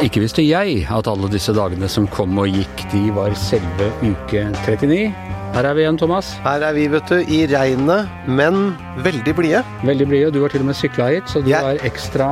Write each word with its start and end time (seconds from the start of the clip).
Ikke 0.00 0.22
visste 0.22 0.40
jeg 0.40 0.86
at 0.88 1.08
alle 1.10 1.28
disse 1.28 1.52
dagene 1.52 1.88
som 1.92 2.06
kom 2.08 2.38
og 2.40 2.48
gikk, 2.48 2.86
de 2.88 3.10
var 3.12 3.34
selve 3.36 3.90
uke 4.00 4.46
39. 4.64 5.12
Her 5.50 5.66
er 5.66 5.74
vi 5.74 5.82
igjen, 5.82 5.96
Thomas. 5.98 6.28
Her 6.44 6.62
er 6.62 6.74
vi, 6.76 6.84
vet 6.92 7.08
du, 7.10 7.16
i 7.26 7.40
regnet, 7.50 8.06
men 8.30 8.70
veldig 9.02 9.32
blide. 9.34 9.62
Veldig 9.82 10.06
blide. 10.06 10.28
Du 10.36 10.38
har 10.44 10.52
til 10.52 10.62
og 10.62 10.68
med 10.68 10.76
sykla 10.78 11.08
hit, 11.10 11.26
så 11.32 11.42
du 11.42 11.48
yeah. 11.50 11.64
har 11.66 11.80
ekstra 11.88 12.28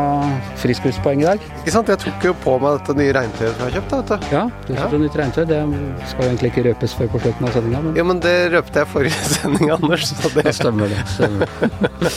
friskuspoeng 0.63 1.25
i 1.25 1.27
dag. 1.27 1.43
Ikke 1.59 1.75
sant? 1.75 1.91
Jeg 1.91 1.99
tok 2.05 2.29
jo 2.29 2.35
på 2.45 2.55
meg 2.63 2.79
dette 2.79 2.95
nye 3.01 3.17
regntøyet 3.17 3.51
som 3.57 3.65
jeg 3.65 3.67
har 3.67 3.75
kjøpt. 3.81 3.91
da, 3.91 3.99
vet 3.99 4.09
du. 4.23 4.37
Ja, 4.37 4.45
du 4.69 4.71
har 4.79 4.95
Ja. 4.95 5.01
nytt 5.03 5.19
regntøy. 5.19 5.43
Det 5.51 5.59
skal 6.13 6.23
jo 6.25 6.29
egentlig 6.31 6.53
ikke 6.53 6.65
røpes 6.69 6.95
før 7.01 7.11
på 7.17 7.23
slutten 7.25 7.49
av 7.49 7.53
sendinga, 7.59 7.83
men 7.89 7.99
Jo, 7.99 8.05
men 8.13 8.21
det 8.23 8.37
røpte 8.55 8.85
jeg 8.85 8.93
forrige 8.95 9.27
sending, 9.35 9.71
Anders. 9.75 10.07
Så 10.15 10.31
det, 10.37 10.45
det 10.47 10.55
stemmer 10.55 10.95
det. 10.95 11.03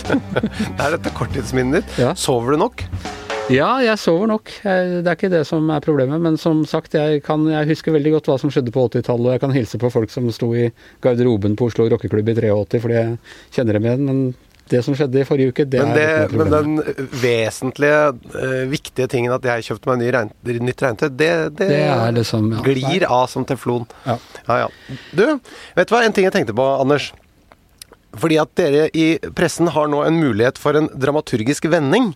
Stemmer. 0.02 0.52
er 0.78 0.98
dette 1.00 1.16
korttidsminnet 1.18 1.82
ditt. 1.82 1.98
Ja. 2.06 2.14
Sover 2.14 2.54
du 2.54 2.62
nok? 2.62 2.86
Ja, 3.54 3.72
jeg 3.84 3.98
sover 4.00 4.28
nok. 4.32 4.52
Jeg- 4.64 5.04
Det 5.04 5.08
er 5.08 5.16
ikke 5.16 5.30
det 5.32 5.46
som 5.48 5.70
er 5.70 5.80
problemet. 5.84 6.22
Men 6.22 6.38
som 6.38 6.64
sagt, 6.66 6.94
jeg, 6.94 7.24
kan, 7.24 7.46
jeg 7.48 7.68
husker 7.68 7.92
veldig 7.94 8.12
godt 8.18 8.26
hva 8.32 8.40
som 8.40 8.50
skjedde 8.50 8.72
på 8.72 8.88
80-tallet. 8.90 9.26
Og 9.28 9.32
jeg 9.36 9.40
kan 9.42 9.52
hilse 9.52 9.78
på 9.82 9.92
folk 9.92 10.10
som 10.10 10.30
sto 10.32 10.54
i 10.56 10.72
garderoben 11.02 11.56
på 11.56 11.68
Oslo 11.70 11.88
rockeklubb 11.90 12.30
i 12.30 12.34
83, 12.40 12.80
fordi 12.82 12.94
jeg 13.00 13.18
kjenner 13.52 13.74
dem 13.74 13.84
igjen. 13.90 14.06
Men 14.06 14.36
det 14.72 14.84
som 14.86 14.96
skjedde 14.96 15.20
i 15.20 15.26
forrige 15.28 15.52
uke, 15.52 15.66
det 15.70 15.82
Men, 15.82 15.90
er 15.92 15.96
det, 15.96 16.30
ikke 16.32 16.38
men 16.38 16.52
den 16.52 17.08
vesentlige, 17.22 18.04
uh, 18.36 18.70
viktige 18.72 19.08
tingen 19.12 19.34
at 19.36 19.44
jeg 19.44 19.66
kjøpte 19.68 19.90
meg 19.92 20.00
ny 20.00 20.12
regn, 20.16 20.30
nytt 20.64 20.82
regntøy, 20.86 21.10
det, 21.10 21.32
det, 21.58 21.68
Det 21.74 21.82
er 21.92 22.14
liksom 22.16 22.54
ja, 22.54 22.62
glir 22.64 23.04
av 23.10 23.28
som 23.28 23.44
teflon. 23.46 23.84
Ja. 24.06 24.16
Ja, 24.48 24.58
ja. 24.64 24.70
Du, 25.12 25.26
vet 25.76 25.90
du 25.90 25.96
hva? 25.96 26.06
En 26.06 26.14
ting 26.16 26.24
jeg 26.30 26.34
tenkte 26.38 26.56
på, 26.56 26.64
Anders. 26.80 27.12
Fordi 28.16 28.38
at 28.42 28.50
dere 28.60 28.90
i 28.96 29.18
pressen 29.36 29.70
har 29.72 29.88
nå 29.92 30.02
en 30.04 30.18
mulighet 30.20 30.58
for 30.60 30.76
en 30.76 30.90
dramaturgisk 31.00 31.68
vending. 31.72 32.14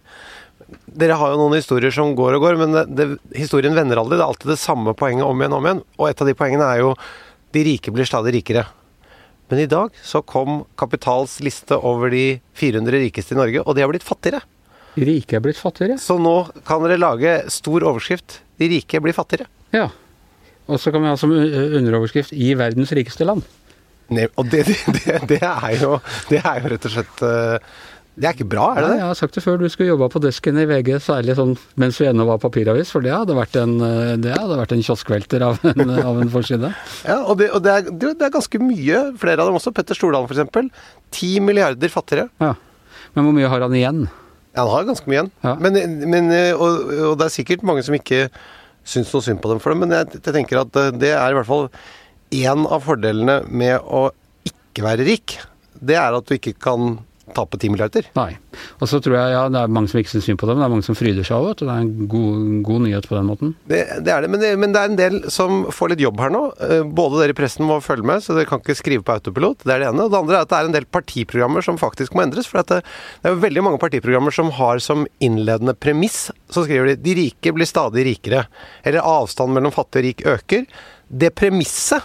Dere 0.96 1.18
har 1.20 1.34
jo 1.34 1.42
noen 1.42 1.58
historier 1.58 1.94
som 1.94 2.16
går 2.18 2.38
og 2.38 2.46
går, 2.46 2.58
men 2.62 2.74
det, 2.74 2.86
det, 2.98 3.06
historien 3.38 3.76
vender 3.78 4.00
aldri. 4.02 4.18
Det 4.18 4.24
er 4.24 4.32
alltid 4.32 4.54
det 4.54 4.62
samme 4.62 4.96
poenget 4.98 5.28
om 5.28 5.42
igjen 5.42 5.54
og 5.54 5.62
om 5.62 5.70
igjen. 5.70 5.84
Og 6.00 6.10
et 6.10 6.24
av 6.24 6.30
de 6.30 6.36
poengene 6.38 6.70
er 6.72 6.82
jo 6.82 6.96
de 7.56 7.64
rike 7.68 7.94
blir 7.94 8.08
stadig 8.10 8.34
rikere. 8.36 8.66
Men 9.52 9.62
i 9.62 9.70
dag 9.70 9.94
så 10.04 10.24
kom 10.26 10.64
Kapitals 10.80 11.38
liste 11.46 11.78
over 11.78 12.10
de 12.10 12.40
400 12.58 13.04
rikeste 13.06 13.36
i 13.36 13.40
Norge, 13.40 13.62
og 13.62 13.78
de 13.78 13.84
har 13.86 13.92
blitt 13.92 14.06
fattigere. 14.06 14.42
Rike 14.96 15.38
er 15.38 15.44
blitt 15.44 15.60
fattigere. 15.60 16.00
Så 16.02 16.18
nå 16.22 16.34
kan 16.68 16.82
dere 16.86 16.98
lage 17.02 17.36
stor 17.52 17.84
overskrift 17.84 18.42
'De 18.56 18.70
rike 18.72 19.02
blir 19.04 19.14
fattigere'. 19.14 19.52
Ja. 19.76 19.90
Og 20.72 20.80
så 20.80 20.92
kan 20.92 21.04
vi 21.04 21.12
ha 21.12 21.18
som 21.18 21.32
underoverskrift 21.32 22.32
'I 22.34 22.56
verdens 22.56 22.94
rikeste 22.96 23.28
land'. 23.28 23.44
Nei, 24.10 24.28
og 24.38 24.50
det, 24.50 24.66
det, 24.68 24.78
det, 24.88 25.20
det, 25.28 25.42
er 25.42 25.76
jo, 25.82 26.00
det 26.30 26.40
er 26.40 26.62
jo 26.62 26.72
rett 26.72 26.86
og 26.86 26.94
slett 26.94 27.24
eh, 27.26 27.58
Det 28.16 28.28
er 28.30 28.36
ikke 28.38 28.48
bra, 28.48 28.66
er 28.72 28.80
det 28.80 28.84
Ja, 28.86 28.92
det? 28.94 28.98
jeg 29.02 29.08
har 29.10 29.18
sagt 29.20 29.36
det 29.36 29.42
før, 29.44 29.58
du 29.60 29.66
skulle 29.68 29.90
jobba 29.92 30.08
på 30.14 30.22
desken 30.24 30.60
i 30.62 30.66
VG, 30.70 30.94
særlig 31.04 31.34
sånn 31.36 31.56
mens 31.82 31.98
vi 32.00 32.06
ennå 32.08 32.24
var 32.30 32.38
papiravis, 32.40 32.92
for 32.96 33.04
det 33.04 33.12
hadde 33.12 33.36
vært 33.36 33.58
en, 33.60 33.74
eh, 33.84 34.14
det 34.24 34.32
hadde 34.38 34.56
vært 34.62 34.72
en 34.72 34.84
kioskvelter 34.88 35.44
av 35.44 35.60
en, 35.68 35.90
av 36.12 36.22
en 36.24 36.30
forside. 36.32 36.70
Ja, 37.04 37.18
og 37.28 37.38
det, 37.42 37.50
og 37.52 37.64
det, 37.66 37.74
er, 37.76 37.90
det 37.92 38.14
er 38.16 38.32
ganske 38.32 38.62
mye, 38.64 39.02
flere 39.20 39.44
av 39.44 39.50
dem 39.52 39.58
også. 39.60 39.74
Petter 39.76 39.98
Stordalen 40.00 40.30
f.eks. 40.32 40.86
Ti 41.12 41.34
milliarder 41.44 41.92
fattigere. 41.92 42.30
Ja. 42.40 42.54
Men 43.16 43.28
hvor 43.28 43.36
mye 43.36 43.50
har 43.52 43.66
han 43.68 43.76
igjen? 43.76 44.06
Ja, 44.56 44.64
han 44.64 44.72
har 44.78 44.88
ganske 44.88 45.12
mye 45.12 45.18
igjen. 45.20 45.32
Ja. 45.44 45.56
Men, 45.60 45.82
men, 46.16 46.32
eh, 46.32 46.54
og, 46.56 46.88
og 47.12 47.18
det 47.20 47.28
er 47.28 47.34
sikkert 47.36 47.66
mange 47.68 47.84
som 47.84 47.98
ikke 48.00 48.30
syns 48.88 49.12
noe 49.12 49.26
synd 49.26 49.42
på 49.44 49.50
dem 49.52 49.60
for 49.60 49.74
det, 49.74 49.82
men 49.82 49.92
jeg, 49.92 50.22
jeg 50.22 50.34
tenker 50.38 50.62
at 50.62 50.80
eh, 50.80 50.92
det 51.04 51.12
er 51.18 51.34
i 51.34 51.36
hvert 51.36 51.50
fall 51.50 51.68
én 52.36 52.64
av 52.72 52.80
fordelene 52.86 53.42
med 53.52 53.84
å 53.84 54.06
ikke 54.48 54.86
være 54.88 55.04
rik. 55.08 55.36
Det 55.76 56.00
er 56.00 56.16
at 56.16 56.32
du 56.32 56.36
ikke 56.40 56.56
kan 56.64 56.96
tape 57.34 57.58
10 57.58 57.72
milliarder. 57.74 58.06
Nei. 58.18 58.36
Og 58.80 58.90
så 58.90 59.00
tror 59.04 59.18
jeg 59.18 59.34
ja, 59.34 59.44
det 59.52 59.62
er 59.62 59.72
mange 59.74 59.90
som 59.92 60.00
ikke 60.00 60.14
syns 60.14 60.28
synd 60.30 60.40
på 60.42 60.48
det, 60.50 60.56
men 60.56 60.64
det 60.64 60.68
er 60.68 60.74
mange 60.76 60.88
som 60.88 60.98
fryder 60.98 61.26
seg 61.26 61.38
over 61.40 61.56
det. 61.56 61.66
Det 61.66 61.74
er 61.74 61.86
en 61.86 62.10
god, 62.12 62.44
god 62.68 62.84
nyhet 62.86 63.08
på 63.10 63.18
den 63.18 63.30
måten. 63.30 63.56
Det, 63.72 63.82
det 64.06 64.14
er 64.14 64.26
det 64.26 64.32
men, 64.32 64.44
det, 64.44 64.52
men 64.62 64.76
det 64.76 64.82
er 64.82 64.92
en 64.92 65.00
del 65.00 65.18
som 65.34 65.66
får 65.74 65.94
litt 65.94 66.06
jobb 66.06 66.22
her 66.24 66.34
nå. 66.36 66.44
Eh, 66.68 66.84
Både 66.96 67.22
dere 67.22 67.36
i 67.36 67.38
pressen 67.38 67.68
må 67.68 67.80
følge 67.84 68.08
med, 68.08 68.24
så 68.24 68.38
dere 68.38 68.50
kan 68.50 68.62
ikke 68.62 68.78
skrive 68.78 69.06
på 69.06 69.16
autopilot. 69.18 69.66
Det 69.66 69.74
er 69.76 69.84
det 69.84 69.90
ene. 69.92 70.06
Og 70.06 70.14
det 70.14 70.22
andre 70.22 70.40
er 70.40 70.48
at 70.48 70.54
det 70.54 70.60
er 70.60 70.70
en 70.70 70.78
del 70.78 70.90
partiprogrammer 70.98 71.66
som 71.66 71.82
faktisk 71.82 72.16
må 72.16 72.26
endres. 72.26 72.50
For 72.52 72.62
at 72.62 72.72
det, 72.72 72.82
det 73.22 73.32
er 73.32 73.38
jo 73.38 73.44
veldig 73.44 73.66
mange 73.70 73.82
partiprogrammer 73.82 74.36
som 74.36 74.54
har 74.60 74.84
som 74.84 75.08
innledende 75.24 75.76
premiss, 75.76 76.28
så 76.52 76.66
skriver 76.66 76.94
de 76.94 76.98
'de 77.06 77.16
rike 77.22 77.54
blir 77.56 77.68
stadig 77.70 78.06
rikere'. 78.06 78.46
Eller 78.84 79.02
'avstanden 79.02 79.58
mellom 79.58 79.74
fattig 79.74 80.00
og 80.00 80.06
rik 80.06 80.22
øker'. 80.26 80.68
Det 81.10 81.36
premisset. 81.36 82.04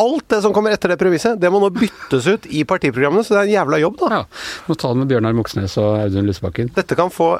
Alt 0.00 0.26
det 0.32 0.40
som 0.44 0.54
kommer 0.56 0.72
etter 0.74 0.94
det 0.94 0.98
premisset, 1.00 1.38
det 1.40 1.50
må 1.52 1.60
nå 1.62 1.70
byttes 1.74 2.28
ut 2.30 2.48
i 2.48 2.64
partiprogrammene, 2.68 3.24
så 3.26 3.36
det 3.36 3.40
er 3.42 3.48
en 3.48 3.56
jævla 3.58 3.80
jobb, 3.82 3.98
da. 4.00 4.20
ja. 4.20 4.42
Må 4.68 4.76
ta 4.80 4.92
det 4.92 5.02
med 5.02 5.10
Bjørnar 5.12 5.36
Moxnes 5.36 5.76
og 5.82 6.06
Audun 6.06 6.30
Lysbakken. 6.30 6.70
Dette 6.76 6.96
kan 6.98 7.12
få 7.12 7.34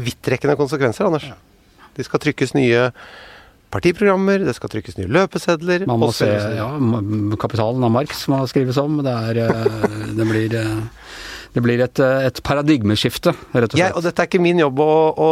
vidtrekkende 0.00 0.56
konsekvenser, 0.58 1.10
Anders. 1.10 1.26
Det 1.96 2.06
skal 2.06 2.22
trykkes 2.22 2.54
nye 2.56 2.88
partiprogrammer, 3.70 4.42
det 4.46 4.54
skal 4.56 4.72
trykkes 4.72 4.96
nye 4.98 5.10
løpesedler. 5.12 5.84
Man 5.90 6.00
må 6.02 6.10
se 6.14 6.28
ja, 6.30 6.68
kapitalen 7.40 7.84
av 7.86 7.92
Marx 7.94 8.24
må 8.30 8.40
skrives 8.50 8.80
om. 8.82 8.98
Det, 9.06 9.14
er, 9.30 9.42
eh, 9.44 10.08
det 10.16 10.26
blir, 10.26 10.56
eh, 10.58 10.99
det 11.54 11.62
blir 11.64 11.80
et, 11.82 11.98
eh, 11.98 12.26
et 12.28 12.40
paradigmeskifte, 12.46 13.32
rett 13.54 13.64
og 13.72 13.74
slett. 13.74 13.80
Ja, 13.80 13.88
og 13.98 14.04
dette 14.06 14.22
er 14.22 14.28
ikke 14.30 14.40
min 14.42 14.60
jobb 14.62 14.78
å, 14.84 14.88
å, 15.10 15.30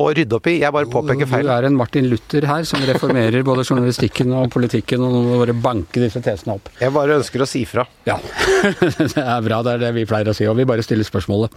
å 0.00 0.06
rydde 0.16 0.38
opp 0.38 0.46
i, 0.48 0.54
jeg 0.62 0.72
bare 0.72 0.88
påpeker 0.88 1.28
Du 1.28 1.50
er 1.52 1.66
en 1.68 1.76
Martin 1.76 2.08
Luther 2.08 2.46
her 2.48 2.64
som 2.68 2.80
reformerer 2.88 3.44
både 3.44 3.66
journalistikken 3.68 4.32
og 4.38 4.48
politikken, 4.54 5.04
og 5.04 5.12
nå 5.12 5.20
må 5.26 5.34
du 5.34 5.42
bare 5.42 5.56
banke 5.68 6.00
disse 6.00 6.22
tesene 6.24 6.56
opp. 6.56 6.70
Jeg 6.80 6.94
bare 6.96 7.18
ønsker 7.20 7.44
å 7.44 7.48
si 7.48 7.64
fra. 7.68 7.84
Ja, 8.08 8.16
det 8.98 9.20
er 9.20 9.44
bra. 9.44 9.60
Det 9.66 9.74
er 9.76 9.84
det 9.86 9.92
vi 9.98 10.06
pleier 10.08 10.32
å 10.32 10.36
si, 10.36 10.48
og 10.48 10.56
vi 10.58 10.66
bare 10.68 10.84
stiller 10.86 11.04
spørsmålet. 11.08 11.52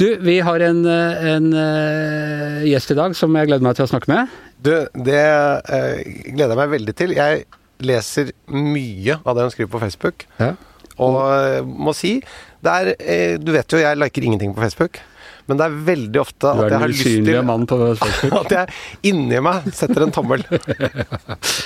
Du, 0.00 0.06
vi 0.26 0.38
har 0.46 0.62
en, 0.68 0.84
en 0.86 1.50
eh, 1.64 2.62
gjest 2.70 2.94
i 2.94 2.98
dag 2.98 3.14
som 3.18 3.34
jeg 3.38 3.50
gleder 3.50 3.66
meg 3.66 3.76
til 3.78 3.86
å 3.86 3.90
snakke 3.90 4.10
med. 4.10 4.32
Du, 4.64 4.72
det 5.06 5.20
eh, 5.20 6.00
gleder 6.30 6.54
jeg 6.54 6.60
meg 6.62 6.72
veldig 6.78 6.94
til. 6.98 7.14
Jeg 7.18 7.44
leser 7.84 8.30
mye 8.54 9.18
av 9.26 9.34
det 9.36 9.44
hun 9.48 9.52
skriver 9.54 9.72
på 9.74 9.82
Facebook, 9.82 10.24
Ja. 10.40 10.52
og 11.02 11.16
eh, 11.26 11.60
må 11.66 11.92
si 11.96 12.16
er, 12.70 12.94
eh, 12.98 13.34
Du 13.38 13.52
vet 13.52 13.68
jo, 13.72 13.78
jeg 13.82 13.98
liker 14.00 14.24
ingenting 14.24 14.54
på 14.54 14.62
Facebook, 14.64 15.00
men 15.46 15.58
det 15.60 15.64
er 15.66 15.74
veldig 15.86 16.20
ofte 16.22 16.48
at 16.48 16.60
er 16.64 16.70
jeg 16.72 16.80
har 16.80 16.88
lyst 16.88 17.08
til 17.26 17.42
mann 17.44 17.66
på 17.68 17.76
Facebook. 18.00 18.36
At 18.46 18.54
jeg 18.54 19.10
inni 19.10 19.40
meg 19.44 19.66
setter 19.76 20.06
en 20.06 20.14
tommel. 20.14 20.44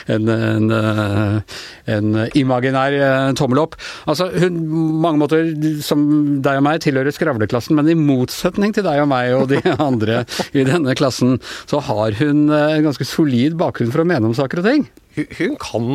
En, 0.08 0.24
en, 0.32 0.70
eh, 0.72 1.56
en 1.92 2.14
imaginær 2.38 2.94
eh, 2.96 3.32
tommel 3.36 3.60
opp. 3.60 3.74
Altså, 4.08 4.30
hun 4.40 4.56
mange 5.02 5.20
måter, 5.20 5.50
som 5.84 6.00
deg 6.42 6.62
og 6.62 6.64
meg, 6.64 6.80
tilhører 6.80 7.12
skravleklassen, 7.12 7.76
men 7.76 7.90
i 7.92 7.96
motsetning 7.98 8.72
til 8.74 8.86
deg 8.86 9.02
og 9.02 9.10
meg 9.12 9.34
og 9.36 9.50
de 9.52 9.60
andre 9.90 10.22
i 10.56 10.64
denne 10.66 10.96
klassen, 10.98 11.36
så 11.68 11.82
har 11.90 12.16
hun 12.22 12.48
en 12.48 12.86
ganske 12.88 13.04
solid 13.06 13.58
bakgrunn 13.60 13.92
for 13.92 14.02
å 14.02 14.08
mene 14.08 14.30
om 14.30 14.36
saker 14.38 14.62
og 14.62 14.70
ting. 14.70 14.88
Hun, 15.18 15.28
hun 15.36 15.58
kan 15.60 15.92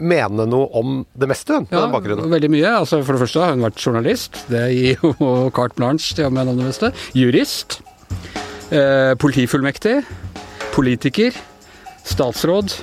mene 0.00 0.46
noe 0.48 0.68
om 0.80 1.00
det 1.18 1.28
meste, 1.30 1.54
hun, 1.60 1.68
Ja, 1.70 1.82
den 1.84 1.92
bakgrunnen. 1.94 2.30
veldig 2.32 2.50
mye. 2.50 2.72
Altså, 2.80 3.02
for 3.04 3.14
det 3.16 3.22
første 3.26 3.44
har 3.44 3.54
hun 3.54 3.64
vært 3.68 3.80
journalist. 3.84 4.42
Det 4.50 4.64
gir 4.74 4.98
jo 5.04 5.14
carte 5.56 5.76
blanche 5.78 6.14
til 6.16 6.26
å 6.28 6.34
mene 6.34 6.50
om 6.54 6.60
det 6.60 6.68
meste. 6.70 6.92
Jurist. 7.16 7.80
Eh, 8.70 9.14
politifullmektig. 9.20 10.00
Politiker. 10.74 11.36
Statsråd. 12.04 12.78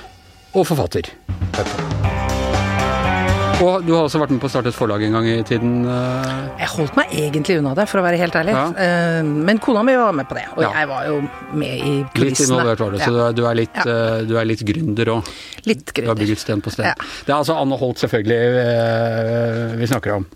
Og 0.54 0.64
forfatter. 0.68 1.12
Og 3.58 3.82
du 3.82 3.88
har 3.90 4.04
også 4.06 4.20
vært 4.22 4.30
med 4.30 4.38
på 4.38 4.46
å 4.46 4.50
starte 4.52 4.70
et 4.70 4.76
forlag 4.76 5.02
en 5.02 5.16
gang 5.16 5.24
i 5.26 5.38
tiden. 5.42 5.80
eh, 5.90 6.42
Jeg 6.60 6.68
holdt 6.76 6.94
meg 6.94 7.08
egentlig 7.10 7.56
unna 7.58 7.72
det, 7.74 7.88
for 7.90 7.98
å 7.98 8.04
være 8.04 8.18
helt 8.20 8.36
ærlig. 8.38 8.52
Ja. 8.54 8.66
Eh, 8.70 9.22
Men 9.24 9.58
kona 9.58 9.82
mi 9.82 9.96
var 9.98 10.12
med 10.14 10.28
på 10.28 10.34
det, 10.38 10.44
og 10.56 10.62
Ja. 10.62 10.70
jeg 10.78 10.86
var 10.88 11.06
jo 11.08 11.16
med 11.52 11.66
i 11.80 11.96
Litt 11.98 12.14
kulissene. 12.14 12.54
involvert 12.54 12.78
var 12.78 12.90
du, 12.92 12.98
så 12.98 13.10
du 13.10 13.16
Ja. 13.18 13.26
er, 13.28 13.32
du 13.32 13.44
er 13.46 13.54
litt, 13.54 13.76
eh, 13.76 14.22
du 14.28 14.36
er 14.38 14.44
litt 14.44 14.60
gründer 14.64 15.06
òg. 15.06 15.26
Litt 15.66 15.92
Du 15.92 16.06
har 16.06 16.14
bygget 16.14 16.38
sten 16.38 16.62
på 16.62 16.70
sten. 16.70 16.84
Det 17.26 17.28
er 17.34 17.34
altså 17.34 17.56
Anne 17.60 17.76
Holt 17.76 17.96
selvfølgelig 17.98 19.78
vi 19.78 19.86
snakker 19.86 20.14
om. 20.16 20.26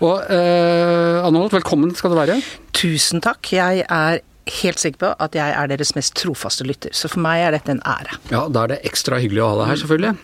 Og 0.00 0.22
Anne 0.30 1.36
Holt, 1.38 1.52
velkommen 1.52 1.94
skal 1.94 2.10
du 2.10 2.16
være. 2.16 2.42
Tusen 2.72 3.20
takk. 3.20 3.42
Jeg 3.52 3.84
er 3.90 4.20
helt 4.62 4.78
sikker 4.78 4.96
på 4.98 5.14
at 5.20 5.32
jeg 5.32 5.52
er 5.54 5.66
deres 5.66 5.94
mest 5.94 6.14
trofaste 6.14 6.64
lytter, 6.64 6.90
så 6.92 7.10
for 7.10 7.20
meg 7.20 7.42
er 7.42 7.50
dette 7.58 7.68
en 7.68 7.80
ære. 7.84 8.16
Ja, 8.30 8.48
da 8.48 8.62
er 8.62 8.68
det 8.68 8.82
ekstra 8.84 9.18
hyggelig 9.20 9.42
å 9.42 9.48
ha 9.58 9.64
deg 9.64 9.66
her, 9.66 9.76
selvfølgelig. 9.86 10.16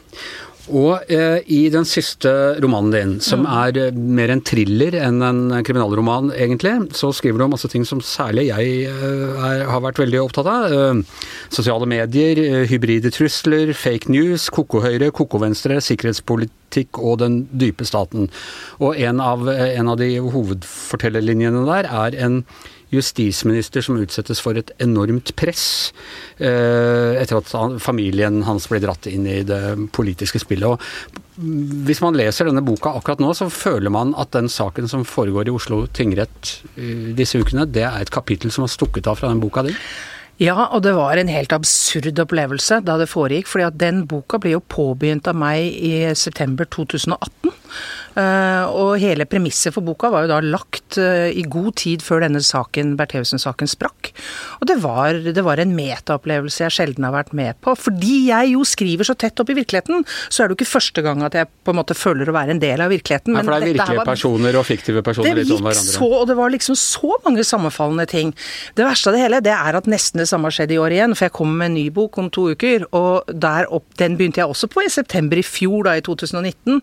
Og 0.70 1.10
eh, 1.10 1.40
i 1.50 1.64
den 1.74 1.86
siste 1.88 2.30
romanen 2.62 2.92
din, 2.94 3.12
som 3.24 3.42
er 3.50 3.74
eh, 3.80 3.96
mer 3.96 4.30
en 4.30 4.42
thriller 4.46 4.94
enn 4.94 5.18
en 5.26 5.40
kriminalroman, 5.66 6.30
egentlig, 6.36 6.76
så 6.94 7.10
skriver 7.10 7.40
du 7.40 7.46
om 7.48 7.54
masse 7.56 7.70
ting 7.72 7.86
som 7.88 8.02
særlig 8.04 8.46
jeg 8.52 8.84
eh, 8.86 9.42
er, 9.42 9.64
har 9.66 9.82
vært 9.82 9.98
veldig 10.04 10.20
opptatt 10.22 10.50
av. 10.52 10.68
Eh, 10.70 11.24
sosiale 11.50 11.88
medier, 11.90 12.38
eh, 12.38 12.66
hybride 12.70 13.10
trusler, 13.14 13.74
fake 13.74 14.12
news, 14.14 14.46
koko-høyre, 14.54 15.10
koko-venstre, 15.16 15.80
sikkerhetspolitikk 15.82 17.00
og 17.02 17.18
den 17.24 17.42
dype 17.50 17.88
staten. 17.88 18.30
Og 18.78 18.94
en 19.02 19.24
av, 19.24 19.48
en 19.50 19.90
av 19.90 19.98
de 19.98 20.14
hovedfortellerlinjene 20.22 21.66
der 21.72 21.90
er 21.90 22.22
en 22.22 22.44
justisminister 22.92 23.84
som 23.84 23.98
utsettes 24.00 24.40
for 24.44 24.58
et 24.58 24.70
enormt 24.82 25.32
press 25.38 25.64
eh, 26.36 27.18
etter 27.20 27.38
at 27.38 27.52
han, 27.56 27.78
familien 27.82 28.42
hans 28.46 28.68
ble 28.70 28.82
dratt 28.84 29.08
inn 29.10 29.26
i 29.28 29.40
det 29.48 29.62
politiske 29.96 30.42
spillet. 30.42 30.68
Og 30.68 31.88
hvis 31.88 32.02
man 32.04 32.18
leser 32.18 32.48
denne 32.48 32.64
boka 32.64 32.92
akkurat 32.98 33.22
nå, 33.22 33.32
så 33.36 33.48
føler 33.52 33.92
man 33.92 34.12
at 34.20 34.34
den 34.36 34.50
saken 34.52 34.90
som 34.92 35.06
foregår 35.08 35.48
i 35.48 35.56
Oslo 35.56 35.86
tingrett 35.88 36.58
eh, 36.76 37.12
disse 37.16 37.40
ukene, 37.40 37.68
det 37.68 37.86
er 37.88 38.02
et 38.04 38.14
kapittel 38.14 38.52
som 38.52 38.66
har 38.66 38.74
stukket 38.74 39.08
av 39.08 39.20
fra 39.20 39.32
den 39.32 39.42
boka 39.42 39.64
di? 39.66 39.76
Ja, 40.40 40.56
og 40.72 40.82
det 40.82 40.94
var 40.96 41.18
en 41.20 41.30
helt 41.30 41.52
absurd 41.54 42.18
opplevelse 42.18 42.80
da 42.82 42.96
det 42.98 43.10
foregikk. 43.10 43.46
fordi 43.46 43.66
at 43.68 43.78
den 43.78 44.06
boka 44.08 44.40
ble 44.42 44.56
jo 44.56 44.64
påbegynt 44.64 45.28
av 45.28 45.36
meg 45.38 45.68
i 45.76 46.14
september 46.18 46.64
2018. 46.64 47.52
Uh, 48.12 48.68
og 48.68 49.00
hele 49.00 49.24
premisset 49.24 49.72
for 49.72 49.84
boka 49.84 50.10
var 50.12 50.26
jo 50.26 50.32
da 50.34 50.40
lagt 50.44 50.98
uh, 51.00 51.30
i 51.32 51.44
god 51.48 51.72
tid 51.80 52.04
før 52.04 52.24
denne 52.26 52.42
saken, 52.44 52.94
Bertheussen-saken 52.98 53.70
sprakk. 53.70 54.12
Og 54.60 54.68
det 54.68 54.76
var, 54.82 55.16
det 55.24 55.44
var 55.46 55.62
en 55.62 55.72
metaopplevelse 55.76 56.66
jeg 56.66 56.76
sjelden 56.76 57.06
har 57.08 57.14
vært 57.14 57.32
med 57.36 57.56
på. 57.64 57.74
Fordi 57.78 58.18
jeg 58.28 58.52
jo 58.52 58.66
skriver 58.68 59.08
så 59.08 59.16
tett 59.18 59.40
opp 59.40 59.52
i 59.52 59.56
virkeligheten, 59.56 60.04
så 60.28 60.42
er 60.42 60.50
det 60.50 60.56
jo 60.56 60.60
ikke 60.60 60.74
første 60.74 61.04
gang 61.04 61.24
at 61.26 61.36
jeg 61.38 61.48
på 61.64 61.72
en 61.72 61.80
måte 61.80 61.96
føler 61.96 62.28
å 62.28 62.36
være 62.36 62.56
en 62.56 62.62
del 62.62 62.84
av 62.84 62.92
virkeligheten. 62.92 63.36
Ja, 63.36 63.44
for 63.46 63.54
det 63.54 63.60
er 63.62 63.72
virkelige 63.72 64.02
var, 64.02 64.10
personer 64.12 64.60
og 64.60 64.68
fiktive 64.68 65.04
personer 65.06 65.40
litt 65.40 65.54
om 65.54 65.64
hverandre. 65.64 65.96
Så, 65.96 66.10
og 66.20 66.28
det 66.28 66.36
var 66.38 66.52
liksom 66.52 66.78
så 66.78 67.16
mange 67.24 67.46
sammenfallende 67.48 68.06
ting. 68.10 68.34
Det 68.76 68.86
verste 68.86 69.10
av 69.10 69.16
det 69.16 69.24
hele, 69.24 69.42
det 69.44 69.54
er 69.56 69.78
at 69.78 69.88
nesten 69.90 70.22
det 70.22 70.28
samme 70.30 70.50
har 70.50 70.58
skjedd 70.58 70.74
i 70.76 70.80
år 70.82 70.96
igjen. 70.98 71.16
For 71.16 71.28
jeg 71.28 71.36
kommer 71.38 71.62
med 71.62 71.72
en 71.72 71.78
ny 71.80 71.86
bok 71.94 72.20
om 72.20 72.30
to 72.32 72.50
uker, 72.52 72.86
og 72.92 73.32
opp, 73.72 73.88
den 74.00 74.18
begynte 74.18 74.42
jeg 74.42 74.52
også 74.52 74.68
på 74.72 74.84
i 74.84 74.92
september 74.92 75.40
i 75.40 75.46
fjor, 75.46 75.88
da 75.88 75.96
i 75.98 76.04
2019. 76.04 76.80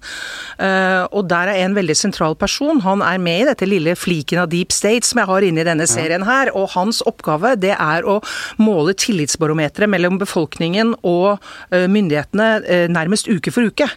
Uh, 0.60 0.79
og 1.16 1.28
der 1.30 1.52
er 1.52 1.64
en 1.64 1.76
veldig 1.78 1.96
sentral 1.98 2.36
person. 2.40 2.82
Han 2.86 3.04
er 3.06 3.20
med 3.22 3.44
i 3.44 3.48
dette 3.50 3.68
lille 3.68 3.96
fliken 3.98 4.42
av 4.44 4.50
deep 4.52 4.74
state 4.76 5.08
som 5.08 5.22
jeg 5.22 5.30
har 5.30 5.46
inne 5.46 5.64
i 5.64 5.68
denne 5.68 5.88
serien 5.90 6.26
her. 6.28 6.52
Og 6.58 6.70
hans 6.76 7.02
oppgave 7.10 7.56
det 7.60 7.74
er 7.76 8.08
å 8.08 8.20
måle 8.62 8.96
tillitsbarometeret 8.98 9.90
mellom 9.92 10.20
befolkningen 10.22 10.96
og 11.08 11.40
uh, 11.40 11.88
myndighetene 11.92 12.50
uh, 12.64 12.86
nærmest 12.92 13.30
uke 13.30 13.54
for 13.54 13.70
uke. 13.70 13.88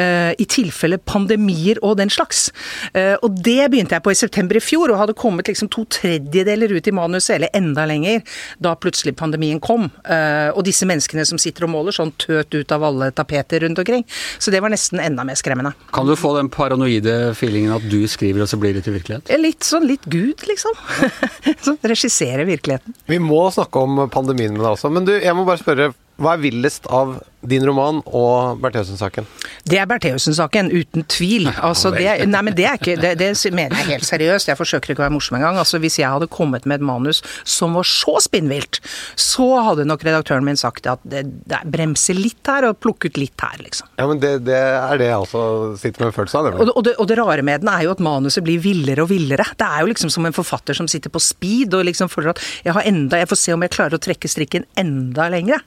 I 0.00 0.44
tilfelle 0.48 0.98
pandemier 0.98 1.78
og 1.84 1.96
den 1.98 2.10
slags. 2.12 2.48
Og 2.94 3.36
det 3.44 3.68
begynte 3.72 3.96
jeg 3.96 4.04
på 4.04 4.12
i 4.12 4.18
september 4.18 4.56
i 4.58 4.62
fjor, 4.62 4.92
og 4.92 5.00
hadde 5.00 5.16
kommet 5.18 5.48
liksom 5.50 5.68
to 5.72 5.84
tredjedeler 5.92 6.72
ut 6.72 6.88
i 6.88 6.94
manuset, 6.94 7.34
eller 7.36 7.52
enda 7.56 7.84
lenger, 7.88 8.22
da 8.62 8.72
plutselig 8.80 9.14
pandemien 9.18 9.60
kom. 9.62 9.88
Og 10.06 10.62
disse 10.66 10.88
menneskene 10.88 11.26
som 11.28 11.40
sitter 11.42 11.66
og 11.66 11.72
måler 11.74 11.96
sånn 11.96 12.12
tøt 12.20 12.54
ut 12.54 12.74
av 12.74 12.86
alle 12.86 13.10
tapeter 13.16 13.64
rundt 13.66 13.82
omkring. 13.82 14.06
Så 14.38 14.54
det 14.54 14.62
var 14.64 14.72
nesten 14.72 15.02
enda 15.02 15.26
mer 15.26 15.38
skremmende. 15.38 15.74
Kan 15.94 16.08
du 16.08 16.16
få 16.18 16.29
den 16.38 16.50
paranoide 16.52 17.32
feelingen 17.38 17.74
at 17.74 17.86
du 17.90 18.00
skriver, 18.10 18.44
og 18.44 18.50
så 18.50 18.58
blir 18.60 18.76
det 18.76 18.84
til 18.86 18.96
virkelighet? 18.98 19.32
Litt 19.40 19.66
sånn 19.66 19.88
litt 19.88 20.06
Gud, 20.10 20.44
liksom. 20.48 20.76
som 21.66 21.78
regisserer 21.82 22.46
virkeligheten. 22.48 22.96
Vi 23.10 23.20
må 23.22 23.42
snakke 23.54 23.84
om 23.86 24.06
pandemien 24.12 24.54
med 24.54 24.64
deg 24.64 24.72
også, 24.74 24.92
men 24.92 25.08
du, 25.08 25.14
jeg 25.16 25.36
må 25.36 25.46
bare 25.48 25.62
spørre. 25.62 25.90
Hva 26.20 26.34
er 26.36 26.42
villest 26.42 26.84
av 26.92 27.14
din 27.40 27.64
roman 27.64 28.02
og 28.04 28.60
Bertheussen-saken? 28.60 29.26
Det 29.68 29.78
er 29.80 29.88
Bertheussen-saken, 29.88 30.70
uten 30.72 31.06
tvil. 31.08 31.48
Altså, 31.56 31.92
det, 31.94 32.04
nei, 32.28 32.42
men 32.44 32.56
det, 32.56 32.66
er 32.68 32.80
ikke, 32.80 32.96
det, 33.00 33.14
det, 33.20 33.32
mener 33.56 33.78
jeg 33.80 33.88
helt 33.94 34.06
seriøst. 34.08 34.50
Jeg 34.50 34.58
forsøker 34.58 34.92
ikke 34.92 35.02
å 35.02 35.06
være 35.06 35.14
morsom 35.14 35.38
engang. 35.38 35.58
Altså, 35.60 35.80
hvis 35.80 35.98
jeg 36.00 36.10
hadde 36.10 36.28
kommet 36.32 36.68
med 36.68 36.80
et 36.80 36.86
manus 36.86 37.22
som 37.48 37.78
var 37.78 37.88
så 37.88 38.18
spinnvilt, 38.24 38.82
så 39.16 39.48
hadde 39.70 39.86
nok 39.88 40.04
redaktøren 40.04 40.44
min 40.46 40.60
sagt 40.60 40.88
at 40.90 41.00
det, 41.08 41.24
det 41.48 41.62
bremser 41.72 42.18
litt 42.18 42.44
her 42.50 42.68
og 42.68 42.80
plukke 42.84 43.08
ut 43.08 43.20
litt 43.20 43.40
her, 43.40 43.56
liksom. 43.64 43.88
Ja, 44.00 44.08
men 44.10 44.20
det, 44.20 44.36
er 44.50 45.00
det 45.00 45.08
jeg 45.08 45.24
også 45.24 45.44
sitter 45.80 46.04
med 46.04 46.10
en 46.10 46.16
følelse 46.18 46.42
av. 46.42 46.50
Og, 46.60 46.74
og, 46.74 46.92
og, 46.92 47.08
det, 47.08 47.18
rare 47.20 47.46
med 47.46 47.64
den 47.64 47.72
er 47.72 47.86
jo 47.86 47.94
at 47.94 48.04
manuset 48.04 48.44
blir 48.44 48.60
villere 48.62 49.04
og 49.06 49.10
villere. 49.12 49.48
Det 49.56 49.66
er 49.66 49.84
jo 49.84 49.90
liksom 49.92 50.12
som 50.12 50.28
en 50.28 50.36
forfatter 50.36 50.76
som 50.76 50.88
sitter 50.90 51.12
på 51.12 51.22
speed 51.22 51.76
og 51.78 51.86
liksom 51.88 52.12
føler 52.12 52.34
at 52.34 52.44
jeg 52.66 52.76
har 52.76 52.86
enda, 52.88 53.20
jeg 53.20 53.30
får 53.30 53.40
se 53.40 53.56
om 53.56 53.64
jeg 53.64 53.74
klarer 53.74 53.96
å 53.96 54.02
trekke 54.02 54.30
strikken 54.30 54.68
enda 54.80 55.30
lenger. 55.32 55.64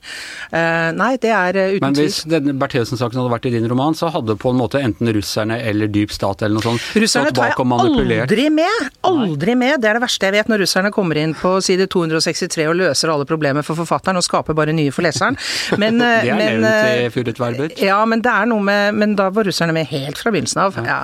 Uh, 0.54 0.92
nei, 0.98 1.14
det 1.22 1.34
er 1.34 1.63
uten 1.76 1.84
Men 1.86 1.98
hvis 1.98 2.22
Bertheussen-saken 2.28 3.20
hadde 3.20 3.32
vært 3.34 3.48
i 3.50 3.54
din 3.56 3.68
roman, 3.70 3.96
så 3.98 4.10
hadde 4.14 4.36
på 4.40 4.54
en 4.54 4.60
måte 4.60 4.82
enten 4.84 5.10
russerne 5.16 5.60
eller 5.64 5.92
dyp 5.92 6.14
stat 6.14 6.44
eller 6.44 6.60
noe 6.60 6.66
sånt 6.66 7.00
russerne 7.04 7.34
tar 7.36 7.52
jeg 7.52 7.58
aldri 7.60 8.48
med! 8.54 8.90
Aldri 9.08 9.56
med! 9.60 9.80
Det 9.84 9.90
er 9.90 9.98
det 9.98 10.04
verste 10.04 10.30
jeg 10.30 10.36
vet, 10.38 10.52
når 10.52 10.64
russerne 10.64 10.92
kommer 10.96 11.20
inn 11.20 11.36
på 11.38 11.56
side 11.66 11.88
263 11.94 12.68
og 12.70 12.78
løser 12.80 13.14
alle 13.14 13.28
problemer 13.30 13.66
for 13.66 13.80
forfatteren 13.80 14.20
og 14.20 14.26
skaper 14.26 14.58
bare 14.58 14.76
nye 14.76 14.94
for 14.94 15.06
leseren. 15.06 15.38
Men, 15.82 16.00
det 16.02 16.30
er 16.30 16.38
men, 16.38 16.64
nevnt 16.64 17.04
i 17.04 17.10
Furet 17.14 17.80
Ja, 17.82 17.98
men 18.08 18.22
det 18.24 18.32
er 18.32 18.48
noe 18.50 18.62
med 18.64 18.96
Men 18.96 19.16
da 19.18 19.30
var 19.34 19.48
russerne 19.48 19.74
med 19.76 19.88
helt 19.90 20.20
fra 20.20 20.32
begynnelsen 20.34 20.62
av. 20.64 20.78
Ja. 20.86 21.00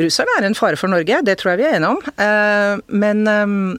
Russerne 0.00 0.36
er 0.38 0.46
en 0.48 0.56
fare 0.58 0.78
for 0.80 0.90
Norge, 0.92 1.20
det 1.26 1.36
tror 1.40 1.54
jeg 1.54 1.60
vi 1.62 1.68
er 1.68 1.78
enige 1.78 1.94
om. 1.94 2.82
Men 3.02 3.24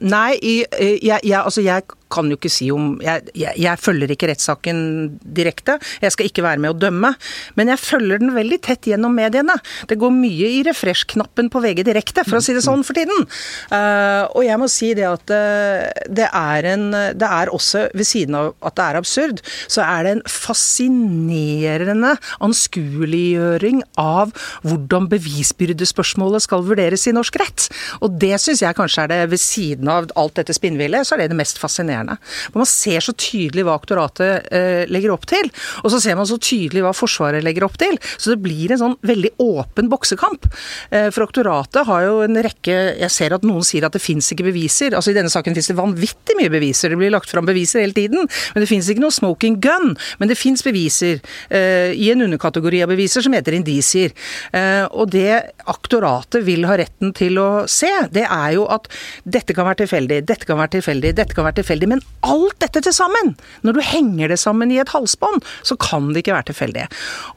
nei, 0.00 0.30
jeg, 0.40 1.20
jeg, 1.22 1.38
altså 1.38 1.64
jeg 1.64 1.86
kan 2.12 2.30
jo 2.30 2.38
ikke 2.38 2.52
si 2.52 2.68
om 2.74 2.94
Jeg, 3.02 3.24
jeg, 3.38 3.56
jeg 3.60 3.80
følger 3.80 4.12
ikke 4.12 4.28
rettssaken 4.30 4.78
direkte. 5.22 5.78
Jeg 6.02 6.14
skal 6.14 6.28
ikke 6.28 6.44
være 6.44 6.62
med 6.62 6.74
å 6.74 6.78
dømme. 6.78 7.12
Men 7.58 7.72
jeg 7.72 7.82
følger 7.82 8.22
den 8.22 8.34
veldig 8.36 8.60
tett 8.64 8.88
gjennom 8.90 9.14
mediene. 9.16 9.56
Det 9.88 9.98
går 10.00 10.12
mye 10.14 10.50
i 10.58 10.62
refresh-knappen 10.66 11.50
på 11.52 11.62
VG 11.64 11.84
direkte, 11.88 12.24
for 12.28 12.38
å 12.38 12.44
si 12.44 12.54
det 12.56 12.64
sånn 12.64 12.84
for 12.86 12.98
tiden. 12.98 13.26
Uh, 13.72 14.28
og 14.36 14.42
jeg 14.46 14.60
må 14.60 14.68
si 14.70 14.92
det 14.98 15.06
at 15.08 15.32
uh, 15.32 15.88
det 16.12 16.28
er 16.28 16.68
en 16.72 16.84
Det 16.92 17.28
er 17.28 17.50
også, 17.52 17.86
ved 17.96 18.06
siden 18.06 18.36
av 18.38 18.52
at 18.66 18.76
det 18.78 18.84
er 18.84 18.98
absurd, 18.98 19.40
så 19.70 19.84
er 19.84 20.04
det 20.04 20.14
en 20.16 20.24
fascinerende 20.28 22.14
anskueliggjøring 22.44 23.82
av 24.00 24.32
hvordan 24.66 25.08
bevisbyrdespørsmålet 25.12 26.44
skal 26.44 26.64
vurderes 26.66 27.06
i 27.08 27.14
norsk 27.16 27.38
rett. 27.42 27.68
Og 28.02 28.18
det 28.22 28.34
syns 28.42 28.64
jeg 28.64 28.78
kanskje 28.78 29.06
er 29.06 29.12
det, 29.12 29.20
ved 29.32 29.42
siden 29.42 29.90
av 29.92 30.10
alt 30.18 30.36
dette 30.40 30.56
spinnvillet, 30.56 31.06
så 31.06 31.16
er 31.16 31.24
det 31.24 31.32
det 31.32 31.40
mest 31.40 31.60
fascinerende 31.62 32.01
For 32.50 32.62
Man 32.62 32.70
ser 32.70 33.04
så 33.04 33.14
tydelig 33.14 33.64
hva 33.66 33.76
aktoratet 33.78 34.48
eh, 34.54 34.84
legger 34.90 35.14
opp 35.14 35.26
til, 35.30 35.50
og 35.82 35.92
så 35.92 36.00
ser 36.02 36.18
man 36.18 36.28
så 36.28 36.38
tydelig 36.42 36.84
hva 36.84 36.94
Forsvaret 36.96 37.44
legger 37.44 37.66
opp 37.66 37.78
til. 37.80 37.98
Så 38.16 38.34
det 38.34 38.42
blir 38.44 38.72
en 38.72 38.80
sånn 38.80 38.96
veldig 39.06 39.34
åpen 39.42 39.90
boksekamp. 39.92 40.48
Eh, 40.90 41.08
for 41.14 41.26
aktoratet 41.26 41.86
har 41.88 42.06
jo 42.06 42.20
en 42.24 42.38
rekke 42.42 42.78
Jeg 43.02 43.10
ser 43.12 43.34
at 43.34 43.44
noen 43.46 43.64
sier 43.66 43.84
at 43.86 43.94
det 43.94 44.02
fins 44.02 44.28
ikke 44.32 44.46
beviser. 44.46 44.94
Altså 44.96 45.12
I 45.12 45.16
denne 45.16 45.32
saken 45.32 45.56
fins 45.56 45.70
det 45.70 45.78
vanvittig 45.78 46.36
mye 46.38 46.52
beviser. 46.52 46.92
Det 46.92 47.00
blir 47.00 47.12
lagt 47.14 47.30
fram 47.30 47.48
beviser 47.48 47.82
hele 47.82 47.96
tiden. 47.96 48.28
Men 48.54 48.64
det 48.64 48.70
fins 48.70 48.88
ikke 48.90 49.04
noe 49.04 49.14
smoking 49.14 49.58
gun. 49.62 49.94
Men 50.20 50.30
det 50.30 50.38
fins 50.40 50.64
beviser 50.64 51.20
eh, 51.50 51.92
i 51.94 52.10
en 52.12 52.24
underkategori 52.26 52.82
av 52.84 52.92
beviser 52.92 53.24
som 53.24 53.34
heter 53.36 53.58
indisier. 53.58 54.14
Eh, 54.52 54.84
og 54.90 55.10
det 55.14 55.42
aktoratet 55.70 56.44
vil 56.46 56.66
ha 56.68 56.76
retten 56.80 57.12
til 57.16 57.38
å 57.40 57.48
se, 57.70 57.90
det 58.14 58.24
er 58.26 58.56
jo 58.56 58.66
at 58.72 58.88
dette 59.24 59.54
kan 59.56 59.66
være 59.68 59.82
tilfeldig, 59.84 60.22
dette 60.28 60.48
kan 60.48 60.58
være 60.60 60.76
tilfeldig, 60.78 61.14
dette 61.18 61.36
kan 61.36 61.46
være 61.46 61.60
tilfeldig. 61.60 61.91
Men 61.92 62.02
alt 62.24 62.56
dette 62.62 62.80
til 62.86 62.94
sammen, 62.94 63.34
når 63.66 63.76
du 63.76 63.82
henger 63.84 64.32
det 64.32 64.38
sammen 64.40 64.72
i 64.72 64.78
et 64.80 64.92
halsbånd, 64.94 65.42
så 65.66 65.76
kan 65.80 66.10
det 66.12 66.22
ikke 66.22 66.36
være 66.36 66.48
tilfeldig. 66.52 66.86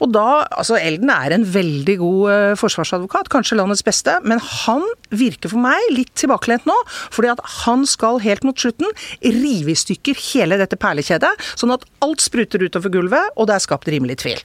Og 0.00 0.12
da, 0.14 0.46
altså 0.56 0.78
Elden 0.78 1.12
er 1.12 1.34
en 1.34 1.46
veldig 1.56 1.96
god 2.00 2.22
uh, 2.30 2.54
forsvarsadvokat, 2.58 3.30
kanskje 3.32 3.58
landets 3.60 3.84
beste, 3.86 4.16
men 4.24 4.40
han 4.40 4.84
virker 5.10 5.52
for 5.52 5.62
meg 5.62 5.90
litt 5.92 6.14
tilbakelent 6.18 6.66
nå, 6.68 6.76
fordi 7.14 7.32
at 7.34 7.42
han 7.66 7.84
skal 7.88 8.22
helt 8.24 8.46
mot 8.46 8.58
slutten 8.58 8.88
rive 9.22 9.74
i 9.74 9.78
stykker 9.78 10.18
hele 10.30 10.58
dette 10.60 10.78
perlekjedet, 10.80 11.34
sånn 11.58 11.74
at 11.74 11.84
alt 12.06 12.24
spruter 12.24 12.64
utover 12.64 12.94
gulvet, 12.94 13.32
og 13.36 13.50
det 13.50 13.58
er 13.58 13.66
skapt 13.66 13.90
rimelig 13.92 14.20
tvil. 14.24 14.42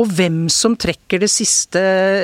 Og 0.00 0.10
hvem 0.16 0.44
som 0.52 0.78
trekker 0.80 1.22
det 1.22 1.30
siste, 1.32 1.80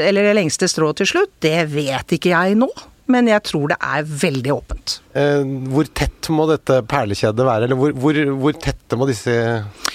eller 0.09 0.31
det 0.31 0.37
lengste 0.39 0.71
strået 0.71 1.03
til 1.03 1.15
slutt, 1.17 1.35
det 1.45 1.59
vet 1.75 2.17
ikke 2.17 2.35
jeg 2.35 2.61
nå 2.63 2.71
men 3.13 3.29
jeg 3.31 3.43
tror 3.47 3.71
det 3.73 3.79
er 3.83 4.07
veldig 4.07 4.53
åpent. 4.55 5.01
Eh, 5.17 5.43
hvor 5.73 5.89
tett 5.97 6.29
må 6.35 6.45
dette 6.51 6.81
perlekjedet 6.91 7.47
være, 7.47 7.69
eller 7.69 7.79
hvor, 7.79 7.95
hvor, 7.97 8.19
hvor 8.43 8.57
tette 8.61 8.99
må 8.99 9.07
disse 9.09 9.33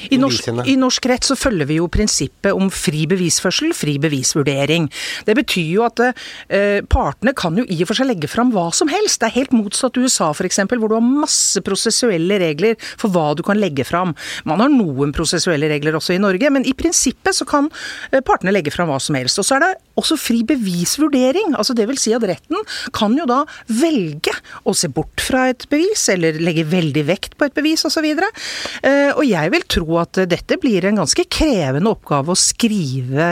I 0.09 0.17
norsk, 0.17 0.47
I 0.65 0.77
norsk, 0.79 1.07
rett 1.11 1.27
så 1.27 1.35
følger 1.37 1.67
vi 1.69 1.77
jo 1.77 1.89
prinsippet 1.91 2.55
om 2.55 2.71
fri 2.73 3.03
bevisførsel, 3.11 3.75
fri 3.77 3.97
bevisvurdering. 4.01 4.87
Det 5.27 5.35
betyr 5.37 5.67
jo 5.75 5.85
at 5.85 6.01
eh, 6.07 6.79
partene 6.89 7.35
kan 7.37 7.59
jo 7.59 7.67
i 7.67 7.81
og 7.83 7.91
for 7.91 7.99
seg 7.99 8.09
legge 8.09 8.31
fram 8.31 8.53
hva 8.55 8.69
som 8.75 8.89
helst. 8.91 9.21
Det 9.21 9.29
er 9.29 9.37
helt 9.41 9.55
motsatt 9.55 9.99
USA 9.99 10.31
f.eks., 10.31 10.63
hvor 10.71 10.89
du 10.89 10.97
har 10.97 11.05
masse 11.05 11.61
prosessuelle 11.65 12.39
regler 12.41 12.79
for 12.95 13.13
hva 13.13 13.31
du 13.37 13.43
kan 13.45 13.59
legge 13.59 13.85
fram. 13.87 14.15
Man 14.47 14.63
har 14.63 14.71
noen 14.73 15.13
prosessuelle 15.15 15.69
regler 15.71 15.99
også 15.99 16.15
i 16.15 16.21
Norge, 16.23 16.49
men 16.53 16.65
i 16.65 16.73
prinsippet 16.77 17.37
så 17.37 17.47
kan 17.49 17.69
eh, 18.09 18.23
partene 18.25 18.55
legge 18.55 18.73
fram 18.73 18.89
hva 18.89 18.97
som 19.03 19.19
helst. 19.19 19.41
Og 19.41 19.47
så 19.47 19.59
er 19.59 19.67
det 19.67 19.73
også 20.01 20.17
fri 20.19 20.41
bevisvurdering. 20.47 21.55
altså 21.57 21.75
vil 21.81 21.99
si 21.99 22.13
at 22.15 22.25
retten 22.27 22.59
kan 22.95 23.15
jo 23.17 23.25
da 23.29 23.41
velge 23.67 24.33
å 24.67 24.75
se 24.77 24.89
bort 24.91 25.21
fra 25.23 25.47
et 25.51 25.65
bevis, 25.71 26.07
eller 26.13 26.39
legge 26.41 26.65
veldig 26.67 27.05
vekt 27.07 27.37
på 27.37 27.47
et 27.47 27.55
bevis 27.57 27.85
osv. 27.87 28.05
Og, 28.11 28.41
uh, 28.85 29.11
og 29.15 29.23
jeg 29.27 29.53
vil 29.53 29.67
tro 29.71 30.01
at 30.01 30.23
dette 30.31 30.57
blir 30.61 30.85
en 30.87 31.01
ganske 31.01 31.25
krevende 31.31 31.93
oppgave 31.93 32.33
å 32.33 32.39
skrive, 32.39 33.29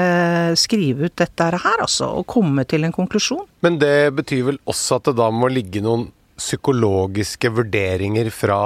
skrive 0.59 1.09
ut 1.09 1.17
dette 1.19 1.49
her, 1.49 1.81
altså. 1.81 2.11
Og 2.19 2.27
komme 2.29 2.65
til 2.69 2.85
en 2.85 2.95
konklusjon. 2.95 3.45
Men 3.65 3.79
det 3.81 4.11
betyr 4.17 4.45
vel 4.51 4.61
også 4.69 4.99
at 4.99 5.09
det 5.09 5.17
da 5.19 5.29
må 5.33 5.49
ligge 5.51 5.83
noen 5.83 6.09
psykologiske 6.39 7.51
vurderinger 7.51 8.29
fra 8.31 8.59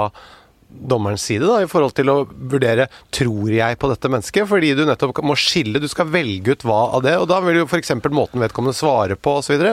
dommerens 0.74 1.22
side 1.22 1.46
da, 1.46 1.60
i 1.62 1.68
forhold 1.70 1.94
til 1.96 2.10
å 2.12 2.16
vurdere 2.26 2.88
tror 3.14 3.52
jeg 3.52 3.78
på 3.80 3.90
dette 3.92 4.10
mennesket, 4.10 4.48
fordi 4.50 4.74
du 4.76 4.84
nettopp 4.88 5.22
må 5.24 5.36
skille, 5.38 5.82
du 5.82 5.88
skal 5.90 6.10
velge 6.12 6.56
ut 6.56 6.66
hva 6.66 6.80
av 6.98 7.04
det, 7.06 7.16
og 7.20 7.28
da 7.30 7.40
vil 7.44 7.62
jo 7.62 7.68
f.eks. 7.68 7.94
måten 8.10 8.42
vedkommende 8.42 8.76
svarer 8.76 9.18
på 9.20 9.38
osv. 9.40 9.68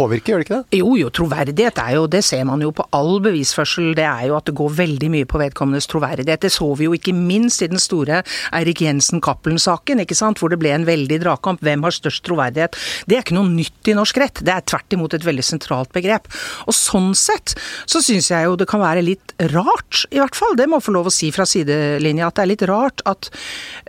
påvirke, 0.00 0.32
gjør 0.32 0.42
det 0.42 0.46
ikke 0.46 0.58
det? 0.58 0.78
Jo, 0.80 0.94
jo, 0.98 1.10
troverdighet 1.14 1.80
er 1.82 1.94
jo, 1.98 2.06
det 2.10 2.22
ser 2.26 2.44
man 2.48 2.62
jo 2.64 2.72
på 2.76 2.86
all 2.96 3.18
bevisførsel, 3.24 3.92
det 3.98 4.06
er 4.06 4.28
jo 4.30 4.36
at 4.38 4.48
det 4.48 4.56
går 4.58 4.74
veldig 4.78 5.10
mye 5.12 5.28
på 5.28 5.40
vedkommendes 5.40 5.88
troverdighet. 5.90 6.42
Det 6.44 6.52
så 6.54 6.68
vi 6.78 6.88
jo 6.88 6.96
ikke 6.96 7.14
minst 7.16 7.64
i 7.64 7.70
den 7.70 7.82
store 7.82 8.22
Eirik 8.56 8.82
Jensen-Cappelen-saken, 8.84 10.02
ikke 10.04 10.18
sant, 10.18 10.40
hvor 10.40 10.52
det 10.52 10.60
ble 10.62 10.72
en 10.74 10.88
veldig 10.88 11.20
dragkamp. 11.24 11.62
Hvem 11.64 11.86
har 11.86 11.96
størst 11.96 12.24
troverdighet? 12.26 12.78
Det 13.10 13.18
er 13.18 13.24
ikke 13.24 13.36
noe 13.36 13.50
nytt 13.50 13.90
i 13.90 13.96
norsk 13.98 14.20
rett, 14.22 14.42
det 14.46 14.54
er 14.54 14.66
tvert 14.72 14.96
imot 14.96 15.16
et 15.16 15.26
veldig 15.26 15.46
sentralt 15.46 15.92
begrep. 15.96 16.30
Og 16.66 16.76
sånn 16.76 17.12
sett 17.18 17.56
så 17.90 18.02
syns 18.04 18.30
jeg 18.32 18.48
jo 18.48 18.56
det 18.60 18.68
kan 18.70 18.82
være 18.82 19.04
litt 19.04 19.34
rart, 19.52 20.04
i 20.10 20.20
hvert 20.20 20.38
fall, 20.38 20.56
det 20.58 20.68
må 20.70 20.80
få 20.82 20.94
lov 20.96 21.10
å 21.10 21.14
si 21.14 21.30
fra 21.34 21.46
sidelinja, 21.48 22.30
at 22.30 22.38
det 22.38 22.44
er 22.44 22.52
litt 22.52 22.66
rart 22.70 23.04
at, 23.10 23.30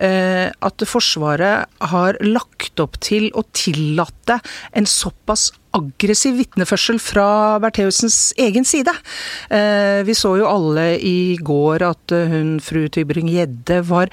uh, 0.01 0.47
at 0.51 0.87
Forsvaret 0.91 1.69
har 1.91 2.17
lagt 2.25 2.81
opp 2.83 2.97
til 3.03 3.29
å 3.37 3.45
tillate 3.55 4.39
en 4.75 4.87
såpass 4.89 5.51
aggressiv 5.77 6.37
vitneførsel 6.41 6.99
fra 7.01 7.59
Bertheussens 7.63 8.33
egen 8.41 8.67
side. 8.67 8.93
Eh, 9.49 10.01
vi 10.07 10.15
så 10.17 10.35
jo 10.41 10.49
alle 10.49 10.95
i 10.99 11.37
går 11.41 11.85
at 11.91 12.15
hun 12.31 12.59
fru 12.63 12.87
Tybring-Gjedde 12.91 13.81
var 13.89 14.11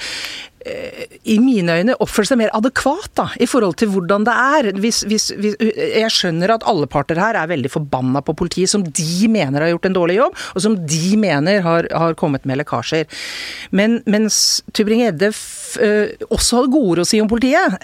i 1.29 1.37
mine 1.43 1.79
øyne 1.81 1.97
oppfører 2.03 2.31
seg 2.31 2.41
mer 2.41 2.53
adekvat 2.57 3.11
da, 3.19 3.27
i 3.41 3.49
forhold 3.49 3.77
til 3.81 3.91
hvordan 3.93 4.25
det 4.27 4.35
er. 4.35 4.71
Hvis, 4.81 5.03
hvis, 5.09 5.29
hvis, 5.39 5.57
jeg 5.61 6.11
skjønner 6.15 6.55
at 6.55 6.67
alle 6.69 6.89
parter 6.91 7.21
her 7.21 7.39
er 7.39 7.51
veldig 7.51 7.71
forbanna 7.73 8.23
på 8.25 8.35
politiet, 8.39 8.71
som 8.73 8.85
de 8.85 9.29
mener 9.33 9.65
har 9.65 9.73
gjort 9.75 9.91
en 9.91 9.99
dårlig 9.99 10.19
jobb, 10.19 10.39
og 10.55 10.65
som 10.65 10.77
de 10.89 11.17
mener 11.21 11.63
har, 11.67 11.89
har 11.93 12.17
kommet 12.19 12.47
med 12.49 12.61
lekkasjer. 12.63 13.09
Men 13.77 14.01
mens 14.09 14.63
Tybring-Gjedde 14.73 15.33
også 16.29 16.61
hadde 16.61 16.73
gode 16.73 17.05
å 17.05 17.09
si 17.09 17.21
om 17.23 17.31
politiet, 17.31 17.77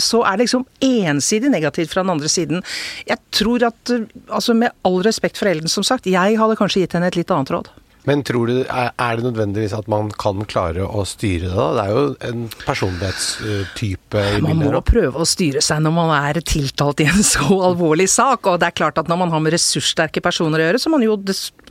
så 0.00 0.22
er 0.26 0.36
det 0.36 0.46
liksom 0.46 0.66
ensidig 0.84 1.52
negativt 1.52 1.92
fra 1.94 2.04
den 2.04 2.14
andre 2.14 2.30
siden. 2.32 2.64
Jeg 3.08 3.20
tror 3.36 3.70
at, 3.70 3.94
altså 4.28 4.56
med 4.56 4.74
all 4.86 5.00
respekt 5.06 5.40
for 5.40 5.50
Elden, 5.50 5.70
som 5.72 5.86
sagt, 5.86 6.10
jeg 6.10 6.40
hadde 6.40 6.58
kanskje 6.60 6.84
gitt 6.84 6.96
henne 6.96 7.08
et 7.10 7.18
litt 7.18 7.32
annet 7.34 7.54
råd. 7.54 7.72
Men 8.10 8.24
tror 8.26 8.50
du, 8.50 8.56
er 8.66 9.18
det 9.18 9.22
nødvendigvis 9.28 9.74
at 9.76 9.86
man 9.90 10.10
kan 10.18 10.42
klare 10.50 10.82
å 10.82 11.04
styre 11.06 11.46
det? 11.46 11.54
da? 11.54 11.68
Det 11.76 11.84
er 11.84 11.94
jo 11.94 12.02
en 12.26 12.44
personlighetstype 12.64 14.24
i 14.34 14.40
Man 14.42 14.64
må 14.64 14.82
prøve 14.82 15.22
å 15.22 15.28
styre 15.28 15.62
seg 15.62 15.84
når 15.84 15.94
man 15.94 16.10
er 16.16 16.40
tiltalt 16.42 17.04
i 17.04 17.06
en 17.10 17.22
så 17.26 17.46
alvorlig 17.70 18.08
sak. 18.10 18.50
Og 18.50 18.58
det 18.58 18.70
er 18.70 18.78
klart 18.82 18.98
at 18.98 19.10
når 19.10 19.22
man 19.22 19.34
har 19.34 19.44
med 19.44 19.54
ressurssterke 19.54 20.22
personer 20.24 20.58
å 20.58 20.66
gjøre, 20.68 20.82
som 20.82 20.96
man 20.96 21.06
jo 21.06 21.20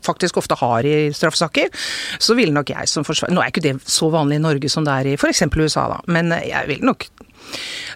faktisk 0.06 0.40
ofte 0.40 0.56
har 0.62 0.88
i 0.88 1.10
straffesaker, 1.16 1.74
så 2.24 2.38
ville 2.40 2.56
nok 2.56 2.72
jeg 2.72 2.88
som 2.88 3.04
forsvarer 3.04 3.36
Nå 3.36 3.44
er 3.44 3.52
ikke 3.52 3.66
det 3.66 3.76
så 3.84 4.08
vanlig 4.14 4.40
i 4.40 4.46
Norge 4.48 4.72
som 4.72 4.88
det 4.88 4.96
er 4.96 5.12
i 5.12 5.18
f.eks. 5.20 5.44
USA, 5.60 5.90
da, 5.92 6.00
men 6.08 6.32
jeg 6.40 6.72
ville 6.72 6.88
nok 6.88 7.10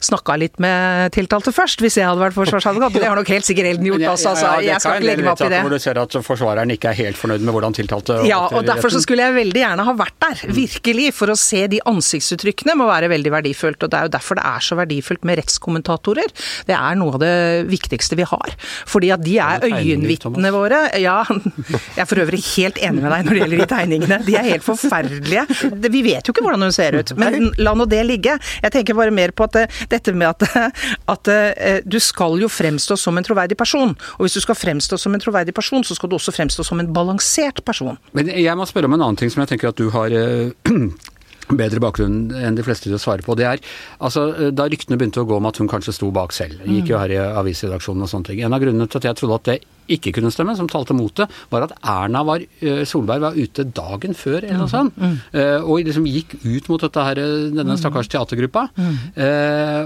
snakka 0.03 0.36
litt 0.39 0.60
med 0.63 1.13
tiltalte 1.15 1.53
først, 1.55 1.81
hvis 1.83 1.98
jeg 2.00 2.07
hadde 2.07 2.22
vært 2.22 2.36
forsvarsadvokat. 2.38 2.98
Det 3.00 3.07
har 3.07 3.19
nok 3.19 3.31
helt 3.33 3.48
sikkert 3.48 3.69
Elden 3.72 3.89
gjort 3.91 4.05
også, 4.13 4.33
altså. 4.33 4.51
Jeg 4.65 4.83
skal 4.83 5.00
ikke 5.00 5.10
legge 5.10 5.25
meg 5.25 5.31
opp 5.33 5.43
i 5.45 5.51
det. 5.53 5.62
Hvor 5.65 5.75
du 5.75 5.83
ser 5.83 6.00
at 6.01 6.17
forsvareren 6.27 6.74
ikke 6.75 6.91
er 6.91 7.00
helt 7.00 7.19
fornøyd 7.19 7.45
med 7.45 7.55
hvordan 7.55 7.77
tiltalte 7.77 8.19
Ja, 8.27 8.41
og 8.50 8.67
derfor 8.67 8.93
så 8.93 9.01
skulle 9.03 9.27
jeg 9.27 9.38
veldig 9.38 9.63
gjerne 9.63 9.88
ha 9.88 9.95
vært 9.98 10.17
der, 10.24 10.43
virkelig. 10.57 11.10
For 11.17 11.31
å 11.31 11.38
se 11.39 11.65
de 11.72 11.79
ansiktsuttrykkene 11.89 12.75
må 12.79 12.88
være 12.89 13.12
veldig 13.13 13.33
verdifullt. 13.33 13.86
Og 13.86 13.93
det 13.93 14.00
er 14.00 14.10
jo 14.10 14.13
derfor 14.17 14.39
det 14.39 14.45
er 14.50 14.65
så 14.65 14.77
verdifullt 14.79 15.27
med 15.27 15.39
rettskommentatorer. 15.41 16.33
Det 16.69 16.77
er 16.77 17.00
noe 17.00 17.15
av 17.17 17.24
det 17.24 17.33
viktigste 17.72 18.17
vi 18.19 18.27
har. 18.27 18.55
Fordi 18.89 19.12
at 19.15 19.24
de 19.24 19.38
er 19.43 19.67
øyenvitnene 19.69 20.53
våre. 20.55 20.83
Ja, 21.01 21.22
jeg 21.95 22.03
er 22.03 22.10
for 22.10 22.24
øvrig 22.24 22.41
helt 22.53 22.79
enig 22.81 23.03
med 23.03 23.12
deg 23.13 23.27
når 23.27 23.38
det 23.38 23.43
gjelder 23.43 23.63
de 23.63 23.69
tegningene. 23.74 24.19
De 24.27 24.38
er 24.39 24.50
helt 24.51 24.65
forferdelige. 24.67 25.45
Vi 25.93 26.03
vet 26.05 26.27
jo 26.27 26.36
ikke 26.36 26.45
hvordan 26.45 26.67
hun 26.67 26.75
ser 26.75 26.98
ut, 27.00 27.15
men 27.19 27.51
la 27.62 27.75
nå 27.77 27.88
det 27.89 28.03
ligge. 28.07 28.38
Jeg 28.63 28.74
tenker 28.74 28.98
bare 28.98 29.13
mer 29.13 29.33
på 29.36 29.42
at 29.47 29.59
dette 29.91 30.13
med 30.15 30.29
at, 30.29 30.45
at 31.13 31.31
uh, 31.31 31.79
du 31.85 32.00
skal 32.03 32.39
jo 32.43 32.51
fremstå 32.51 32.97
som 33.00 33.17
en 33.17 33.25
troverdig 33.25 33.57
person. 33.59 33.95
Og 34.17 34.25
hvis 34.25 34.38
du 34.38 34.43
skal 34.43 34.57
fremstå 34.57 35.00
som 35.00 35.15
en 35.15 35.23
troverdig 35.23 35.55
person, 35.55 35.83
så 35.83 35.97
skal 35.97 36.12
du 36.12 36.17
også 36.17 36.35
fremstå 36.35 36.65
som 36.67 36.81
en 36.81 36.91
balansert 36.93 37.63
person. 37.65 37.97
Men 38.13 38.31
jeg 38.31 38.57
må 38.57 38.67
spørre 38.69 38.89
om 38.89 38.97
en 38.97 39.07
annen 39.07 39.19
ting 39.19 39.31
som 39.33 39.43
jeg 39.43 39.53
tenker 39.53 39.73
at 39.73 39.79
du 39.79 39.89
har 39.93 40.13
uh, 40.13 40.51
bedre 41.60 41.81
bakgrunn 41.83 42.31
enn 42.36 42.57
de 42.57 42.65
fleste 42.65 42.89
til 42.89 42.98
å 42.98 43.01
svare 43.01 43.25
på. 43.25 43.36
Det 43.39 43.48
er 43.50 43.62
altså, 44.00 44.51
Da 44.55 44.67
ryktene 44.69 44.98
begynte 45.00 45.24
å 45.24 45.27
gå 45.29 45.38
om 45.38 45.50
at 45.50 45.60
hun 45.62 45.69
kanskje 45.72 45.95
sto 45.95 46.12
bak 46.15 46.33
selv, 46.36 46.63
gikk 46.65 46.93
jo 46.93 47.00
her 47.01 47.13
i 47.13 47.22
avisredaksjonen 47.43 48.05
og 48.05 48.12
sånne 48.12 48.31
ting. 48.31 48.43
En 48.43 48.55
av 48.55 48.63
grunnene 48.63 48.89
til 48.89 49.01
at 49.01 49.10
jeg 49.12 49.19
trodde 49.22 49.39
at 49.39 49.50
det 49.51 49.60
ikke 49.91 50.13
kunne 50.15 50.31
stemme, 50.31 50.53
som 50.55 50.69
talte 50.72 50.95
mot 50.95 51.12
det, 51.17 51.25
var 51.51 51.65
at 51.65 51.74
Erna 51.83 52.22
var, 52.24 52.43
Solberg 52.88 53.25
var 53.25 53.36
ute 53.36 53.65
dagen 53.75 54.15
før, 54.15 54.39
eller 54.39 54.62
noe 54.62 54.72
sånt. 54.72 54.95
Mm. 54.95 55.17
Mm. 55.33 55.65
Og 55.67 55.83
liksom 55.83 56.07
gikk 56.07 56.38
ut 56.39 56.69
mot 56.72 56.86
dette 56.86 57.03
her, 57.03 57.19
denne 57.51 57.75
stakkars 57.79 58.07
teatergruppa. 58.13 58.69
Mm. 58.77 58.95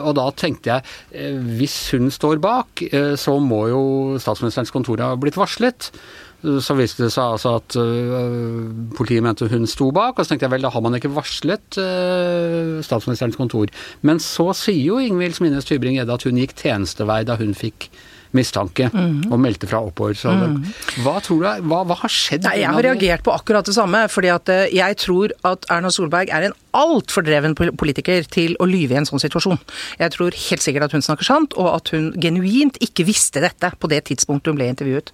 Og 0.06 0.14
da 0.20 0.28
tenkte 0.38 0.76
jeg, 0.76 1.34
hvis 1.58 1.80
hun 1.96 2.12
står 2.14 2.38
bak, 2.44 2.86
så 3.18 3.40
må 3.42 3.64
jo 3.72 3.82
statsministerens 4.22 4.74
kontor 4.76 5.02
ha 5.02 5.16
blitt 5.18 5.40
varslet. 5.40 5.90
Så 6.38 6.76
viste 6.78 7.02
det 7.02 7.10
seg 7.16 7.34
altså 7.34 7.56
at 7.58 7.76
uh, 7.82 8.68
politiet 8.98 9.24
mente 9.26 9.48
hun 9.50 9.66
sto 9.70 9.90
bak, 9.96 10.20
og 10.20 10.26
så 10.26 10.34
tenkte 10.34 10.46
jeg 10.46 10.54
vel, 10.54 10.68
da 10.68 10.70
har 10.74 10.84
man 10.86 10.94
ikke 10.94 11.10
varslet 11.16 11.80
uh, 11.82 12.78
statsministerens 12.86 13.40
kontor. 13.40 13.74
Men 14.06 14.22
så 14.22 14.52
sier 14.58 14.84
jo 14.84 15.00
Ingvild 15.02 15.40
Smines 15.40 15.66
Tybring-Gjedde 15.66 16.14
at 16.14 16.28
hun 16.28 16.38
gikk 16.38 16.54
tjenestevei 16.62 17.24
da 17.26 17.40
hun 17.42 17.58
fikk 17.58 17.90
mistanke, 18.36 18.90
mm. 18.94 19.30
og 19.32 19.42
meldte 19.42 19.70
fra 19.70 19.82
oppover. 19.86 20.18
Mm. 20.18 20.62
hva 21.06 21.18
tror 21.24 21.44
du, 21.44 21.68
hva, 21.70 21.84
hva 21.88 22.00
har 22.04 22.14
skjedd? 22.14 22.48
Nei, 22.48 22.60
jeg 22.64 22.74
har 22.74 22.88
reagert 22.90 23.26
på 23.26 23.36
akkurat 23.36 23.68
det 23.68 23.76
samme. 23.78 24.06
fordi 24.12 24.32
at 24.34 24.50
jeg 24.74 24.98
tror 25.04 25.34
at 25.48 25.68
Erna 25.72 25.92
Solberg 25.94 26.32
er 26.34 26.50
en 26.50 26.58
altfor 26.78 27.26
dreven 27.26 27.56
politiker 27.58 28.26
til 28.30 28.56
å 28.62 28.68
lyve 28.70 28.94
i 28.94 29.00
en 29.00 29.08
sånn 29.08 29.22
situasjon. 29.22 29.60
Jeg 30.02 30.14
tror 30.14 30.36
helt 30.38 30.64
sikkert 30.64 30.88
at 30.88 30.96
hun 30.96 31.06
snakker 31.06 31.28
sant, 31.28 31.56
og 31.58 31.72
at 31.74 31.92
hun 31.96 32.12
genuint 32.22 32.78
ikke 32.84 33.08
visste 33.08 33.42
dette 33.44 33.72
på 33.80 33.90
det 33.92 34.04
tidspunktet 34.10 34.52
hun 34.52 34.60
ble 34.60 34.70
intervjuet. 34.72 35.12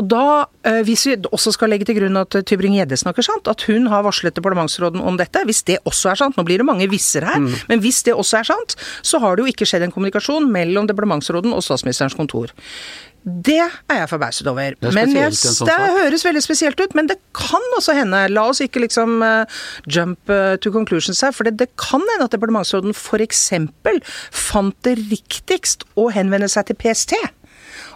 Og 0.00 0.08
da, 0.08 0.46
hvis 0.86 1.06
vi 1.08 1.16
også 1.30 1.52
skal 1.56 1.72
legge 1.72 1.88
til 1.88 1.98
grunn 2.00 2.18
at 2.20 2.36
Tybring-Gjedde 2.48 2.98
snakker 3.00 3.26
sant, 3.26 3.50
at 3.50 3.66
hun 3.68 3.90
har 3.92 4.04
varslet 4.06 4.36
departementsråden 4.36 5.02
om 5.04 5.18
dette, 5.20 5.42
hvis 5.48 5.64
det 5.68 5.78
også 5.88 6.12
er 6.12 6.20
sant, 6.22 6.38
nå 6.38 6.44
blir 6.46 6.62
det 6.62 6.68
mange 6.68 6.88
visser 6.92 7.26
her, 7.28 7.40
mm. 7.42 7.68
men 7.70 7.84
hvis 7.84 8.02
det 8.06 8.16
også 8.16 8.40
er 8.40 8.50
sant, 8.52 8.76
så 9.06 9.20
har 9.22 9.36
det 9.36 9.44
jo 9.44 9.52
ikke 9.52 9.68
skjedd 9.68 9.86
en 9.86 9.94
kommunikasjon 9.94 10.48
mellom 10.52 10.88
departementsråden 10.90 11.54
og 11.56 11.64
statsministerens 11.64 12.16
kontor. 12.16 12.35
Det 13.26 13.58
er 13.58 13.96
jeg 13.98 14.06
forbauset 14.06 14.46
over. 14.46 14.76
Det, 14.78 14.92
men 14.94 15.10
jeg, 15.16 15.32
det 15.66 15.76
høres 15.96 16.22
veldig 16.22 16.42
spesielt 16.44 16.78
ut, 16.78 16.92
men 16.94 17.08
det 17.10 17.16
kan 17.34 17.64
også 17.74 17.96
hende. 17.96 18.20
La 18.30 18.44
oss 18.52 18.60
ikke 18.62 18.84
liksom 18.84 19.18
uh, 19.18 19.64
jump 19.90 20.30
uh, 20.30 20.54
to 20.62 20.70
conclusions 20.70 21.24
her, 21.26 21.34
for 21.34 21.48
det, 21.48 21.56
det 21.58 21.72
kan 21.74 22.04
hende 22.12 22.28
at 22.28 22.36
departementsråden 22.36 22.94
f.eks. 22.94 23.42
fant 24.30 24.78
det 24.86 24.94
riktigst 25.10 25.82
å 25.98 26.06
henvende 26.14 26.46
seg 26.52 26.70
til 26.70 26.78
PST. 26.78 27.16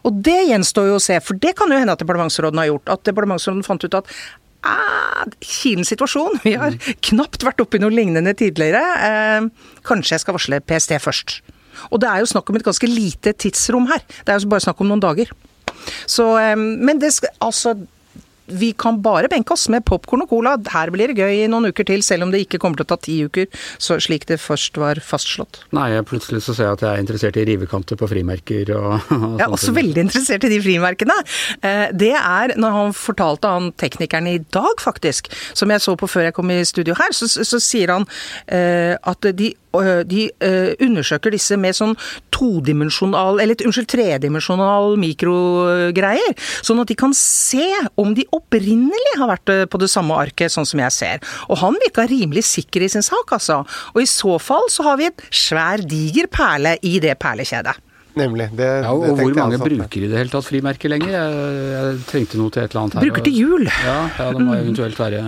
Og 0.08 0.18
det 0.26 0.38
gjenstår 0.48 0.90
jo 0.90 0.98
å 0.98 1.04
se, 1.04 1.20
for 1.22 1.38
det 1.38 1.54
kan 1.60 1.70
jo 1.70 1.78
hende 1.78 1.94
at 1.94 2.02
departementsråden 2.02 2.58
har 2.58 2.72
gjort. 2.72 2.90
At 2.96 3.06
departementsråden 3.06 3.62
fant 3.66 3.86
ut 3.86 3.98
at 4.00 4.10
ah, 4.66 5.24
Kilens 5.44 5.92
situasjon, 5.92 6.40
vi 6.42 6.56
har 6.58 6.74
knapt 7.06 7.46
vært 7.46 7.62
oppi 7.62 7.78
noe 7.78 7.94
lignende 7.94 8.34
tidligere. 8.34 8.82
Eh, 9.06 9.72
kanskje 9.86 10.16
jeg 10.16 10.24
skal 10.24 10.40
varsle 10.40 10.62
PST 10.64 10.96
først. 11.06 11.40
Og 11.90 12.02
det 12.02 12.10
er 12.10 12.22
jo 12.22 12.32
snakk 12.32 12.50
om 12.50 12.58
et 12.58 12.66
ganske 12.66 12.90
lite 12.90 13.34
tidsrom 13.36 13.88
her. 13.90 14.04
Det 14.24 14.34
er 14.34 14.42
jo 14.42 14.52
bare 14.52 14.66
snakk 14.66 14.82
om 14.82 14.90
noen 14.90 15.02
dager. 15.02 15.32
Så, 16.10 16.26
men 16.58 17.00
det 17.00 17.14
skal 17.16 17.32
altså 17.40 17.76
vi 18.50 18.72
kan 18.72 18.98
bare 19.02 19.28
benke 19.30 19.54
oss 19.54 19.68
med 19.72 19.84
popkorn 19.86 20.24
og 20.24 20.30
cola. 20.30 20.56
Her 20.72 20.92
blir 20.94 21.10
det 21.10 21.18
gøy 21.20 21.44
i 21.44 21.48
noen 21.50 21.70
uker 21.70 21.86
til, 21.86 22.02
selv 22.06 22.26
om 22.26 22.32
det 22.34 22.42
ikke 22.44 22.60
kommer 22.62 22.80
til 22.80 22.86
å 22.86 22.90
ta 22.92 22.98
ti 23.02 23.16
uker, 23.26 23.46
så 23.82 23.98
slik 24.02 24.26
det 24.30 24.40
først 24.42 24.78
var 24.80 25.00
fastslått. 25.04 25.62
Nei, 25.76 25.88
plutselig 26.06 26.42
så 26.46 26.54
ser 26.56 26.68
jeg 26.68 26.78
at 26.78 26.84
jeg 26.86 26.90
er 26.90 27.04
interessert 27.04 27.38
i 27.40 27.46
rivekanter 27.48 28.00
på 28.00 28.10
frimerker 28.10 28.74
og, 28.76 28.90
og 29.14 29.38
Jeg 29.38 29.46
er 29.46 29.56
også 29.56 29.74
veldig 29.76 30.04
interessert 30.06 30.46
i 30.46 30.52
de 30.52 30.60
frimerkene. 30.64 31.16
Eh, 31.62 31.86
det 31.94 32.14
er 32.18 32.56
når 32.60 32.76
han 32.76 32.94
fortalte 32.96 33.54
han 33.54 33.70
teknikeren 33.80 34.30
i 34.30 34.38
dag, 34.42 34.82
faktisk, 34.82 35.30
som 35.54 35.70
jeg 35.70 35.84
så 35.84 35.96
på 35.98 36.10
før 36.10 36.28
jeg 36.28 36.36
kom 36.36 36.50
i 36.52 36.60
studio 36.66 36.96
her, 36.98 37.14
så, 37.16 37.28
så 37.30 37.62
sier 37.62 37.94
han 37.94 38.08
eh, 38.50 38.96
at 38.98 39.30
de 39.36 39.54
de 39.70 40.26
undersøker 40.82 41.34
disse 41.34 41.56
med 41.60 41.76
sånn 41.78 41.94
todimensjonal, 42.34 43.40
eller 43.42 43.66
unnskyld, 43.66 43.88
tredimensjonal 43.90 44.96
mikrogreier. 45.00 46.34
Sånn 46.66 46.82
at 46.82 46.90
de 46.90 46.96
kan 46.98 47.14
se 47.16 47.68
om 48.00 48.14
de 48.16 48.26
opprinnelig 48.34 49.14
har 49.20 49.30
vært 49.30 49.52
på 49.70 49.82
det 49.82 49.90
samme 49.92 50.16
arket, 50.18 50.52
sånn 50.52 50.68
som 50.68 50.82
jeg 50.82 50.96
ser. 50.96 51.28
Og 51.48 51.60
han 51.62 51.78
virka 51.84 52.08
rimelig 52.10 52.46
sikker 52.50 52.86
i 52.86 52.90
sin 52.92 53.06
sak, 53.06 53.36
altså. 53.36 53.62
Og 53.94 54.02
i 54.02 54.08
så 54.10 54.38
fall 54.42 54.66
så 54.72 54.88
har 54.88 54.98
vi 55.00 55.10
et 55.10 55.28
svær, 55.30 55.84
diger 55.86 56.30
perle 56.32 56.76
i 56.86 56.98
det 57.02 57.16
perlekjedet. 57.20 57.76
Nemlig. 58.18 58.48
Det, 58.58 58.66
ja, 58.82 58.90
og 58.90 59.18
hvor 59.18 59.34
mange 59.36 59.58
bruker 59.60 60.02
i 60.02 60.08
det 60.10 60.18
hele 60.18 60.32
tatt 60.32 60.46
frimerker 60.46 60.90
lenger? 60.90 61.12
Jeg, 61.14 61.60
jeg, 61.70 62.00
trengte 62.10 62.40
noe 62.40 62.52
til 62.52 62.64
et 62.64 62.72
eller 62.72 62.82
annet 62.82 62.96
her. 62.98 63.06
Bruker 63.06 63.26
til 63.26 63.36
jul! 63.38 63.68
Ja, 63.70 63.98
ja 64.18 64.26
det 64.34 64.46
må 64.46 64.56
eventuelt 64.58 64.98
være, 64.98 65.22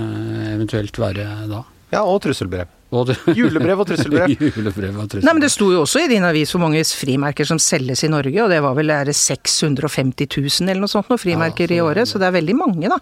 eventuelt 0.51 0.99
være 0.99 1.29
da. 1.51 1.63
Ja, 1.93 2.07
og 2.09 2.23
trusselbrev. 2.25 2.71
Julebrev 3.39 3.81
og 3.81 3.89
trusselbrev. 3.89 4.33
Julebrev 4.57 4.97
og 5.01 5.09
trusselbrev. 5.09 5.25
Nei, 5.25 5.35
men 5.35 5.45
Det 5.45 5.53
sto 5.53 5.71
jo 5.73 5.83
også 5.85 6.05
i 6.05 6.09
din 6.13 6.25
avis 6.29 6.53
hvor 6.53 6.65
mange 6.65 6.83
frimerker 6.85 7.49
som 7.49 7.61
selges 7.61 8.05
i 8.05 8.11
Norge, 8.13 8.37
og 8.45 8.53
det 8.53 8.61
var 8.65 8.77
vel 8.77 8.93
650 8.93 10.29
000 10.29 10.69
eller 10.69 10.83
noe 10.85 10.93
sånt 10.93 11.13
noe 11.13 11.21
frimerker 11.21 11.73
ja, 11.73 11.81
i 11.81 11.85
året, 11.85 12.09
så 12.09 12.21
det 12.21 12.29
er 12.29 12.37
veldig 12.37 12.57
mange, 12.59 12.93
da. 12.93 13.01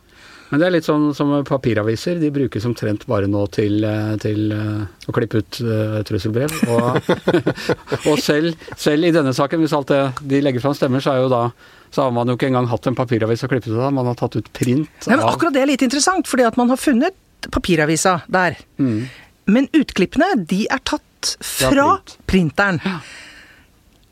Men 0.51 0.59
det 0.59 0.67
er 0.67 0.75
litt 0.75 0.87
sånn 0.87 1.13
som 1.15 1.31
papiraviser. 1.47 2.19
De 2.19 2.33
brukes 2.35 2.65
omtrent 2.67 3.05
bare 3.07 3.29
nå 3.31 3.45
til, 3.55 3.85
eh, 3.87 4.17
til 4.19 4.51
eh, 4.51 4.81
å 5.07 5.15
klippe 5.15 5.45
ut 5.45 5.61
uh, 5.63 6.01
trusselbrev. 6.07 6.57
Og, 6.75 7.13
og 8.11 8.19
selv, 8.19 8.59
selv, 8.75 9.07
i 9.07 9.15
denne 9.15 9.31
saken, 9.37 9.63
hvis 9.63 9.77
alt 9.79 9.93
det 9.95 10.01
de 10.33 10.43
legger 10.43 10.65
fram 10.65 10.75
stemmer, 10.75 11.05
så 11.05 11.15
er 11.15 11.23
jo 11.23 11.31
da 11.31 11.45
så 11.91 12.07
har 12.07 12.13
man 12.15 12.31
jo 12.31 12.37
ikke 12.37 12.51
engang 12.51 12.67
hatt 12.71 12.87
en 12.87 12.99
papiravis 12.99 13.47
å 13.47 13.51
klippe 13.51 13.71
ut 13.71 13.79
av. 13.79 13.95
Man 13.95 14.11
har 14.11 14.19
tatt 14.19 14.39
ut 14.39 14.51
print. 14.55 14.91
Nei, 15.07 15.17
men 15.17 15.27
akkurat 15.27 15.55
det 15.55 15.63
er 15.63 15.71
litt 15.71 15.87
interessant, 15.87 16.27
fordi 16.31 16.47
at 16.47 16.59
man 16.59 16.71
har 16.71 16.79
funnet 16.79 17.15
papiravisa 17.49 18.21
der. 18.29 18.59
Mm. 18.79 19.09
Men 19.51 19.67
utklippene, 19.77 20.35
de 20.51 20.67
er 20.71 20.83
tatt 20.85 21.35
fra 21.45 21.97
printeren. 22.31 22.81
Ja. 22.85 23.01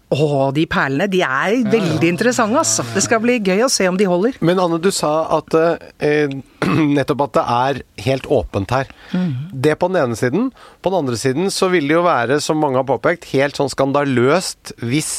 Å, 0.08 0.48
de 0.56 0.64
perlene. 0.70 1.04
De 1.12 1.18
er 1.20 1.58
veldig 1.68 2.06
ja, 2.06 2.12
interessante, 2.14 2.56
altså. 2.56 2.84
Det 2.94 3.02
skal 3.04 3.20
bli 3.20 3.34
gøy 3.44 3.66
å 3.66 3.72
se 3.72 3.84
om 3.90 3.96
de 4.00 4.06
holder. 4.08 4.38
Men 4.40 4.60
Anne, 4.62 4.78
du 4.80 4.88
sa 4.94 5.10
at 5.36 5.52
eh, 5.58 6.32
nettopp 6.96 7.26
at 7.26 7.34
det 7.36 7.44
er 7.58 7.82
helt 8.06 8.30
åpent 8.32 8.72
her. 8.72 8.88
Mm. 9.12 9.52
Det 9.52 9.76
på 9.76 9.90
den 9.92 10.00
ene 10.00 10.16
siden. 10.16 10.48
På 10.80 10.94
den 10.94 11.04
andre 11.04 11.20
siden 11.20 11.52
så 11.52 11.68
vil 11.72 11.90
det 11.90 11.98
jo 11.98 12.06
være, 12.08 12.40
som 12.44 12.60
mange 12.62 12.80
har 12.80 12.88
påpekt, 12.88 13.28
helt 13.34 13.60
sånn 13.60 13.68
skandaløst 13.72 14.78
hvis 14.80 15.12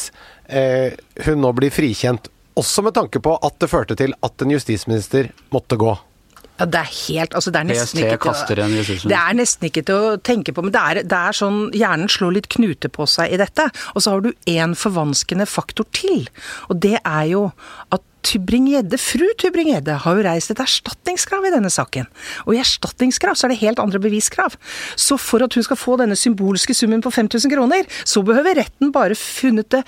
eh, 0.50 0.98
hun 1.28 1.46
nå 1.46 1.54
blir 1.62 1.74
frikjent. 1.74 2.32
Også 2.58 2.82
med 2.84 2.98
tanke 2.98 3.22
på 3.24 3.38
at 3.46 3.62
det 3.62 3.70
førte 3.70 3.98
til 4.00 4.18
at 4.26 4.42
en 4.42 4.58
justisminister 4.58 5.30
måtte 5.54 5.78
gå. 5.80 5.94
Ja, 6.60 6.68
det 6.68 6.82
er 6.82 6.90
helt 7.08 7.36
altså 7.38 7.54
det 7.56 7.62
er 7.62 7.70
nesten 7.70 8.04
PST 8.04 8.20
kaster 8.24 8.60
en 8.64 8.76
Det 8.76 9.16
er 9.16 9.38
nesten 9.38 9.70
ikke 9.70 9.86
til 9.88 9.96
å 9.96 10.18
tenke 10.20 10.54
på, 10.56 10.66
men 10.66 10.76
det 10.76 10.82
er, 10.82 11.02
det 11.08 11.22
er 11.30 11.38
sånn 11.38 11.62
Hjernen 11.76 12.12
slår 12.12 12.36
litt 12.36 12.52
knute 12.52 12.92
på 12.92 13.08
seg 13.10 13.32
i 13.34 13.40
dette. 13.40 13.70
Og 13.96 14.04
så 14.04 14.16
har 14.16 14.26
du 14.26 14.34
én 14.50 14.76
forvanskende 14.78 15.48
faktor 15.50 15.88
til, 15.96 16.28
og 16.68 16.82
det 16.84 16.98
er 17.00 17.26
jo 17.32 17.48
at 17.96 18.04
Tybring-Gjedde, 18.28 18.98
fru 19.00 19.28
Tybring-Gjedde, 19.40 19.96
har 20.04 20.18
jo 20.18 20.24
reist 20.26 20.52
et 20.52 20.60
erstatningskrav 20.60 21.46
i 21.48 21.54
denne 21.54 21.72
saken. 21.72 22.10
Og 22.46 22.56
i 22.56 22.60
erstatningskrav 22.60 23.40
så 23.40 23.48
er 23.48 23.54
det 23.54 23.62
helt 23.62 23.80
andre 23.80 24.02
beviskrav. 24.04 24.58
Så 25.00 25.16
for 25.22 25.46
at 25.46 25.56
hun 25.56 25.64
skal 25.66 25.80
få 25.80 25.96
denne 26.02 26.18
symbolske 26.20 26.76
summen 26.76 27.04
på 27.06 27.14
5000 27.16 27.54
kroner, 27.54 27.88
så 28.04 28.24
behøver 28.28 28.60
retten 28.60 28.92
bare 28.96 29.16
funnet 29.16 29.72
det 29.72 29.86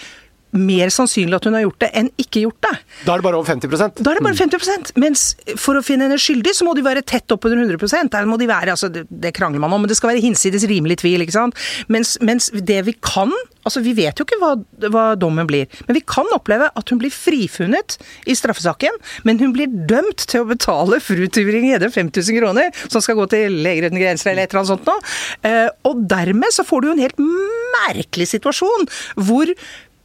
mer 0.57 0.91
sannsynlig 0.93 1.37
at 1.37 1.47
hun 1.47 1.55
har 1.55 1.63
gjort 1.65 1.79
det, 1.83 1.89
enn 1.97 2.09
ikke 2.19 2.43
gjort 2.45 2.59
det. 2.67 2.73
Da 3.05 3.13
er 3.13 3.21
det 3.21 3.27
bare 3.27 3.39
over 3.39 3.47
50 3.47 4.01
Da 4.01 4.11
er 4.11 4.19
det 4.19 4.25
bare 4.25 4.37
50% 4.37 4.91
Mens 5.01 5.23
for 5.59 5.79
å 5.79 5.83
finne 5.85 6.07
henne 6.07 6.19
skyldig, 6.21 6.53
så 6.57 6.67
må 6.67 6.75
de 6.75 6.83
være 6.85 7.03
tett 7.07 7.31
oppunder 7.31 7.61
100% 7.63 8.11
Der 8.13 8.27
må 8.29 8.37
de 8.39 8.49
være, 8.49 8.75
altså 8.75 8.91
det, 8.91 9.05
det, 9.09 9.33
krangler 9.37 9.63
man 9.63 9.73
om, 9.73 9.83
men 9.83 9.91
det 9.91 9.97
skal 9.99 10.11
være 10.11 10.23
hinsides 10.23 10.67
rimelig 10.69 10.99
tvil, 11.01 11.23
ikke 11.23 11.37
sant. 11.37 11.57
Mens, 11.91 12.17
mens, 12.21 12.51
det 12.51 12.81
vi 12.87 12.95
kan 12.99 13.31
Altså, 13.61 13.83
vi 13.85 13.93
vet 13.93 14.17
jo 14.17 14.25
ikke 14.25 14.39
hva, 14.41 14.55
hva, 14.89 15.03
dommen 15.21 15.45
blir, 15.45 15.67
men 15.85 15.93
vi 15.93 16.01
kan 16.01 16.25
oppleve 16.33 16.71
at 16.73 16.89
hun 16.89 16.97
blir 16.97 17.13
frifunnet 17.13 17.93
i 18.25 18.33
straffesaken, 18.33 18.95
men 19.27 19.37
hun 19.37 19.53
blir 19.53 19.69
dømt 19.69 20.25
til 20.31 20.41
å 20.41 20.47
betale 20.49 20.97
fru 21.03 21.27
Tybring-Gjedde 21.27 21.91
5000 21.93 22.39
kroner, 22.39 22.71
som 22.87 23.05
skal 23.05 23.19
gå 23.19 23.27
til 23.29 23.59
Leger 23.61 23.91
uten 23.91 24.01
grenser 24.01 24.31
eller 24.31 24.47
et 24.47 24.55
eller 24.55 24.63
annet 24.63 24.73
sånt 24.73 24.89
noe. 24.89 25.13
Eh, 25.45 25.69
og 25.85 26.01
dermed 26.09 26.57
så 26.57 26.65
får 26.65 26.81
du 26.81 26.89
jo 26.89 26.95
en 26.97 27.05
helt 27.05 27.21
merkelig 27.77 28.31
situasjon 28.33 28.89
hvor 29.29 29.53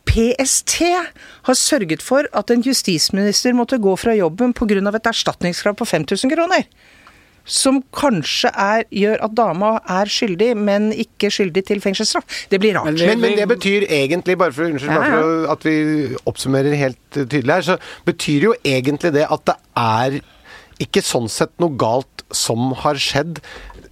PST 0.06 0.82
har 1.46 1.58
sørget 1.58 2.04
for 2.04 2.28
at 2.32 2.52
en 2.52 2.62
justisminister 2.64 3.56
måtte 3.56 3.80
gå 3.82 3.96
fra 4.00 4.14
jobben 4.16 4.54
pga. 4.56 4.78
et 4.94 5.10
erstatningskrav 5.12 5.76
på 5.76 5.84
5000 5.84 6.30
kroner. 6.30 6.64
Som 7.46 7.82
kanskje 7.94 8.50
er, 8.50 8.84
gjør 8.90 9.20
at 9.22 9.34
dama 9.38 9.76
er 9.86 10.10
skyldig, 10.10 10.56
men 10.56 10.88
ikke 10.92 11.30
skyldig 11.30 11.62
til 11.68 11.80
fengselsstraff. 11.80 12.24
Det 12.50 12.58
blir 12.58 12.74
rart. 12.74 12.98
Men, 12.98 13.20
men 13.20 13.36
det 13.38 13.46
betyr 13.48 13.86
egentlig, 13.86 14.38
bare 14.38 14.52
for, 14.52 14.66
unnskyld, 14.66 14.90
ja, 14.90 15.04
ja. 15.04 15.20
for 15.20 15.52
at 15.52 15.66
vi 15.68 16.16
oppsummerer 16.26 16.74
helt 16.74 16.98
tydelig 17.14 17.54
her, 17.54 17.68
så 17.68 17.78
betyr 18.04 18.48
jo 18.48 18.54
egentlig 18.64 19.14
det 19.14 19.28
at 19.30 19.46
det 19.46 19.56
er 19.76 20.18
ikke 20.82 21.04
sånn 21.04 21.30
sett 21.32 21.54
noe 21.62 21.76
galt 21.78 22.15
som 22.34 22.72
har 22.82 22.98
skjedd 23.00 23.40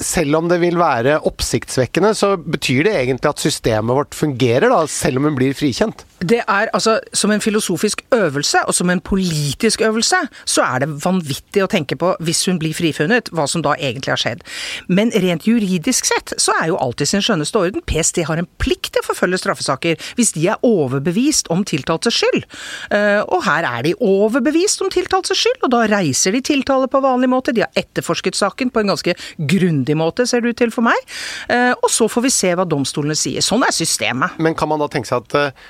selv 0.02 0.40
om 0.40 0.48
det 0.50 0.58
vil 0.62 0.78
være 0.80 1.20
oppsiktsvekkende, 1.28 2.14
så 2.18 2.34
betyr 2.38 2.88
det 2.88 2.96
egentlig 2.98 3.30
at 3.30 3.42
systemet 3.42 3.94
vårt 3.94 4.16
fungerer, 4.18 4.68
da, 4.72 4.82
selv 4.90 5.20
om 5.20 5.28
hun 5.30 5.38
blir 5.38 5.54
frikjent? 5.56 6.04
Det 6.30 6.40
er 6.40 6.70
altså 6.72 6.98
Som 7.12 7.30
en 7.30 7.40
filosofisk 7.40 8.00
øvelse, 8.14 8.58
og 8.66 8.74
som 8.74 8.90
en 8.90 9.00
politisk 9.00 9.80
øvelse, 9.80 10.16
så 10.44 10.62
er 10.62 10.84
det 10.84 10.88
vanvittig 11.04 11.62
å 11.64 11.68
tenke 11.70 11.96
på, 11.96 12.14
hvis 12.24 12.44
hun 12.48 12.58
blir 12.58 12.74
frifunnet, 12.74 13.28
hva 13.34 13.46
som 13.50 13.62
da 13.64 13.74
egentlig 13.74 14.12
har 14.12 14.20
skjedd. 14.20 14.44
Men 14.88 15.12
rent 15.24 15.46
juridisk 15.48 16.06
sett 16.08 16.34
så 16.40 16.54
er 16.60 16.70
jo 16.70 16.78
alltid 16.80 17.10
sin 17.10 17.24
skjønneste 17.24 17.58
orden. 17.58 17.84
PST 17.86 18.22
har 18.28 18.40
en 18.40 18.48
plikt 18.62 18.92
til 18.94 19.02
å 19.02 19.08
forfølge 19.08 19.40
straffesaker 19.42 20.00
hvis 20.18 20.32
de 20.36 20.46
er 20.52 20.64
overbevist 20.66 21.50
om 21.54 21.64
tiltaltes 21.66 22.16
skyld. 22.16 22.46
Eh, 22.94 23.20
og 23.24 23.44
her 23.48 23.66
er 23.68 23.86
de 23.88 23.94
overbevist 24.00 24.84
om 24.84 24.92
tiltaltes 24.92 25.40
skyld, 25.40 25.60
og 25.66 25.74
da 25.74 25.84
reiser 25.90 26.36
de 26.36 26.42
tiltale 26.44 26.88
på 26.90 27.02
vanlig 27.04 27.30
måte. 27.32 27.54
De 27.54 27.64
har 27.64 27.72
etterforsket 27.78 28.38
saken 28.38 28.72
på 28.74 28.84
en 28.84 28.94
ganske 28.94 29.16
grundig 29.38 29.98
måte, 29.98 30.28
ser 30.30 30.44
det 30.44 30.54
ut 30.54 30.62
til 30.64 30.74
for 30.74 30.86
meg. 30.86 31.16
Eh, 31.48 31.72
og 31.74 31.90
så 31.92 32.08
får 32.10 32.28
vi 32.28 32.34
se 32.34 32.54
hva 32.54 32.68
domstolene 32.68 33.18
sier. 33.18 33.44
Sånn 33.44 33.66
er 33.66 33.74
systemet. 33.74 34.38
Men 34.38 34.56
kan 34.58 34.70
man 34.70 34.82
da 34.82 34.90
tenke 34.92 35.10
seg 35.10 35.24
at 35.24 35.40
eh, 35.40 35.64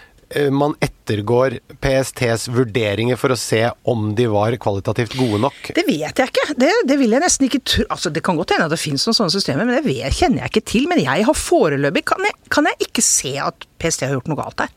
man 0.54 0.74
ettergår 0.84 1.58
PSTs 1.84 2.48
vurderinger 2.54 3.18
for 3.20 3.34
å 3.34 3.38
se 3.38 3.62
om 3.90 4.12
de 4.16 4.26
var 4.32 4.56
kvalitativt 4.60 5.16
gode 5.18 5.40
nok? 5.44 5.72
Det 5.76 5.84
vet 5.88 6.22
jeg 6.22 6.32
ikke. 6.32 6.46
Det, 6.60 6.70
det 6.88 6.98
vil 7.00 7.16
jeg 7.16 7.24
nesten 7.24 7.48
ikke 7.48 7.62
tro. 7.64 7.88
Altså, 7.94 8.12
det 8.14 8.24
kan 8.26 8.38
godt 8.40 8.54
hende 8.56 8.68
at 8.68 8.74
det 8.74 8.80
finnes 8.82 9.04
noen 9.08 9.18
sånne 9.18 9.34
systemer, 9.34 9.68
men 9.68 9.78
det 9.84 10.14
kjenner 10.16 10.44
jeg 10.44 10.54
ikke 10.54 10.66
til. 10.74 10.88
Men 10.90 11.02
jeg 11.04 11.28
har 11.28 11.38
foreløpig 11.38 12.06
kan 12.12 12.26
jeg, 12.26 12.38
kan 12.52 12.70
jeg 12.70 12.88
ikke 12.88 13.04
se 13.04 13.37
at 13.42 13.68
PST 13.82 14.06
har 14.08 14.16
gjort 14.18 14.32
noe 14.32 14.40
galt 14.40 14.58
der. 14.64 14.72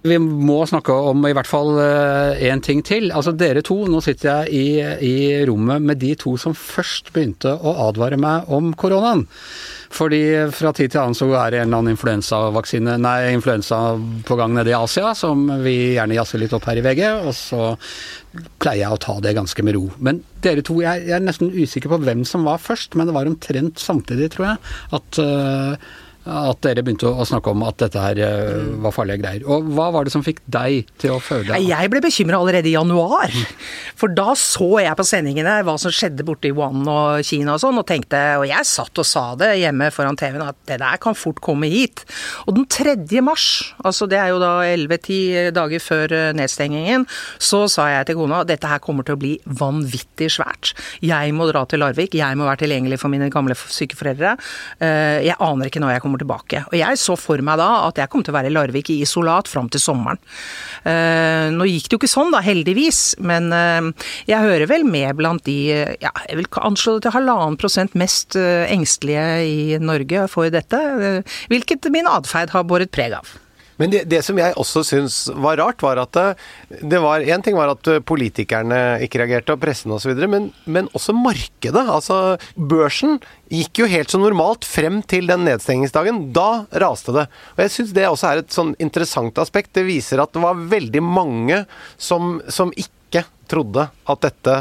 Vi 0.00 0.16
må 0.16 0.62
snakke 0.64 0.94
om 1.10 1.26
i 1.28 1.34
hvert 1.36 1.48
fall 1.48 1.74
én 1.76 2.56
eh, 2.56 2.62
ting 2.64 2.80
til. 2.86 3.10
Altså 3.12 3.34
Dere 3.36 3.60
to, 3.66 3.82
nå 3.90 4.00
sitter 4.04 4.46
jeg 4.46 4.54
i, 4.56 4.64
i 5.04 5.16
rommet 5.48 5.84
med 5.84 6.00
de 6.00 6.14
to 6.16 6.38
som 6.40 6.56
først 6.56 7.12
begynte 7.12 7.52
å 7.52 7.74
advare 7.88 8.16
meg 8.20 8.48
om 8.48 8.72
koronaen. 8.80 9.26
Fordi 9.90 10.22
fra 10.54 10.70
tid 10.72 10.92
til 10.92 11.02
annen 11.02 11.18
så 11.18 11.26
er 11.34 11.52
det 11.52 11.60
en 11.60 11.68
eller 11.68 11.82
annen 11.82 11.96
influensavaksine, 11.96 12.94
nei, 13.02 13.32
influensa 13.34 13.80
på 14.24 14.36
gang 14.38 14.54
nede 14.54 14.70
i 14.70 14.76
Asia, 14.78 15.12
som 15.18 15.48
vi 15.64 15.96
gjerne 15.96 16.16
jazzer 16.16 16.40
litt 16.40 16.54
opp 16.56 16.68
her 16.70 16.78
i 16.78 16.84
VG, 16.86 17.02
og 17.26 17.32
så 17.36 17.72
pleier 18.62 18.84
jeg 18.84 18.94
å 18.94 19.00
ta 19.02 19.16
det 19.20 19.34
ganske 19.36 19.64
med 19.66 19.76
ro. 19.76 19.88
Men 19.98 20.22
dere 20.46 20.62
to, 20.64 20.78
jeg, 20.84 21.08
jeg 21.10 21.18
er 21.18 21.26
nesten 21.26 21.50
usikker 21.52 21.92
på 21.92 22.00
hvem 22.06 22.22
som 22.28 22.46
var 22.46 22.62
først, 22.62 22.94
men 22.96 23.10
det 23.10 23.16
var 23.18 23.28
omtrent 23.28 23.82
samtidig, 23.82 24.30
tror 24.36 24.52
jeg, 24.52 24.62
at 25.00 25.20
uh, 25.20 25.90
at 26.28 26.60
dere 26.60 26.82
begynte 26.84 27.08
å 27.08 27.24
snakke 27.24 27.52
om 27.54 27.62
at 27.64 27.78
dette 27.80 28.00
her 28.00 28.18
eh, 28.20 28.66
var 28.84 28.92
farlige 28.92 29.22
greier. 29.22 29.44
Og 29.48 29.70
Hva 29.72 29.88
var 29.94 30.04
det 30.04 30.12
som 30.12 30.24
fikk 30.24 30.42
deg 30.44 30.90
til 31.00 31.14
å 31.14 31.20
føle 31.22 31.56
Jeg 31.64 31.90
ble 31.92 32.02
bekymra 32.04 32.40
allerede 32.42 32.68
i 32.68 32.74
januar. 32.74 33.32
For 34.00 34.12
da 34.12 34.34
så 34.36 34.82
jeg 34.84 34.96
på 34.98 35.06
sendingene 35.08 35.60
hva 35.64 35.76
som 35.80 35.92
skjedde 35.94 36.26
borte 36.28 36.50
i 36.50 36.54
Wuhan 36.56 36.84
og 36.84 37.24
Kina 37.26 37.54
og 37.56 37.62
sånn, 37.62 37.78
og 37.80 37.86
tenkte 37.88 38.20
Og 38.40 38.46
jeg 38.48 38.68
satt 38.68 39.00
og 39.00 39.08
sa 39.08 39.24
det 39.40 39.54
hjemme 39.62 39.88
foran 39.94 40.18
TV-en 40.20 40.44
at 40.50 40.58
det 40.68 40.80
der 40.82 41.00
kan 41.00 41.16
fort 41.16 41.40
komme 41.44 41.70
hit. 41.72 42.04
Og 42.46 42.56
den 42.58 42.68
3. 42.68 42.96
mars, 43.24 43.72
altså 43.80 44.08
det 44.10 44.20
er 44.20 44.34
jo 44.34 44.42
da 44.42 44.52
11-10 44.68 45.50
dager 45.56 45.84
før 45.84 46.16
eh, 46.16 46.28
nedstengingen, 46.36 47.08
så 47.40 47.64
sa 47.70 47.88
jeg 47.94 48.10
til 48.10 48.20
kona 48.20 48.42
dette 48.48 48.68
her 48.68 48.82
kommer 48.84 49.08
til 49.08 49.16
å 49.16 49.20
bli 49.20 49.32
vanvittig 49.44 50.28
svært. 50.36 50.74
Jeg 51.04 51.32
må 51.36 51.48
dra 51.48 51.64
til 51.68 51.80
Larvik, 51.80 52.18
jeg 52.20 52.36
må 52.36 52.44
være 52.48 52.66
tilgjengelig 52.66 53.00
for 53.00 53.12
mine 53.12 53.30
gamle 53.32 53.56
sykeforeldre. 53.56 54.00
foreldre. 54.00 55.24
jeg 55.24 55.36
aner 55.40 55.68
ikke 55.68 55.80
når 55.82 55.94
jeg 55.94 56.02
kommer 56.04 56.09
kommer 56.10 56.22
tilbake. 56.22 56.64
Og 56.70 56.76
jeg 56.78 56.98
så 57.00 57.16
for 57.18 57.40
meg 57.44 57.60
da 57.60 57.68
at 57.86 58.00
jeg 58.00 58.10
kom 58.10 58.24
til 58.26 58.34
å 58.34 58.38
være 58.38 58.50
i 58.50 58.54
Larvik 58.54 58.90
i 58.92 59.00
isolat 59.04 59.48
fram 59.50 59.70
til 59.70 59.82
sommeren. 59.82 60.20
Uh, 60.84 61.48
nå 61.54 61.68
gikk 61.68 61.88
det 61.88 61.96
jo 61.96 62.00
ikke 62.02 62.10
sånn, 62.10 62.32
da, 62.34 62.42
heldigvis, 62.44 63.00
men 63.22 63.50
uh, 63.54 63.90
jeg 64.28 64.42
hører 64.42 64.66
vel 64.70 64.86
med 64.88 65.14
blant 65.20 65.44
de 65.46 65.58
ja, 65.70 66.12
jeg 66.26 66.40
vil 66.40 66.48
anslå 66.60 66.96
det 66.96 67.06
til 67.06 67.16
halvannen 67.18 67.58
prosent 67.60 67.94
mest 67.98 68.36
uh, 68.38 68.66
engstelige 68.70 69.26
i 69.46 69.60
Norge 69.82 70.26
for 70.32 70.50
dette, 70.52 70.80
hvilket 71.52 71.88
min 71.94 72.08
atferd 72.10 72.52
har 72.54 72.66
båret 72.68 72.92
preg 72.94 73.14
av. 73.20 73.30
Men 73.80 73.92
det, 73.92 74.04
det, 74.12 74.20
som 74.26 74.38
jeg 74.38 74.54
også 74.60 74.82
syns 74.86 75.18
var 75.40 75.58
rart, 75.60 75.80
var 75.82 76.02
at 76.02 76.18
det 76.68 77.00
var 77.00 77.24
Én 77.24 77.42
ting 77.44 77.56
var 77.56 77.72
at 77.72 77.88
politikerne 78.06 79.00
ikke 79.04 79.22
reagerte, 79.22 79.56
og 79.56 79.62
pressen 79.62 79.94
osv., 79.96 80.12
men, 80.28 80.50
men 80.68 80.90
også 80.96 81.14
markedet. 81.16 81.82
Altså, 81.88 82.36
børsen 82.54 83.18
gikk 83.50 83.82
jo 83.82 83.88
helt 83.90 84.12
som 84.12 84.22
normalt 84.24 84.66
frem 84.68 85.00
til 85.08 85.28
den 85.30 85.44
nedstengingsdagen. 85.48 86.28
Da 86.36 86.66
raste 86.82 87.14
det. 87.16 87.26
Og 87.56 87.64
jeg 87.64 87.74
syns 87.74 87.96
det 87.96 88.06
også 88.08 88.30
er 88.30 88.42
et 88.44 88.54
sånn 88.54 88.76
interessant 88.82 89.40
aspekt. 89.42 89.72
Det 89.76 89.86
viser 89.88 90.22
at 90.22 90.32
det 90.36 90.44
var 90.44 90.60
veldig 90.70 91.02
mange 91.04 91.64
som, 91.96 92.38
som 92.52 92.74
ikke 92.76 93.24
trodde 93.50 93.88
at 93.90 94.22
dette 94.22 94.56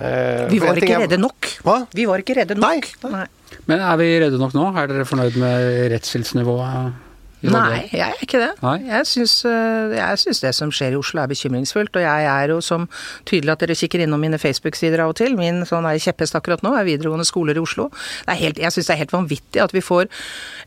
eh, 0.00 0.46
Vi 0.52 0.62
var 0.62 0.80
ikke 0.80 1.02
redde 1.04 1.20
nok. 1.20 1.52
Hva? 1.66 1.76
Vi 1.96 2.08
var 2.08 2.22
ikke 2.22 2.38
redde 2.40 2.56
nok. 2.56 2.90
Nei. 3.04 3.12
Nei. 3.18 3.28
Men 3.68 3.82
er 3.84 4.00
vi 4.00 4.10
redde 4.22 4.40
nok 4.40 4.56
nå? 4.56 4.70
Er 4.78 4.90
dere 4.90 5.08
fornøyd 5.08 5.36
med 5.40 5.70
rettshjelpsnivået? 5.92 7.09
Nei, 7.40 7.88
jeg 7.88 8.04
er 8.04 8.20
ikke 8.20 8.40
det. 8.42 8.50
Nei? 8.60 8.74
Jeg 8.84 9.06
syns, 9.08 9.34
øh, 9.48 9.94
jeg 9.96 10.18
syns 10.20 10.40
det 10.44 10.50
som 10.56 10.72
skjer 10.74 10.92
i 10.92 10.98
Oslo 10.98 11.22
er 11.22 11.30
bekymringsfullt, 11.30 11.94
og 11.96 12.02
jeg 12.04 12.26
er 12.28 12.52
jo 12.52 12.58
som 12.64 12.84
tydelig 13.28 13.54
at 13.54 13.62
dere 13.64 13.76
kikker 13.80 14.02
innom 14.04 14.20
mine 14.20 14.36
Facebook-sider 14.40 15.00
av 15.00 15.14
og 15.14 15.16
til. 15.16 15.38
Min 15.38 15.62
sånn 15.68 15.88
er 15.88 15.96
kjepphest 16.02 16.36
akkurat 16.36 16.60
nå 16.66 16.74
er 16.76 16.84
videregående 16.84 17.24
skoler 17.24 17.56
i 17.56 17.62
Oslo. 17.62 17.88
Det 18.26 18.34
er 18.34 18.40
helt, 18.42 18.60
jeg 18.60 18.74
syns 18.74 18.90
det 18.90 18.94
er 18.94 19.00
helt 19.04 19.14
vanvittig 19.14 19.62
at 19.64 19.72
vi 19.72 19.80
får 19.84 20.10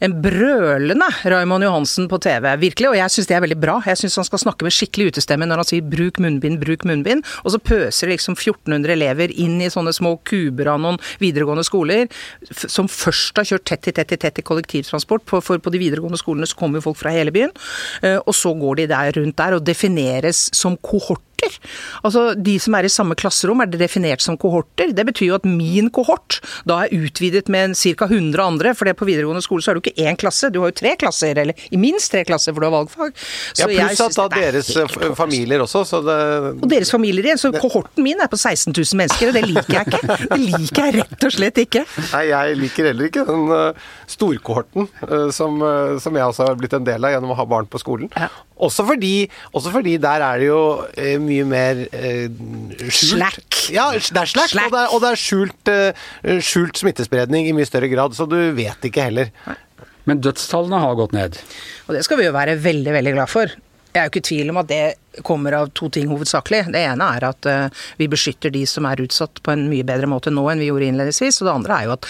en 0.03 0.15
brølende 0.23 1.09
Raymond 1.29 1.67
Johansen 1.67 2.09
på 2.09 2.17
TV, 2.25 2.49
virkelig, 2.63 2.89
og 2.89 2.97
jeg 2.97 3.15
syns 3.17 3.29
det 3.29 3.38
er 3.38 3.45
veldig 3.45 3.59
bra. 3.62 3.77
Jeg 3.86 4.01
syns 4.01 4.17
han 4.23 4.29
skal 4.31 4.43
snakke 4.47 4.65
med 4.65 4.73
skikkelig 4.73 5.13
utestemme 5.13 5.49
når 5.49 5.62
han 5.62 5.69
sier 5.69 5.86
'bruk 5.86 6.17
munnbind, 6.25 6.57
bruk 6.63 6.88
munnbind', 6.89 7.21
og 7.45 7.53
så 7.53 7.62
pøser 7.62 8.09
liksom 8.09 8.33
1400 8.33 8.97
elever 8.97 9.29
inn 9.29 9.62
i 9.62 9.69
sånne 9.69 9.93
små 9.93 10.17
kuber 10.25 10.73
av 10.73 10.81
noen 10.81 10.97
videregående 11.21 11.63
skoler, 11.63 12.09
som 12.49 12.89
først 12.89 13.38
har 13.38 13.45
kjørt 13.45 13.65
tett 13.69 13.88
i 13.88 13.93
tett 13.93 14.12
i 14.12 14.17
tett 14.17 14.41
i 14.41 14.47
kollektivtransport, 14.49 15.29
for, 15.29 15.62
på 15.62 15.73
de 15.73 15.77
videregående 15.77 16.17
skolene 16.17 16.49
så 16.49 16.62
kommer 16.63 16.84
folk 16.84 16.99
fra 16.99 17.13
hele 17.13 17.34
byen, 17.36 17.54
eh, 18.04 18.19
og 18.23 18.34
så 18.38 18.56
går 18.58 18.82
de 18.82 18.89
der 18.95 19.13
rundt 19.19 19.38
der 19.38 19.60
og 19.60 19.65
defineres 19.67 20.47
som 20.56 20.80
kohorter. 21.43 21.60
Altså, 22.03 22.23
De 22.36 22.58
som 22.60 22.75
er 22.75 22.86
i 22.86 22.91
samme 22.91 23.15
klasserom, 23.15 23.62
er 23.62 23.67
det 23.71 23.79
definert 23.82 24.21
som 24.21 24.38
kohorter. 24.38 24.93
Det 24.93 25.06
betyr 25.06 25.27
jo 25.27 25.36
at 25.36 25.45
min 25.45 25.89
kohort 25.89 26.39
da 26.65 26.84
er 26.86 26.93
utvidet 26.93 27.49
med 27.49 27.75
ca. 27.75 28.06
100 28.06 28.43
andre, 28.43 28.73
for 28.75 28.86
det 28.86 28.95
på 28.97 29.06
videregående 29.06 29.43
skole 29.43 29.63
så 29.63 29.71
er 29.71 29.77
det 29.77 29.84
jo 29.84 29.91
ikke 29.91 30.10
én 30.10 30.17
klasse, 30.19 30.49
du 30.51 30.60
har 30.62 30.71
jo 30.71 30.77
tre 30.77 30.95
klasser, 30.99 31.38
eller 31.38 31.53
i 31.71 31.77
minst 31.77 32.12
tre 32.12 32.23
klasser, 32.27 32.53
for 32.53 32.63
du 32.63 32.67
har 32.67 32.75
valgfag. 32.75 33.15
Så 33.53 33.69
ja, 33.71 33.88
pluss 33.88 34.01
at 34.03 34.17
da 34.17 34.27
er 34.27 34.58
deres 34.58 34.71
eh, 34.75 35.13
familier 35.17 35.63
også, 35.63 35.84
så 35.88 36.01
det 36.03 36.19
og 36.63 36.69
deres 36.69 36.91
familier 36.93 37.25
igjen. 37.25 37.39
Så 37.39 37.53
kohorten 37.56 38.03
min 38.06 38.19
er 38.21 38.29
på 38.32 38.39
16 38.39 38.73
000 38.73 38.99
mennesker, 38.99 39.32
og 39.32 39.38
det 39.38 39.45
liker 39.47 39.79
jeg 39.79 39.88
ikke. 39.89 40.17
Det 40.34 40.39
liker 40.39 40.88
jeg 40.88 40.95
rett 40.99 41.27
og 41.27 41.36
slett 41.36 41.62
ikke. 41.63 41.84
Nei, 42.13 42.23
jeg 42.29 42.58
liker 42.60 42.89
heller 42.89 43.10
ikke 43.10 43.25
den 43.27 43.45
uh, 43.51 43.91
storkohorten 44.12 44.88
uh, 45.03 45.29
som, 45.34 45.62
som 46.03 46.19
jeg 46.19 46.34
også 46.34 46.47
har 46.49 46.58
blitt 46.60 46.75
en 46.77 46.88
del 46.88 47.08
av 47.08 47.15
gjennom 47.15 47.34
å 47.34 47.38
ha 47.39 47.47
barn 47.49 47.69
på 47.69 47.82
skolen. 47.82 48.12
Ja. 48.17 48.29
Også, 48.63 48.86
fordi, 48.88 49.28
også 49.52 49.73
fordi 49.73 49.97
der 50.02 50.23
er 50.26 50.39
det 50.41 50.47
jo 50.47 50.62
uh, 50.84 51.17
mye 51.23 51.47
mer 51.49 51.84
uh, 51.89 52.88
skjult 52.88 53.17
Slack. 53.17 53.60
Ja, 53.73 53.89
det 53.95 53.99
er 53.99 54.32
slack, 54.32 54.54
Slack. 54.54 54.71
Og, 54.71 54.76
det 54.76 54.82
er, 54.82 54.95
og 54.95 55.04
det 55.04 55.12
er 55.12 55.19
skjult, 55.19 55.73
uh, 55.73 56.39
skjult 56.43 56.80
smittespredning 56.82 57.49
i 57.49 57.56
mye 57.56 57.67
større 57.67 57.91
grad, 57.91 58.15
så 58.17 58.28
du 58.30 58.38
vet 58.56 58.89
ikke 58.89 59.10
heller. 59.10 59.34
Men 60.10 60.23
dødstallene 60.23 60.82
har 60.84 60.97
gått 60.99 61.13
ned. 61.15 61.38
Og 61.88 61.95
det 61.95 62.04
skal 62.08 62.19
vi 62.19 62.28
jo 62.28 62.36
være 62.36 62.58
veldig, 62.63 62.95
veldig 62.97 63.15
glad 63.15 63.32
for. 63.32 63.54
Jeg 63.93 64.01
er 64.01 64.08
jo 64.08 64.12
ikke 64.13 64.23
i 64.23 64.29
tvil 64.29 64.49
om 64.49 64.58
at 64.58 64.69
det 64.71 64.84
kommer 65.21 65.53
av 65.53 65.67
to 65.77 65.89
ting 65.93 66.08
hovedsakelig. 66.10 66.63
Det 66.73 66.82
ene 66.82 67.06
er 67.15 67.25
at 67.27 67.45
uh, 67.45 67.84
vi 67.99 68.08
beskytter 68.10 68.49
de 68.53 68.63
som 68.65 68.88
er 68.89 69.03
utsatt 69.03 69.41
på 69.45 69.53
en 69.53 69.67
mye 69.69 69.86
bedre 69.86 70.10
måte 70.10 70.34
nå 70.34 70.41
enn 70.49 70.62
vi 70.63 70.71
gjorde 70.71 70.88
innledningsvis. 70.89 71.38
Og 71.41 71.47
det 71.47 71.53
andre 71.53 71.75
er 71.77 71.86
jo 71.86 71.93
at 71.93 72.08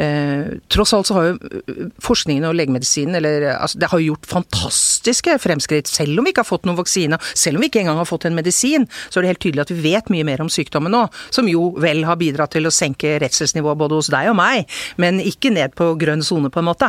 uh, 0.00 0.54
tross 0.72 0.94
alt 0.96 1.10
så 1.10 1.18
har 1.18 1.26
jo 1.28 1.34
eh, 1.58 1.82
forskningen 2.04 2.46
og 2.48 2.56
legemedisinen 2.56 3.18
eller 3.20 3.50
altså, 3.58 3.80
Det 3.82 3.90
har 3.92 4.00
jo 4.00 4.14
gjort 4.14 4.30
fantastiske 4.30 5.36
fremskritt. 5.42 5.90
Selv 5.90 6.22
om 6.22 6.24
vi 6.24 6.32
ikke 6.32 6.46
har 6.46 6.48
fått 6.48 6.64
noen 6.68 6.80
vaksine, 6.80 7.20
selv 7.34 7.58
om 7.58 7.64
vi 7.64 7.68
ikke 7.68 7.82
engang 7.84 8.00
har 8.00 8.08
fått 8.08 8.24
en 8.28 8.38
medisin, 8.38 8.88
så 9.08 9.20
er 9.20 9.26
det 9.26 9.34
helt 9.34 9.44
tydelig 9.44 9.66
at 9.66 9.74
vi 9.74 9.84
vet 9.84 10.08
mye 10.14 10.26
mer 10.28 10.44
om 10.44 10.52
sykdommen 10.52 10.94
nå. 10.94 11.04
Som 11.34 11.50
jo 11.52 11.74
vel 11.76 12.06
har 12.08 12.16
bidratt 12.20 12.56
til 12.56 12.68
å 12.68 12.72
senke 12.72 13.18
redselsnivået 13.20 13.84
både 13.84 14.00
hos 14.00 14.08
deg 14.14 14.32
og 14.32 14.40
meg, 14.40 14.80
men 14.96 15.20
ikke 15.20 15.52
ned 15.52 15.76
på 15.76 15.92
grønn 16.00 16.24
sone, 16.24 16.48
på 16.48 16.64
en 16.64 16.70
måte. 16.70 16.88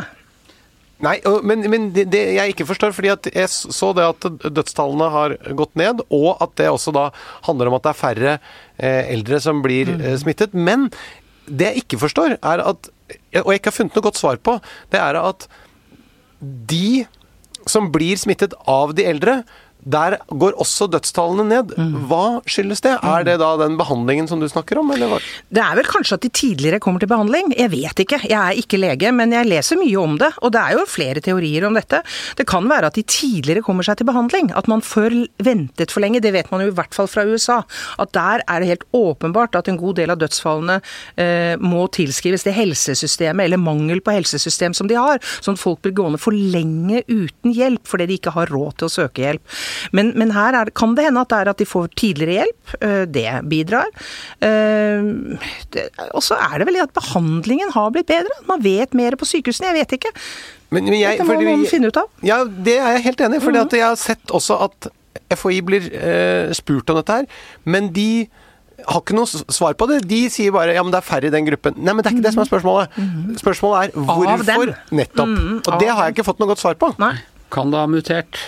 Nei, 1.00 1.16
men, 1.46 1.64
men 1.72 1.88
det, 1.96 2.06
det 2.12 2.20
jeg 2.36 2.52
ikke 2.52 2.66
forstår, 2.68 2.92
fordi 2.96 3.12
at 3.14 3.28
jeg 3.32 3.48
så 3.50 3.92
det 3.96 4.04
at 4.04 4.26
dødstallene 4.52 5.08
har 5.14 5.34
gått 5.56 5.72
ned, 5.80 6.02
og 6.12 6.42
at 6.44 6.52
det 6.60 6.68
også 6.68 6.92
da 6.96 7.06
handler 7.46 7.70
om 7.70 7.78
at 7.78 7.86
det 7.86 7.92
er 7.92 8.00
færre 8.00 8.34
eh, 8.36 9.12
eldre 9.14 9.40
som 9.40 9.62
blir 9.64 9.94
eh, 9.96 10.18
smittet. 10.20 10.52
Men 10.52 10.90
det 11.48 11.70
jeg 11.70 11.84
ikke 11.84 12.02
forstår, 12.04 12.36
er 12.36 12.62
at 12.62 12.90
Og 13.42 13.48
jeg 13.50 13.58
ikke 13.58 13.72
har 13.72 13.74
funnet 13.74 13.96
noe 13.96 14.04
godt 14.06 14.18
svar 14.20 14.36
på, 14.38 14.52
det 14.92 15.00
er 15.02 15.16
at 15.18 15.48
de 16.40 17.06
som 17.68 17.88
blir 17.92 18.20
smittet 18.20 18.54
av 18.70 18.94
de 18.94 19.02
eldre, 19.08 19.40
der 19.84 20.18
går 20.28 20.56
også 20.60 20.88
dødstallene 20.92 21.46
ned. 21.48 21.74
Hva 22.10 22.40
skyldes 22.48 22.82
det? 22.84 22.96
Er 23.06 23.24
det 23.26 23.38
da 23.40 23.52
den 23.60 23.78
behandlingen 23.80 24.28
som 24.28 24.42
du 24.42 24.48
snakker 24.50 24.80
om, 24.80 24.90
eller 24.94 25.14
hva? 25.14 25.20
Det 25.48 25.62
er 25.64 25.78
vel 25.78 25.88
kanskje 25.88 26.18
at 26.18 26.24
de 26.26 26.32
tidligere 26.34 26.80
kommer 26.82 27.02
til 27.02 27.10
behandling. 27.10 27.54
Jeg 27.56 27.72
vet 27.72 28.02
ikke. 28.04 28.20
Jeg 28.28 28.38
er 28.38 28.60
ikke 28.60 28.80
lege, 28.80 29.12
men 29.16 29.34
jeg 29.34 29.48
leser 29.48 29.80
mye 29.80 30.00
om 30.00 30.18
det. 30.20 30.30
Og 30.44 30.52
det 30.54 30.62
er 30.62 30.76
jo 30.76 30.86
flere 30.90 31.24
teorier 31.24 31.66
om 31.68 31.78
dette. 31.78 32.02
Det 32.36 32.46
kan 32.50 32.68
være 32.70 32.90
at 32.90 32.98
de 32.98 33.06
tidligere 33.06 33.64
kommer 33.66 33.86
seg 33.86 34.00
til 34.00 34.08
behandling. 34.10 34.52
At 34.56 34.68
man 34.70 34.84
før 34.84 35.14
ventet 35.42 35.94
for 35.94 36.04
lenge. 36.04 36.22
Det 36.24 36.34
vet 36.36 36.50
man 36.52 36.64
jo 36.64 36.70
i 36.72 36.76
hvert 36.76 36.96
fall 36.96 37.08
fra 37.10 37.24
USA. 37.28 37.60
At 38.02 38.12
der 38.16 38.44
er 38.46 38.60
det 38.60 38.70
helt 38.72 38.86
åpenbart 38.96 39.56
at 39.58 39.70
en 39.70 39.80
god 39.80 39.98
del 40.00 40.12
av 40.12 40.20
dødsfallene 40.20 40.80
eh, 41.20 41.56
må 41.60 41.86
tilskrives 41.94 42.44
det 42.46 42.56
helsesystemet, 42.56 43.46
eller 43.46 43.60
mangel 43.60 44.02
på 44.04 44.14
helsesystem 44.18 44.76
som 44.76 44.90
de 44.90 44.98
har. 44.98 45.22
Sånn 45.40 45.56
at 45.56 45.62
folk 45.62 45.82
blir 45.84 45.96
gående 45.96 46.20
for 46.20 46.36
lenge 46.36 47.02
uten 47.08 47.54
hjelp 47.54 47.88
fordi 47.88 48.08
de 48.10 48.18
ikke 48.20 48.34
har 48.36 48.50
råd 48.52 48.80
til 48.80 48.88
å 48.90 48.92
søke 48.92 49.24
hjelp. 49.24 49.58
Men, 49.92 50.12
men 50.18 50.30
her 50.36 50.54
er, 50.60 50.64
det- 50.70 50.74
kan 50.74 50.94
det 50.94 51.04
hende 51.08 51.20
at 51.24 51.28
det 51.32 51.38
er 51.42 51.50
at 51.54 51.58
de 51.62 51.66
får 51.68 51.88
tidligere 51.96 52.36
hjelp. 52.40 52.74
eh, 52.80 53.04
Det 53.10 53.26
bidrar. 53.50 53.88
Eh, 54.40 55.02
Og 56.14 56.22
så 56.24 56.36
er 56.38 56.58
det 56.58 56.66
vel 56.68 56.78
det 56.78 56.86
at 56.88 56.94
behandlingen 56.96 57.70
har 57.74 57.90
blitt 57.94 58.06
bedre. 58.10 58.30
Man 58.48 58.62
vet 58.64 58.94
mer 58.94 59.16
på 59.20 59.28
sykehusene. 59.28 59.70
Jeg 59.72 59.80
vet 59.86 59.96
ikke. 60.00 60.12
Men, 60.70 60.84
men 60.86 60.98
jeg, 61.00 61.18
det 61.18 61.26
må 61.26 61.34
fordi 61.34 61.46
noen 61.50 61.66
finne 61.70 61.90
ut 61.90 61.96
av. 61.98 62.08
Ja, 62.26 62.42
det 62.44 62.76
er 62.78 62.94
jeg 62.96 63.04
helt 63.08 63.20
enig 63.26 63.40
i. 63.40 63.44
fordi 63.44 63.58
at 63.64 63.72
jeg 63.72 63.82
har 63.88 63.96
sett 64.00 64.34
også 64.36 64.60
at 64.68 64.90
FHI 65.30 65.60
blir 65.66 65.88
eh, 65.94 66.52
spurt 66.54 66.90
om 66.90 66.96
dette 67.00 67.16
her, 67.20 67.26
men 67.64 67.90
de 67.94 68.28
har 68.88 69.02
ikke 69.02 69.14
noe 69.14 69.26
svar 69.28 69.74
på 69.78 69.86
det. 69.90 69.98
De 70.08 70.22
sier 70.32 70.50
bare 70.54 70.72
ja, 70.72 70.82
men 70.82 70.90
det 70.94 71.00
er 71.02 71.06
færre 71.06 71.28
i 71.28 71.32
den 71.34 71.44
gruppen. 71.46 71.74
Nei, 71.76 71.92
men 71.92 72.02
det 72.02 72.10
er 72.10 72.16
ikke 72.16 72.24
det 72.24 72.32
som 72.32 72.42
er 72.44 72.48
spørsmålet. 72.48 72.94
Spørsmålet 73.42 73.90
er 73.90 74.06
hvorfor 74.08 74.72
nettopp. 74.96 75.34
Og 75.68 75.74
det 75.82 75.90
har 75.90 76.06
jeg 76.06 76.14
ikke 76.16 76.24
fått 76.30 76.40
noe 76.40 76.48
godt 76.54 76.62
svar 76.62 76.78
på. 76.80 76.88
Nei. 77.02 77.12
Kan 77.52 77.70
det 77.74 77.82
ha 77.82 77.90
mutert? 77.90 78.38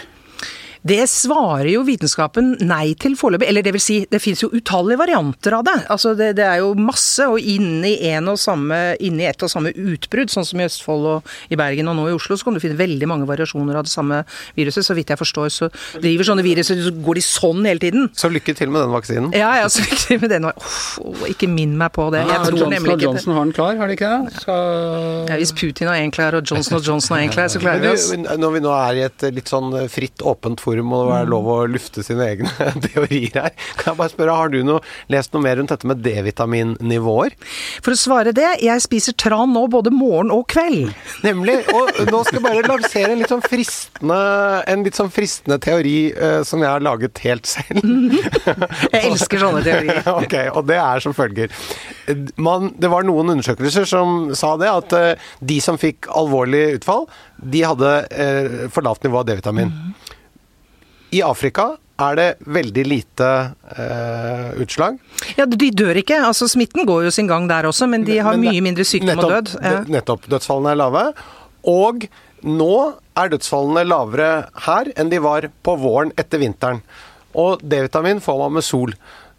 Det 0.83 1.05
svarer 1.11 1.69
jo 1.71 1.85
vitenskapen 1.87 2.57
nei 2.67 2.95
til 2.99 3.15
foreløpig. 3.19 3.47
Eller 3.49 3.63
det 3.63 3.75
vil 3.77 3.83
si, 3.83 3.99
det 4.11 4.19
fins 4.23 4.43
jo 4.43 4.51
utallige 4.51 4.99
varianter 4.99 5.55
av 5.55 5.67
det. 5.69 5.77
Altså 5.95 6.15
det, 6.19 6.33
det 6.39 6.47
er 6.47 6.63
jo 6.63 6.73
masse, 6.75 7.27
og 7.29 7.39
inni 7.39 7.95
en 8.11 8.33
og 8.33 8.41
samme, 8.41 8.81
inni 9.03 9.29
ett 9.29 9.43
og 9.47 9.53
samme 9.53 9.71
utbrudd, 9.71 10.33
sånn 10.33 10.47
som 10.49 10.63
i 10.63 10.67
Østfold 10.67 11.09
og 11.13 11.33
i 11.55 11.59
Bergen 11.59 11.91
og 11.93 11.99
nå 11.99 12.09
i 12.11 12.17
Oslo, 12.17 12.39
så 12.39 12.49
kan 12.49 12.59
du 12.59 12.63
finne 12.63 12.79
veldig 12.81 13.09
mange 13.11 13.29
variasjoner 13.31 13.79
av 13.79 13.87
det 13.87 13.93
samme 13.95 14.23
viruset. 14.59 14.83
Så 14.87 14.97
vidt 14.99 15.13
jeg 15.15 15.21
forstår, 15.21 15.53
så 15.55 15.71
driver 16.03 16.27
sånne 16.33 16.47
virus, 16.47 16.73
så 16.73 16.95
går 17.07 17.21
de 17.21 17.25
sånn 17.27 17.63
hele 17.69 17.83
tiden. 17.83 18.11
Så 18.19 18.33
lykke 18.33 18.57
til 18.59 18.73
med 18.75 18.83
den 18.83 18.95
vaksinen. 18.95 19.31
Ja, 19.39 19.53
ja, 19.61 19.71
så 19.71 19.85
lykke 19.85 20.01
til 20.03 20.23
med 20.25 20.35
den 20.35 20.51
Uff, 20.53 20.99
ikke 21.31 21.47
minn 21.49 21.77
meg 21.79 21.93
på 21.95 22.09
det. 22.13 22.25
Jeg 22.27 22.43
tror 22.43 22.59
Johnson 22.59 22.75
nemlig 22.75 22.97
og 22.97 22.99
ikke. 22.99 23.07
Johnson 23.07 23.37
har 23.37 23.47
den 23.47 23.55
klar, 23.57 23.79
har 23.79 23.91
de 23.91 23.97
ikke 23.97 24.11
det? 24.11 24.43
Skal... 24.43 25.31
Ja, 25.31 25.39
hvis 25.39 25.55
Putin 25.57 25.91
har 25.93 26.03
én 26.03 26.13
klær 26.15 26.37
og 26.41 26.43
Johnson 26.51 26.81
og 26.81 26.87
Johnson 26.91 27.17
har 27.17 27.23
én 27.25 27.33
klær, 27.33 27.49
så 27.53 27.63
klarer 27.63 27.85
vi 27.85 27.93
oss. 27.93 28.11
når 28.13 28.57
vi 28.57 28.63
nå 28.67 28.75
er 28.75 28.99
i 28.99 29.05
et 29.07 29.27
litt 29.39 29.53
sånn 29.53 29.71
fritt, 29.93 30.27
åpent 30.27 30.61
forum, 30.63 30.72
og 30.81 31.11
det 31.11 31.19
er 31.19 31.31
lov 31.31 31.49
å 31.53 31.59
lufte 31.71 32.05
sine 32.07 32.27
egne 32.33 32.51
teorier 32.87 33.37
her, 33.37 33.55
kan 33.77 33.93
jeg 33.93 34.01
bare 34.01 34.13
spørre, 34.13 34.37
har 34.39 34.53
du 34.53 34.61
noe, 34.67 34.81
lest 35.13 35.33
noe 35.35 35.45
mer 35.45 35.59
rundt 35.61 35.73
dette 35.75 35.89
med 35.89 36.03
D-vitaminnivåer? 36.05 37.37
For 37.85 37.95
å 37.95 37.99
svare 37.99 38.35
det, 38.37 38.49
jeg 38.65 38.85
spiser 38.85 39.17
tran 39.19 39.53
nå 39.55 39.67
både 39.73 39.93
morgen 39.95 40.33
og 40.35 40.47
kveld. 40.53 40.93
Nemlig. 41.27 41.59
Og 41.73 41.99
nå 42.13 42.23
skal 42.27 42.39
jeg 42.39 42.45
bare 42.47 42.65
lansere 42.69 43.15
en 43.15 43.23
litt 43.23 43.33
sånn 43.33 43.45
fristende, 43.45 44.21
en 44.71 44.87
litt 44.87 44.99
sånn 44.99 45.13
fristende 45.13 45.59
teori 45.63 45.97
uh, 46.17 46.41
som 46.47 46.63
jeg 46.63 46.71
har 46.71 46.85
laget 46.85 47.23
helt 47.27 47.49
selv. 47.49 47.83
Jeg 48.93 49.09
elsker 49.09 49.41
sånne 49.41 49.63
teorier. 49.65 50.01
ok, 50.11 50.35
og 50.57 50.67
det 50.69 50.77
er 50.81 51.03
som 51.03 51.15
følger. 51.17 51.53
Man, 52.41 52.73
det 52.81 52.91
var 52.93 53.07
noen 53.07 53.33
undersøkelser 53.35 53.87
som 53.89 54.33
sa 54.39 54.55
det, 54.61 54.71
at 54.71 54.97
uh, 54.97 55.31
de 55.41 55.59
som 55.65 55.79
fikk 55.81 56.09
alvorlig 56.13 56.79
utfall, 56.79 57.07
de 57.43 57.65
hadde 57.67 57.93
uh, 58.07 58.59
for 58.73 58.87
lavt 58.87 59.07
nivå 59.07 59.23
av 59.23 59.29
D-vitamin. 59.29 59.73
I 61.13 61.21
Afrika 61.27 61.75
er 62.03 62.17
det 62.19 62.27
veldig 62.51 62.83
lite 62.89 63.29
eh, 63.77 64.49
utslag. 64.63 64.97
Ja, 65.37 65.45
de 65.47 65.69
dør 65.71 65.99
ikke. 66.01 66.19
altså 66.25 66.49
Smitten 66.51 66.87
går 66.89 67.05
jo 67.07 67.13
sin 67.15 67.29
gang 67.31 67.47
der 67.51 67.69
også, 67.69 67.87
men 67.91 68.05
de 68.09 68.17
har 68.19 68.37
Men 68.37 68.49
mye 68.49 68.63
mindre 68.65 68.85
sykdom 68.89 69.19
og 69.21 69.31
død. 69.31 69.53
nettopp, 69.53 69.63
Ja. 69.63 69.85
Nettopp. 69.99 70.29
Dødsfallene 70.33 70.73
er 70.73 70.81
lave. 70.81 71.05
Og 71.69 72.07
nå 72.43 72.73
er 73.17 73.29
dødsfallene 73.29 73.85
lavere 73.87 74.31
her 74.67 74.91
enn 74.97 75.11
de 75.13 75.21
var 75.23 75.47
på 75.63 75.77
våren 75.79 76.13
etter 76.19 76.39
vinteren. 76.43 76.83
Og 77.39 77.61
D-vitamin 77.63 78.21
får 78.21 78.39
man 78.43 78.53
med 78.59 78.65
sol. 78.67 78.93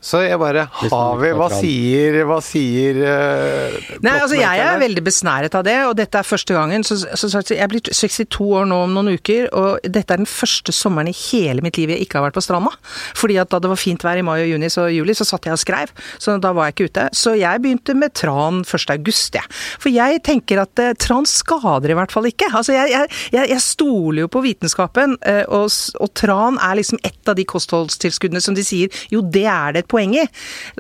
Så 0.04 0.20
jeg 0.26 0.40
bare 0.42 0.68
Har 0.92 1.20
vi 1.22 1.32
Hva 1.38 1.48
sier 1.54 2.20
Hva 2.28 2.40
sier 2.44 3.00
uh, 3.00 3.78
Nei, 4.04 4.18
altså 4.20 4.38
Jeg 4.38 4.62
er 4.64 4.82
veldig 4.82 5.04
besnæret 5.06 5.56
av 5.56 5.64
det, 5.66 5.78
og 5.88 5.96
dette 5.98 6.20
er 6.20 6.28
første 6.28 6.56
gangen. 6.56 6.84
Så, 6.86 6.98
så, 7.00 7.30
så 7.32 7.56
Jeg 7.56 7.70
blir 7.72 7.84
62 7.88 8.28
år 8.44 8.68
nå 8.70 8.80
om 8.86 8.94
noen 8.96 9.14
uker, 9.16 9.48
og 9.56 9.84
dette 9.84 10.16
er 10.16 10.22
den 10.22 10.30
første 10.30 10.74
sommeren 10.76 11.12
i 11.12 11.16
hele 11.16 11.64
mitt 11.64 11.78
liv 11.80 11.94
jeg 11.94 12.04
ikke 12.04 12.20
har 12.20 12.28
vært 12.28 12.38
på 12.38 12.44
stranda. 12.44 12.74
Fordi 13.18 13.38
at 13.42 13.52
da 13.54 13.62
det 13.64 13.72
var 13.72 13.80
fint 13.80 14.04
vær 14.04 14.20
i 14.20 14.26
mai 14.26 14.36
og 14.42 14.50
juni 14.52 14.70
og 14.82 14.90
juli, 14.92 15.16
så 15.16 15.28
satt 15.28 15.48
jeg 15.48 15.56
og 15.56 15.62
skreiv. 15.62 15.94
Så 16.22 16.36
da 16.44 16.52
var 16.56 16.68
jeg 16.68 16.76
ikke 16.76 16.90
ute. 16.92 17.06
Så 17.16 17.36
jeg 17.40 17.64
begynte 17.64 17.96
med 17.98 18.16
tran 18.18 18.62
1. 18.66 18.86
august, 18.98 19.38
jeg. 19.38 19.62
For 19.82 19.94
jeg 19.94 20.24
tenker 20.28 20.64
at 20.66 20.84
uh, 20.84 20.92
tran 21.00 21.28
skader 21.30 21.94
i 21.94 21.98
hvert 22.00 22.14
fall 22.14 22.28
ikke. 22.30 22.50
Altså 22.52 22.76
jeg, 22.76 22.92
jeg, 22.94 23.12
jeg, 23.36 23.52
jeg 23.54 23.66
stoler 23.66 24.26
jo 24.26 24.32
på 24.34 24.44
vitenskapen, 24.46 25.18
uh, 25.24 25.44
og, 25.62 25.72
og 26.04 26.14
tran 26.20 26.60
er 26.60 26.80
liksom 26.82 27.02
et 27.08 27.32
av 27.32 27.40
de 27.40 27.48
kostholdstilskuddene 27.48 28.44
som 28.44 28.58
de 28.58 28.66
sier 28.68 29.04
jo 29.14 29.24
det 29.24 29.48
er 29.48 29.76
det 29.76 29.86
et 29.86 29.93
poeng 29.94 30.18
i. 30.18 30.28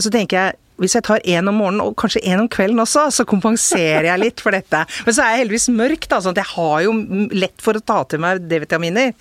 Så 0.02 0.12
tenker 0.14 0.40
jeg 0.40 0.60
hvis 0.82 0.96
jeg 0.98 1.06
tar 1.06 1.22
én 1.30 1.48
om 1.50 1.60
morgenen 1.62 1.84
og 1.86 1.94
kanskje 2.02 2.24
én 2.26 2.42
om 2.42 2.50
kvelden 2.52 2.82
også, 2.82 3.06
så 3.14 3.26
kompenserer 3.30 4.08
jeg 4.10 4.22
litt 4.22 4.42
for 4.44 4.56
dette. 4.56 4.84
Men 5.06 5.16
så 5.16 5.24
er 5.24 5.36
jeg 5.36 5.44
heldigvis 5.44 5.70
mørk, 5.78 6.08
da, 6.10 6.20
sånn 6.20 6.34
at 6.34 6.42
jeg 6.42 6.52
har 6.56 6.80
jo 6.88 6.96
lett 7.44 7.64
for 7.64 7.78
å 7.78 7.84
ta 7.86 8.00
til 8.10 8.24
meg 8.24 8.42
D-vitaminer. 8.50 9.14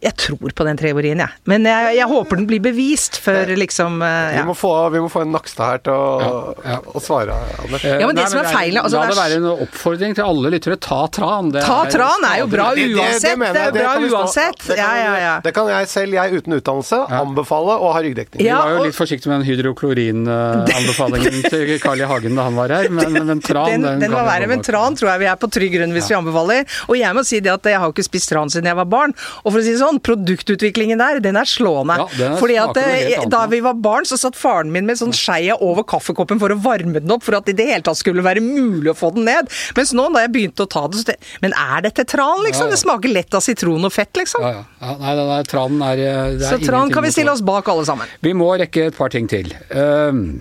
Jeg 0.00 0.16
tror 0.16 0.54
på 0.56 0.66
den 0.66 0.78
teorien, 0.80 1.20
jeg. 1.20 1.28
Ja. 1.28 1.44
Men 1.50 1.66
jeg, 1.68 1.94
jeg, 1.98 2.08
håper 2.10 2.40
den 2.40 2.46
blir 2.48 2.62
bevist 2.64 3.18
før 3.20 3.50
liksom 3.58 4.00
uh, 4.02 4.08
ja. 4.08 4.40
vi, 4.40 4.46
må 4.48 4.56
få, 4.56 4.72
vi, 4.94 5.02
må 5.04 5.10
få, 5.12 5.24
en 5.26 5.34
Nakstad 5.34 5.74
her 5.74 5.82
til 5.86 5.94
å, 5.94 6.54
ja, 6.64 6.78
å 6.80 7.02
svare, 7.02 7.36
Anders. 7.60 7.84
Ja, 7.84 8.06
men 8.08 8.16
det 8.16 8.24
Nei, 8.24 8.30
som 8.32 8.40
er 8.42 8.48
feilen 8.50 8.80
altså, 8.82 9.00
La 9.00 9.10
det 9.10 9.18
være 9.18 9.38
en 9.40 9.48
oppfordring 9.66 10.16
til 10.18 10.26
alle 10.26 10.52
lyttere. 10.54 10.78
Ta 10.80 11.02
tran. 11.12 11.52
Det 11.54 11.64
ta 11.66 11.78
er, 11.86 11.92
tran 11.94 12.26
er 12.28 12.40
jo 12.42 12.48
bra 12.50 12.70
uansett. 12.72 13.26
Det, 13.26 13.34
det, 13.40 13.50
det 13.54 13.64
er 13.64 13.76
bra 13.76 13.92
uansett. 14.20 14.64
Det 14.70 14.78
kan, 14.80 15.44
det 15.44 15.54
kan 15.56 15.70
jeg 15.70 15.90
selv, 15.92 16.16
jeg 16.16 16.40
uten 16.40 16.56
utdannelse, 16.58 17.00
anbefale 17.20 17.76
å 17.80 17.92
ha 17.94 18.04
ryggdekning. 18.04 18.44
Vi 18.44 18.50
var 18.50 18.74
jo 18.76 18.86
litt 18.88 18.96
forsiktige 18.96 19.32
med 19.32 19.42
den 19.42 19.48
hydroklorin-anbefalingen 19.50 21.42
til 21.52 21.76
Carl 21.82 22.00
I. 22.00 22.10
Hagen 22.10 22.34
da 22.34 22.46
han 22.48 22.56
var 22.58 22.72
her, 22.74 22.88
men, 22.90 23.12
men 23.14 23.42
tran 23.44 23.70
Den, 23.70 23.84
den, 23.86 24.00
den 24.02 24.14
var 24.14 24.26
verre, 24.26 24.48
men 24.50 24.62
tran 24.66 24.96
tror 24.98 25.12
jeg 25.12 25.22
vi 25.22 25.28
er 25.30 25.38
på 25.40 25.50
trygg 25.52 25.76
grunn 25.76 25.94
hvis 25.94 26.10
vi 26.10 26.16
anbefaler. 26.18 26.66
Og 26.88 26.98
jeg 26.98 27.16
må 27.16 27.24
si 27.26 27.40
det 27.44 27.52
at 27.52 27.68
jeg 27.70 27.82
har 27.82 27.92
ikke 27.92 28.06
spist 28.06 28.30
tran 28.32 28.50
siden 28.52 28.70
jeg 28.70 28.78
var 28.78 28.88
barn. 28.90 29.14
Og 29.44 29.52
for 29.52 29.60
å 29.60 29.64
si 29.64 29.74
det 29.74 29.80
sånn, 29.82 29.89
sånn, 29.90 30.00
produktutviklingen 30.04 31.00
der, 31.00 31.20
den 31.24 31.38
er 31.40 31.48
slående. 31.48 31.96
Ja, 32.00 32.06
den 32.16 32.34
er 32.34 32.40
Fordi 32.40 32.56
at 32.62 32.80
eh, 32.80 33.26
Da 33.30 33.44
vi 33.50 33.60
var 33.64 33.78
barn, 33.80 34.06
så 34.08 34.18
satt 34.20 34.38
faren 34.38 34.72
min 34.74 34.88
med 34.88 34.98
sånn 35.00 35.14
skeia 35.16 35.56
over 35.60 35.86
kaffekoppen 35.88 36.40
for 36.42 36.54
å 36.54 36.58
varme 36.62 37.02
den 37.02 37.14
opp, 37.14 37.24
for 37.26 37.38
at 37.38 37.48
det 37.48 37.56
i 37.56 37.60
det 37.60 37.68
hele 37.72 37.86
tatt 37.86 38.00
skulle 38.00 38.24
være 38.24 38.42
mulig 38.44 38.92
å 38.92 38.96
få 38.96 39.12
den 39.16 39.26
ned. 39.28 39.50
Mens 39.76 39.94
nå, 39.96 40.06
da 40.14 40.24
jeg 40.24 40.34
begynte 40.36 40.66
å 40.66 40.70
ta 40.70 40.86
det, 40.88 41.00
så 41.00 41.12
det 41.12 41.18
Men 41.44 41.56
er 41.56 41.86
dette 41.88 42.06
tran, 42.08 42.44
liksom? 42.46 42.68
Ja, 42.68 42.70
ja. 42.70 42.76
Det 42.76 42.82
smaker 42.84 43.14
lett 43.14 43.36
av 43.36 43.44
sitron 43.44 43.86
og 43.86 43.94
fett, 43.94 44.12
liksom. 44.18 44.44
Ja, 44.44 44.62
ja. 44.62 44.94
Nei, 45.00 45.14
nei, 45.18 45.26
nei 45.32 45.40
tranen 45.48 45.82
er, 45.86 46.04
er 46.10 46.38
Så 46.44 46.60
tran 46.62 46.92
kan 46.92 47.04
vi 47.06 47.12
stille 47.14 47.34
oss 47.34 47.44
bak, 47.44 47.68
alle 47.72 47.86
sammen. 47.88 48.14
Vi 48.24 48.34
må 48.36 48.52
rekke 48.60 48.88
et 48.90 48.96
par 48.96 49.12
ting 49.12 49.28
til. 49.30 49.52
Uh, 49.72 50.38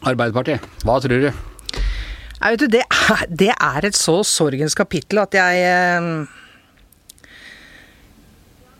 Arbeiderpartiet, 0.00 0.64
hva 0.86 0.98
tror 1.04 1.26
du? 1.28 1.30
Jeg 2.40 2.54
vet 2.54 2.62
du, 2.62 2.70
det 2.72 2.84
er, 2.88 3.24
det 3.28 3.50
er 3.52 3.86
et 3.90 3.96
så 3.96 4.20
sorgens 4.24 4.76
kapittel 4.78 5.20
at 5.20 5.36
jeg 5.36 5.64
uh, 6.00 6.39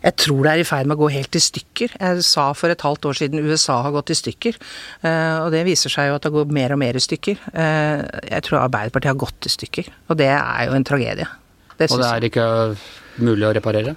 jeg 0.01 0.17
tror 0.17 0.47
det 0.47 0.53
er 0.53 0.63
i 0.63 0.67
ferd 0.69 0.89
med 0.89 0.97
å 0.97 1.03
gå 1.03 1.11
helt 1.13 1.37
i 1.37 1.43
stykker. 1.45 1.97
Jeg 2.01 2.25
sa 2.25 2.47
for 2.57 2.73
et 2.73 2.85
halvt 2.85 3.11
år 3.11 3.19
siden 3.19 3.45
USA 3.45 3.81
har 3.85 3.93
gått 3.93 4.13
i 4.15 4.17
stykker. 4.17 4.57
Eh, 5.05 5.37
og 5.45 5.51
det 5.53 5.67
viser 5.69 5.93
seg 5.93 6.09
jo 6.09 6.17
at 6.17 6.25
det 6.25 6.33
går 6.33 6.55
mer 6.57 6.73
og 6.73 6.81
mer 6.81 6.97
i 6.97 7.03
stykker. 7.05 7.43
Eh, 7.53 8.05
jeg 8.31 8.47
tror 8.47 8.63
Arbeiderpartiet 8.63 9.13
har 9.13 9.21
gått 9.21 9.49
i 9.51 9.53
stykker. 9.53 9.91
Og 10.09 10.21
det 10.21 10.31
er 10.33 10.71
jo 10.71 10.79
en 10.79 10.89
tragedie. 10.89 11.29
Det 11.77 11.91
og 11.91 12.01
det 12.01 12.09
er 12.09 12.29
ikke 12.31 12.47
mulig 13.21 13.49
å 13.49 13.53
reparere? 13.57 13.95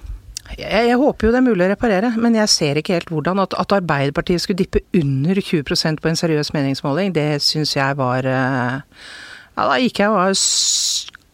Jeg, 0.54 0.68
jeg, 0.90 0.96
håper 1.00 1.26
jo 1.26 1.32
det 1.32 1.40
er 1.40 1.46
mulig 1.46 1.64
å 1.64 1.70
reparere, 1.72 2.10
men 2.20 2.36
jeg 2.36 2.52
ser 2.52 2.78
ikke 2.80 2.98
helt 2.98 3.10
hvordan. 3.12 3.40
At, 3.46 3.56
at 3.56 3.72
Arbeiderpartiet 3.78 4.44
skulle 4.44 4.60
dippe 4.60 4.84
under 5.00 5.40
20% 5.40 6.04
på 6.04 6.10
en 6.10 6.20
seriøs 6.20 6.52
meningsmåling, 6.56 7.14
det 7.16 7.40
syns 7.44 7.74
jeg 7.78 7.96
var 8.00 8.28
eh, 8.28 8.76
Ja, 9.54 9.68
da 9.70 9.80
gikk 9.80 10.02
jeg 10.02 10.12
og 10.12 10.20
var 10.20 10.36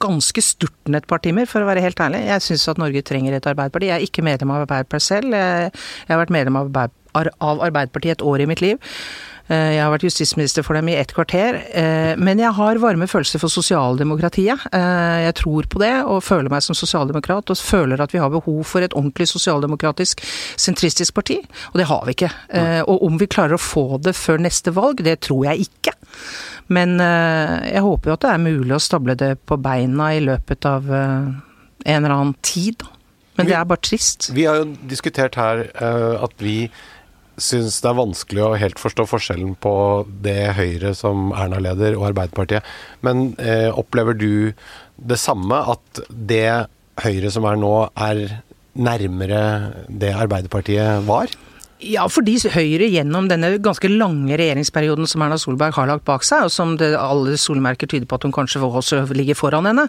ganske 0.00 0.42
sturten 0.44 0.96
et 0.96 1.06
par 1.08 1.22
timer, 1.24 1.48
for 1.50 1.62
å 1.62 1.68
være 1.68 1.82
helt 1.84 2.00
ærlig. 2.00 2.22
Jeg 2.28 2.44
syns 2.46 2.68
at 2.72 2.80
Norge 2.80 3.02
trenger 3.06 3.36
et 3.36 3.48
Arbeiderparti. 3.50 3.90
Jeg 3.90 4.00
er 4.00 4.06
ikke 4.06 4.24
medlem 4.26 4.54
av 4.54 4.64
Arbeiderpartiet 4.64 5.06
selv. 5.06 5.36
Jeg, 5.36 5.74
har 6.08 6.22
vært 6.22 6.34
medlem 6.34 6.60
av 6.60 6.70
Arbeiderpartiet 7.14 8.18
et 8.18 8.26
år 8.26 8.44
i 8.44 8.48
mitt 8.50 8.64
liv. 8.64 8.80
Eh, 9.50 9.72
jeg 9.74 9.82
har 9.82 9.90
vært 9.90 10.04
justisminister 10.06 10.62
for 10.62 10.78
dem 10.78 10.88
i 10.92 10.96
ett 11.00 11.10
kvarter. 11.14 11.58
Eh, 11.74 12.12
men 12.20 12.38
jeg 12.38 12.54
har 12.54 12.78
varme 12.82 13.08
følelser 13.10 13.42
for 13.42 13.50
sosialdemokratiet. 13.50 14.68
Eh, 14.70 15.16
jeg 15.26 15.36
tror 15.40 15.66
på 15.70 15.82
det, 15.82 15.92
og 16.06 16.22
føler 16.22 16.52
meg 16.52 16.62
som 16.62 16.78
sosialdemokrat. 16.78 17.50
Og 17.50 17.58
føler 17.58 18.00
at 18.02 18.14
vi 18.14 18.22
har 18.22 18.30
behov 18.30 18.62
for 18.68 18.86
et 18.86 18.94
ordentlig 18.94 19.26
sosialdemokratisk 19.32 20.22
sentristisk 20.60 21.16
parti. 21.18 21.40
Og 21.72 21.80
det 21.82 21.88
har 21.90 22.06
vi 22.06 22.14
ikke. 22.14 22.30
Og 22.86 23.02
om 23.06 23.18
vi 23.18 23.28
klarer 23.30 23.56
å 23.56 23.62
få 23.62 23.98
det 24.02 24.14
før 24.18 24.40
neste 24.42 24.72
valg, 24.76 25.02
det 25.04 25.20
tror 25.26 25.48
jeg 25.48 25.66
ikke. 25.66 25.94
Men 26.70 26.98
jeg 27.00 27.82
håper 27.82 28.10
jo 28.10 28.14
at 28.14 28.24
det 28.24 28.30
er 28.30 28.42
mulig 28.42 28.76
å 28.76 28.82
stable 28.82 29.16
det 29.18 29.32
på 29.48 29.58
beina 29.60 30.12
i 30.14 30.22
løpet 30.22 30.66
av 30.68 30.90
en 30.90 31.34
eller 31.84 32.14
annen 32.14 32.36
tid. 32.42 32.84
Men 33.38 33.48
det 33.48 33.56
er 33.56 33.66
bare 33.66 33.82
trist. 33.82 34.30
Vi 34.36 34.46
har 34.46 34.60
jo 34.60 34.70
diskutert 34.90 35.38
her 35.40 35.66
at 35.74 36.36
vi 36.38 36.70
syns 37.42 37.80
det 37.82 37.90
er 37.90 37.98
vanskelig 37.98 38.44
å 38.44 38.58
helt 38.60 38.80
forstå 38.80 39.06
forskjellen 39.08 39.54
på 39.62 39.74
det 40.24 40.52
Høyre 40.58 40.92
som 40.98 41.30
Erna-leder 41.32 41.96
og 41.98 42.10
Arbeiderpartiet. 42.10 42.66
Men 43.06 43.32
eh, 43.40 43.68
opplever 43.70 44.16
du 44.18 44.52
det 45.00 45.18
samme, 45.20 45.62
at 45.74 46.02
det 46.10 46.68
Høyre 47.00 47.32
som 47.32 47.46
er 47.48 47.60
nå, 47.60 47.74
er 47.96 48.40
nærmere 48.80 49.42
det 49.88 50.12
Arbeiderpartiet 50.14 51.06
var? 51.08 51.32
Ja, 51.80 52.04
fordi 52.12 52.34
Høyre 52.52 52.88
gjennom 52.92 53.28
denne 53.30 53.54
ganske 53.62 53.88
lange 53.88 54.36
regjeringsperioden 54.36 55.08
som 55.08 55.22
Erna 55.24 55.38
Solberg 55.40 55.72
har 55.78 55.88
lagt 55.88 56.04
bak 56.08 56.24
seg, 56.26 56.44
og 56.44 56.52
som 56.52 56.74
det, 56.80 56.90
alle 56.98 57.38
solmerker 57.40 57.88
tyder 57.88 58.04
på 58.08 58.18
at 58.18 58.26
hun 58.26 58.34
kanskje 58.36 58.60
også 58.60 59.00
ligger 59.16 59.38
foran 59.38 59.68
henne, 59.68 59.86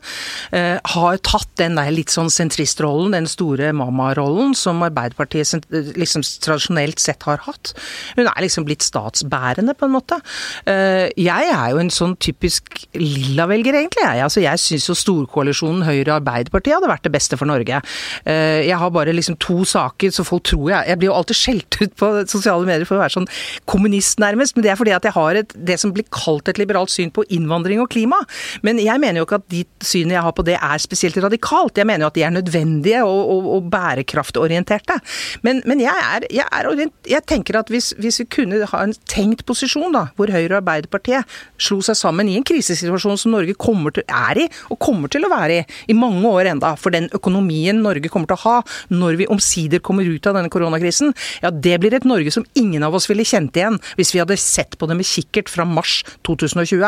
eh, 0.55 0.79
har 0.79 1.19
tatt 1.27 1.49
den 1.59 1.75
der 1.75 1.91
litt 1.91 2.13
sånn 2.13 2.31
sentristrollen, 2.31 3.11
den 3.15 3.27
store 3.27 3.73
mamma-rollen, 3.75 4.55
som 4.55 4.79
Arbeiderpartiet 4.87 5.67
liksom 5.99 6.23
tradisjonelt 6.43 7.01
sett 7.03 7.27
har 7.27 7.43
hatt. 7.43 7.73
Hun 8.15 8.29
er 8.29 8.39
liksom 8.45 8.67
blitt 8.67 8.85
statsbærende, 8.87 9.75
på 9.75 9.89
en 9.89 9.95
måte. 9.97 10.21
Eh, 10.65 11.11
jeg 11.19 11.51
er 11.51 11.73
jo 11.73 11.83
en 11.83 11.91
sånn 11.91 12.15
typisk 12.23 12.85
lilla-velger, 12.95 13.75
egentlig. 13.81 14.05
Jeg, 14.07 14.23
altså, 14.29 14.45
jeg 14.45 14.63
syns 14.63 14.87
jo 14.87 14.95
storkoalisjonen 14.95 15.83
Høyre-Arbeiderpartiet 15.89 16.77
hadde 16.77 16.91
vært 16.93 17.07
det 17.09 17.15
beste 17.17 17.39
for 17.39 17.51
Norge. 17.51 17.83
Eh, 18.23 18.63
jeg 18.69 18.79
har 18.79 18.95
bare 18.95 19.15
liksom 19.15 19.39
to 19.43 19.65
saker, 19.67 20.15
så 20.15 20.23
folk 20.27 20.47
tror 20.47 20.69
jeg 20.71 20.87
Jeg 20.91 20.97
blir 20.97 21.09
jo 21.09 21.15
alltid 21.15 21.37
skjelt 21.37 21.80
ut 21.85 21.95
på 21.97 22.11
sosiale 22.31 22.67
medier 22.67 22.87
for 22.87 22.97
å 22.97 23.03
være 23.03 23.15
sånn 23.17 23.29
kommunist, 23.69 24.19
nærmest. 24.21 24.55
Men 24.55 24.65
det 24.65 24.73
er 24.73 24.79
fordi 24.79 24.95
at 24.95 25.07
jeg 25.07 25.15
har 25.15 25.41
et, 25.41 25.55
det 25.55 25.77
som 25.81 25.93
blir 25.95 26.07
kalt 26.13 26.49
et 26.51 26.61
liberalt 26.61 26.93
syn 26.93 27.11
på 27.13 27.25
innvandring 27.33 27.81
og 27.83 27.89
klima. 27.93 28.19
Men 28.65 28.79
jeg 28.81 29.01
mener 29.01 29.21
jo 29.21 29.27
ikke 29.27 29.41
at 29.41 29.49
de 29.51 29.63
synene 29.83 30.17
jeg 30.17 30.25
har 30.25 30.35
på 30.37 30.45
det 30.47 30.57
er 30.57 30.83
spesielt 30.83 31.19
radikalt. 31.23 31.77
Jeg 31.79 31.89
mener 31.89 32.05
jo 32.05 32.11
at 32.11 32.19
de 32.19 32.25
er 32.27 32.35
nødvendige 32.35 33.03
og, 33.07 33.21
og, 33.35 33.49
og 33.55 33.69
bærekraftorienterte. 33.73 34.97
Men, 35.45 35.61
men 35.69 35.83
jeg, 35.83 36.05
er, 36.15 36.27
jeg, 36.31 36.47
er, 36.47 36.71
jeg, 37.09 37.25
tenker 37.29 37.59
at 37.61 37.71
hvis, 37.71 37.91
hvis, 38.01 38.21
vi 38.23 38.27
kunne 38.31 38.61
ha 38.71 38.83
en 38.85 38.95
tenkt 39.09 39.45
posisjon 39.47 39.93
da, 39.95 40.07
hvor 40.17 40.31
Høyre 40.31 40.55
og 40.55 40.59
Arbeiderpartiet 40.61 41.39
slo 41.61 41.79
seg 41.85 41.97
sammen 41.99 42.29
i 42.29 42.37
en 42.39 42.45
krisesituasjon 42.47 43.19
som 43.19 43.35
Norge 43.35 43.55
kommer 43.59 43.95
til, 43.95 44.05
er 44.07 44.43
i, 44.43 44.47
og 44.73 44.79
kommer 44.81 45.11
til 45.11 45.25
å 45.25 45.31
være 45.31 45.61
i, 45.61 45.65
i 45.93 45.97
mange 45.97 46.27
år 46.27 46.51
enda, 46.53 46.73
for 46.79 46.93
den 46.93 47.09
økonomien 47.15 47.81
Norge 47.83 48.11
kommer 48.11 48.29
til 48.31 48.39
å 48.39 48.43
ha 48.45 48.57
når 48.93 49.19
vi 49.21 49.29
omsider 49.31 49.81
kommer 49.83 50.07
ut 50.07 50.27
av 50.27 50.37
denne 50.37 50.51
koronakrisen, 50.51 51.13
ja 51.43 51.51
det 51.51 51.70
det 51.71 51.79
blir 51.81 51.95
et 51.95 52.07
Norge 52.07 52.33
som 52.33 52.45
ingen 52.59 52.83
av 52.83 52.95
oss 52.97 53.07
ville 53.09 53.25
kjent 53.27 53.55
igjen 53.57 53.79
hvis 53.99 54.11
vi 54.15 54.21
hadde 54.21 54.37
sett 54.39 54.77
på 54.79 54.89
det 54.89 54.97
med 54.99 55.07
kikkert 55.07 55.51
fra 55.51 55.65
mars 55.67 56.01
2020. 56.27 56.83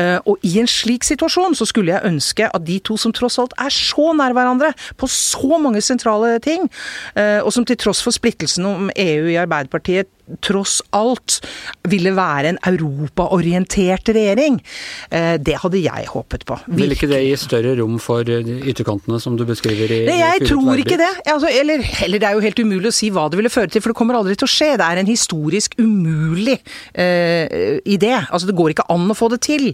Eh, 0.00 0.18
og 0.26 0.42
i 0.46 0.56
en 0.62 0.70
slik 0.70 1.06
situasjon 1.06 1.56
så 1.58 1.68
skulle 1.68 1.94
jeg 1.94 2.08
ønske 2.08 2.48
at 2.50 2.66
de 2.66 2.80
to 2.84 2.98
som 3.00 3.14
tross 3.14 3.38
alt 3.40 3.54
er 3.60 3.72
så 3.74 4.10
nær 4.18 4.34
hverandre 4.36 4.72
på 4.98 5.08
så 5.12 5.60
mange 5.62 5.82
sentrale 5.84 6.36
ting, 6.44 6.66
eh, 7.14 7.38
og 7.42 7.52
som 7.54 7.66
til 7.68 7.78
tross 7.78 8.02
for 8.04 8.14
splittelsen 8.14 8.66
om 8.68 8.92
EU 8.94 9.28
i 9.30 9.38
Arbeiderpartiet 9.40 10.10
tross 10.44 10.78
alt 10.96 11.38
ville 11.88 12.12
være 12.16 12.52
en 12.52 12.60
europaorientert 12.68 14.10
regjering. 14.14 14.58
Eh, 15.10 15.36
det 15.40 15.58
hadde 15.62 15.82
jeg 15.82 16.08
håpet 16.12 16.44
på. 16.48 16.58
Virkelig. 16.66 16.80
Vil 16.82 16.96
ikke 16.96 17.10
det 17.10 17.20
gi 17.24 17.36
større 17.40 17.74
rom 17.80 17.98
for 18.02 18.28
ytterkantene, 18.28 19.20
som 19.22 19.36
du 19.38 19.44
beskriver 19.48 19.92
i 19.94 20.00
Nei, 20.08 20.18
Jeg 20.20 20.48
tror 20.50 20.80
ikke 20.80 20.98
det. 21.00 21.10
Altså, 21.26 21.50
eller, 21.50 21.84
eller, 22.04 22.18
det 22.18 22.28
er 22.28 22.36
jo 22.36 22.44
helt 22.44 22.62
umulig 22.62 22.92
å 22.92 22.94
si 22.94 23.10
hva 23.14 23.28
det 23.30 23.40
ville 23.40 23.52
føre 23.52 23.72
til, 23.72 23.84
for 23.84 23.92
det 23.92 23.98
kommer 23.98 24.18
aldri 24.18 24.36
til 24.38 24.48
å 24.48 24.52
skje. 24.52 24.70
Det 24.80 24.86
er 24.86 25.02
en 25.02 25.10
historisk 25.10 25.76
umulig 25.80 26.58
uh, 26.58 27.78
idé. 27.88 28.14
Altså, 28.28 28.48
det 28.48 28.56
går 28.58 28.74
ikke 28.74 28.88
an 28.92 29.08
å 29.10 29.16
få 29.18 29.30
det 29.32 29.40
til. 29.46 29.70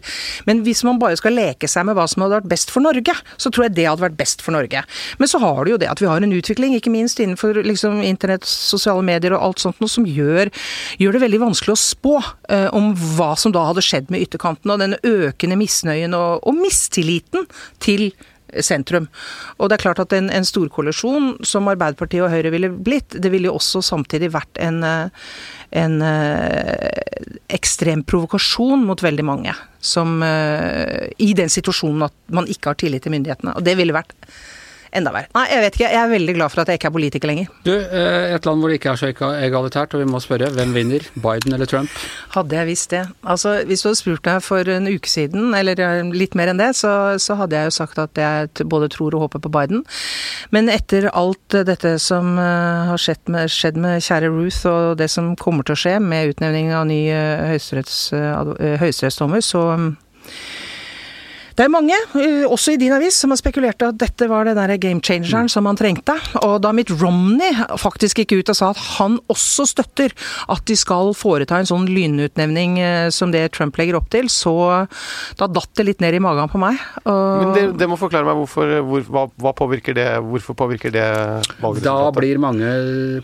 Men 0.48 0.62
hvis 0.66 0.84
man 0.86 1.00
bare 1.02 1.18
skal 1.20 1.36
leke 1.36 1.70
seg 1.70 1.86
med 1.88 1.98
hva 1.98 2.06
som 2.10 2.24
hadde 2.24 2.40
vært 2.40 2.50
best 2.54 2.72
for 2.74 2.84
Norge, 2.84 3.16
så 3.36 3.50
tror 3.50 3.68
jeg 3.68 3.76
det 3.78 3.88
hadde 3.88 4.04
vært 4.04 4.18
best 4.18 4.44
for 4.44 4.56
Norge. 4.56 4.84
Men 5.20 5.30
så 5.30 5.40
har 5.42 5.64
du 5.64 5.74
jo 5.74 5.80
det 5.80 5.90
at 5.90 6.02
vi 6.02 6.10
har 6.10 6.24
en 6.24 6.36
utvikling, 6.36 6.76
ikke 6.78 6.92
minst 6.92 7.20
innenfor 7.22 7.62
liksom, 7.64 8.00
internett, 8.06 8.46
sosiale 8.48 9.04
medier 9.04 9.36
og 9.36 9.48
alt 9.48 9.64
sånt 9.64 9.80
noe, 9.82 9.90
som 9.90 10.06
gjør 10.08 10.43
gjør, 10.44 10.52
gjør, 11.00 11.16
det 11.16 11.24
veldig 11.24 11.42
vanskelig 11.46 11.74
å 11.74 11.80
spå 11.80 12.14
eh, 12.52 12.68
om 12.76 12.92
hva 13.16 13.32
som 13.40 13.54
da 13.54 13.66
hadde 13.68 13.84
skjedd 13.84 14.12
med 14.12 14.26
ytterkantene, 14.26 14.76
og 14.76 14.84
denne 14.84 15.00
økende 15.02 15.58
misnøyen 15.60 16.16
og, 16.18 16.44
og 16.44 16.56
mistilliten 16.58 17.48
til 17.82 18.10
sentrum. 18.62 19.08
Og 19.58 19.70
det 19.70 19.78
er 19.78 19.82
klart 19.82 20.02
at 20.04 20.12
en, 20.14 20.28
en 20.30 20.46
storkoalisjon 20.46 21.32
som 21.46 21.70
Arbeiderpartiet 21.72 22.22
og 22.22 22.30
Høyre 22.30 22.52
ville 22.54 22.70
blitt, 22.70 23.16
det 23.18 23.32
ville 23.32 23.50
jo 23.50 23.56
også 23.58 23.82
samtidig 23.82 24.30
vært 24.34 24.60
en, 24.62 24.82
eh, 24.86 25.30
en 25.80 25.96
eh, 26.06 27.30
ekstrem 27.56 28.04
provokasjon 28.06 28.84
mot 28.86 29.02
veldig 29.02 29.26
mange. 29.26 29.56
Som 29.84 30.22
I 30.24 31.26
den 31.36 31.50
situasjonen 31.52 32.06
at 32.06 32.14
man 32.32 32.46
ikke 32.48 32.70
har 32.70 32.78
tillit 32.80 33.04
til 33.04 33.12
myndighetene. 33.12 33.52
Og 33.58 33.66
det 33.66 33.74
ville 33.76 33.92
vært 33.92 34.14
enda 34.94 35.10
verre. 35.14 35.28
Nei, 35.34 35.44
jeg 35.50 35.62
vet 35.64 35.76
ikke. 35.78 35.90
Jeg 35.92 36.00
er 36.00 36.10
veldig 36.12 36.34
glad 36.36 36.52
for 36.52 36.58
at 36.62 36.68
jeg 36.70 36.80
ikke 36.80 36.88
er 36.90 36.94
politiker 36.94 37.30
lenger. 37.30 37.46
Du, 37.66 37.72
eh, 37.74 38.34
et 38.34 38.46
land 38.46 38.58
hvor 38.62 38.68
det 38.70 38.76
ikke 38.78 38.90
er 38.92 39.00
så 39.00 39.06
egalitært, 39.10 39.94
og 39.94 39.98
vi 40.02 40.08
må 40.10 40.18
spørre, 40.22 40.50
hvem 40.54 40.70
vinner? 40.76 41.02
Biden 41.14 41.50
eller 41.56 41.68
Trump? 41.70 41.90
Hadde 42.34 42.58
jeg 42.58 42.70
visst 42.70 42.88
det. 42.94 43.04
Altså, 43.22 43.50
hvis 43.68 43.82
du 43.82 43.86
hadde 43.88 44.00
spurt 44.00 44.24
meg 44.30 44.38
for 44.46 44.62
en 44.76 44.90
uke 44.90 45.08
siden, 45.10 45.42
eller 45.58 45.76
eh, 45.82 46.12
litt 46.14 46.34
mer 46.38 46.48
enn 46.52 46.62
det, 46.62 46.70
så, 46.78 46.92
så 47.22 47.32
hadde 47.40 47.56
jeg 47.58 47.64
jo 47.70 47.78
sagt 47.78 47.96
at 48.02 48.14
jeg 48.20 48.34
både 48.70 48.92
tror 48.94 49.10
og 49.16 49.22
håper 49.26 49.40
på 49.44 49.54
Biden. 49.54 49.80
Men 50.54 50.64
etter 50.72 51.02
alt 51.12 51.48
dette 51.70 51.92
som 52.02 52.26
eh, 52.38 52.82
har 52.90 53.00
skjedd 53.00 53.24
med, 53.34 53.44
skjedd 53.52 53.76
med 53.80 53.94
kjære 54.04 54.28
Ruth, 54.34 54.62
og 54.70 54.84
det 55.00 55.08
som 55.12 55.24
kommer 55.40 55.62
til 55.66 55.76
å 55.76 55.82
skje 55.84 55.96
med 56.02 56.28
utnevning 56.34 56.66
av 56.74 56.84
ny 56.90 57.02
høyesterettsdommer, 57.10 59.42
så 59.44 59.62
det 61.54 61.64
er 61.64 61.70
mange, 61.70 61.94
eh, 62.18 62.42
også 62.50 62.74
i 62.74 62.78
din 62.80 62.92
avis, 62.92 63.14
som 63.22 63.30
har 63.30 63.38
spekulert 63.38 63.82
at 63.86 63.98
dette 64.00 64.26
var 64.30 64.48
den 64.48 64.58
der 64.58 64.74
game 64.82 65.00
changeren 65.00 65.48
som 65.50 65.68
han 65.70 65.78
trengte. 65.78 66.16
Og 66.42 66.56
da 66.64 66.72
Mitt 66.74 66.90
Romney 66.90 67.54
faktisk 67.78 68.18
gikk 68.22 68.40
ut 68.40 68.50
og 68.50 68.58
sa 68.58 68.70
at 68.72 68.80
han 68.96 69.20
også 69.30 69.66
støtter 69.70 70.14
at 70.50 70.64
de 70.66 70.76
skal 70.78 71.12
foreta 71.14 71.60
en 71.60 71.70
sånn 71.70 71.86
lynutnevning 71.86 72.80
eh, 72.82 73.08
som 73.14 73.30
det 73.34 73.46
Trump 73.54 73.78
legger 73.78 74.00
opp 74.00 74.10
til, 74.10 74.26
så 74.32 74.54
da 75.38 75.46
datt 75.46 75.70
det 75.78 75.86
litt 75.86 76.02
ned 76.02 76.18
i 76.18 76.22
magen 76.22 76.50
på 76.50 76.58
meg. 76.58 76.80
Og 77.06 77.44
Men 77.44 77.54
det, 77.54 77.64
det 77.78 77.90
må 77.90 77.98
forklare 78.00 78.26
meg 78.26 78.40
hvorfor, 78.42 78.74
hvor, 78.90 79.06
hva, 79.14 79.26
hva 79.46 79.54
påvirker 79.54 79.94
det, 79.94 80.08
hvorfor 80.26 80.58
påvirker 80.58 80.94
det 80.94 81.06
Da 81.84 81.98
blir 82.14 82.42
mange 82.42 82.70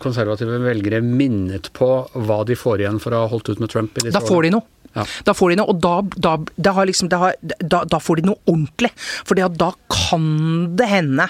konservative 0.01 0.61
velgere 0.63 1.01
minnet 1.03 1.71
på 1.75 1.91
hva 2.15 2.43
de 2.47 2.55
får 2.55 2.85
igjen 2.85 3.01
for 3.03 3.15
å 3.15 3.25
ha 3.25 3.31
holdt 3.31 3.51
ut 3.51 3.59
med 3.59 3.71
Trump 3.71 3.97
i 3.99 4.07
disse 4.07 4.15
da 4.15 4.23
får 4.23 4.47
de 4.47 4.55
noe. 4.55 4.80
Ja. 4.95 5.05
Da 5.27 5.35
får 5.37 5.53
de 5.53 5.59
noe, 5.61 5.71
og 5.71 5.81
da, 5.81 6.35
da, 6.57 6.73
liksom, 6.87 7.11
har, 7.11 7.37
da, 7.41 7.83
da 7.87 7.99
får 8.01 8.21
de 8.21 8.29
noe 8.31 8.41
ordentlig. 8.49 8.91
For 9.27 9.39
da 9.39 9.71
kan 9.91 10.25
det 10.77 10.87
hende 10.91 11.27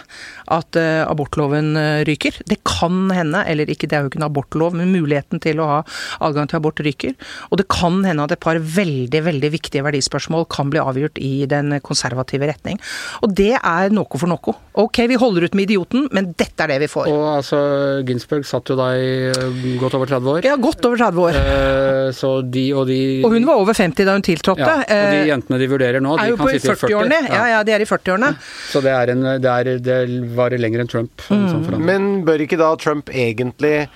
at 0.51 0.77
uh, 0.79 1.03
abortloven 1.07 1.75
eh, 1.79 2.01
ryker. 2.07 2.41
Det 2.49 2.57
kan 2.67 3.11
hende, 3.13 3.43
eller 3.47 3.69
ikke, 3.71 3.87
det 3.89 3.97
er 3.97 4.05
jo 4.05 4.11
ikke 4.11 4.19
en 4.19 4.27
abortlov, 4.27 4.75
men 4.77 4.91
muligheten 4.93 5.41
til 5.43 5.61
å 5.61 5.67
ha 5.69 5.79
adgang 6.23 6.49
til 6.49 6.59
abort 6.59 6.81
ryker. 6.83 7.15
Og 7.51 7.61
det 7.61 7.67
kan 7.71 8.01
hende 8.07 8.25
at 8.25 8.35
et 8.35 8.43
par 8.43 8.59
veldig, 8.59 9.21
veldig 9.27 9.51
viktige 9.53 9.85
verdispørsmål 9.85 10.47
kan 10.51 10.71
bli 10.73 10.81
avgjort 10.81 11.21
i 11.21 11.45
den 11.49 11.77
konservative 11.85 12.49
retning. 12.49 12.81
Og 13.21 13.35
det 13.37 13.53
er 13.57 13.93
noe 13.93 14.19
for 14.21 14.31
noe. 14.31 14.55
Ok, 14.81 15.03
vi 15.11 15.19
holder 15.19 15.47
ut 15.47 15.55
med 15.57 15.67
idioten, 15.69 16.07
men 16.15 16.31
dette 16.39 16.65
er 16.65 16.73
det 16.73 16.81
vi 16.85 16.91
får. 16.91 17.09
Og 17.11 17.25
altså, 17.37 17.59
Ginsberg 18.07 18.47
satt 18.47 18.71
jo 18.71 18.77
da 18.79 18.91
i 18.95 19.09
eh, 19.31 19.71
godt 19.81 19.97
over 19.99 20.11
30 20.11 20.31
år. 20.35 20.47
Ja, 20.47 20.57
godt 20.61 20.85
over 20.87 21.01
30 21.01 21.25
år. 21.27 21.39
Eh, 21.41 22.09
så 22.15 22.33
de 22.41 22.65
og 22.75 22.87
de 22.89 22.99
Og 23.25 23.35
hun 23.35 23.47
var 23.47 23.50
over 23.59 23.73
50 23.77 24.05
da 24.07 24.13
hun 24.17 24.23
tiltrådte. 24.25 24.67
ja, 24.67 24.75
Og 24.81 25.11
de 25.11 25.19
Eh, 25.21 25.27
jentene 25.29 25.59
de 25.59 25.67
vurderer 25.71 26.01
nå, 26.03 26.17
de 26.17 26.35
kan 26.37 26.47
sitte 26.51 26.71
i 26.71 26.75
40. 26.75 26.87
40-årene. 26.87 27.19
Ja, 27.29 27.47
ja, 27.55 27.63
de 27.63 27.71
er 27.75 27.81
i 27.81 27.89
40-årene. 27.89 28.31
Så 28.71 28.81
det, 28.81 28.91
er 28.91 29.13
en, 29.15 29.21
det, 29.43 29.51
er, 29.51 29.71
det 29.79 29.97
varer 30.37 30.61
lenger 30.61 30.83
enn 30.83 30.91
Trump. 30.91 31.25
Mm. 31.29 31.47
Sånn. 31.51 31.81
Men 31.85 32.09
bør 32.27 32.45
ikke 32.47 32.59
da 32.61 32.73
Trump 32.81 33.09
egentlig 33.09 33.87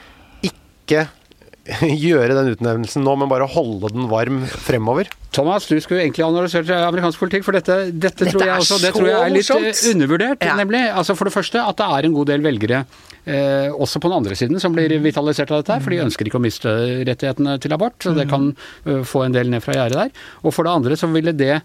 ikke 0.45 1.07
gjøre 2.05 2.35
den 2.37 2.51
utnevnelsen 2.53 3.05
nå, 3.05 3.15
men 3.17 3.29
bare 3.31 3.47
holde 3.49 3.89
den 3.93 4.05
varm 4.11 4.43
fremover? 4.45 5.09
Thomas, 5.35 5.65
du 5.67 5.75
skulle 5.83 6.03
egentlig 6.03 6.23
analysert 6.25 6.69
amerikansk 6.69 7.19
politikk, 7.19 7.45
for 7.47 7.57
dette, 7.57 7.89
dette, 7.89 8.21
Dette 8.21 8.31
tror 8.31 8.45
jeg 8.45 8.53
er 8.53 8.61
også 8.61 8.77
det 8.83 8.93
tror 8.95 9.09
jeg 9.09 9.17
er 9.17 9.33
litt 9.33 9.49
morsomt. 9.49 9.67
eh, 9.71 9.95
undervurdert. 9.95 10.45
Ja. 10.45 10.55
nemlig. 10.59 10.83
Altså 10.93 11.17
For 11.17 11.27
det 11.27 11.35
første 11.35 11.63
at 11.65 11.81
det 11.81 11.89
er 11.97 12.07
en 12.07 12.15
god 12.15 12.29
del 12.31 12.45
velgere, 12.45 12.85
eh, 13.25 13.67
også 13.73 13.99
på 13.99 14.11
den 14.11 14.19
andre 14.21 14.37
siden, 14.37 14.61
som 14.61 14.77
blir 14.77 14.93
vitalisert 15.03 15.51
av 15.51 15.63
dette, 15.63 15.73
her, 15.73 15.83
for 15.83 15.95
de 15.95 16.03
ønsker 16.05 16.29
ikke 16.29 16.39
å 16.39 16.45
miste 16.45 16.77
rettighetene 17.09 17.57
til 17.63 17.75
abort. 17.75 17.97
Så 18.05 18.13
det 18.15 18.29
kan 18.31 18.51
uh, 18.53 19.01
få 19.07 19.25
en 19.25 19.35
del 19.35 19.49
ned 19.51 19.65
fra 19.65 19.75
gjerdet 19.79 20.05
der. 20.05 20.25
Og 20.45 20.53
for 20.55 20.67
det 20.67 20.77
andre 20.77 20.99
så 20.99 21.09
ville 21.11 21.33
det 21.35 21.57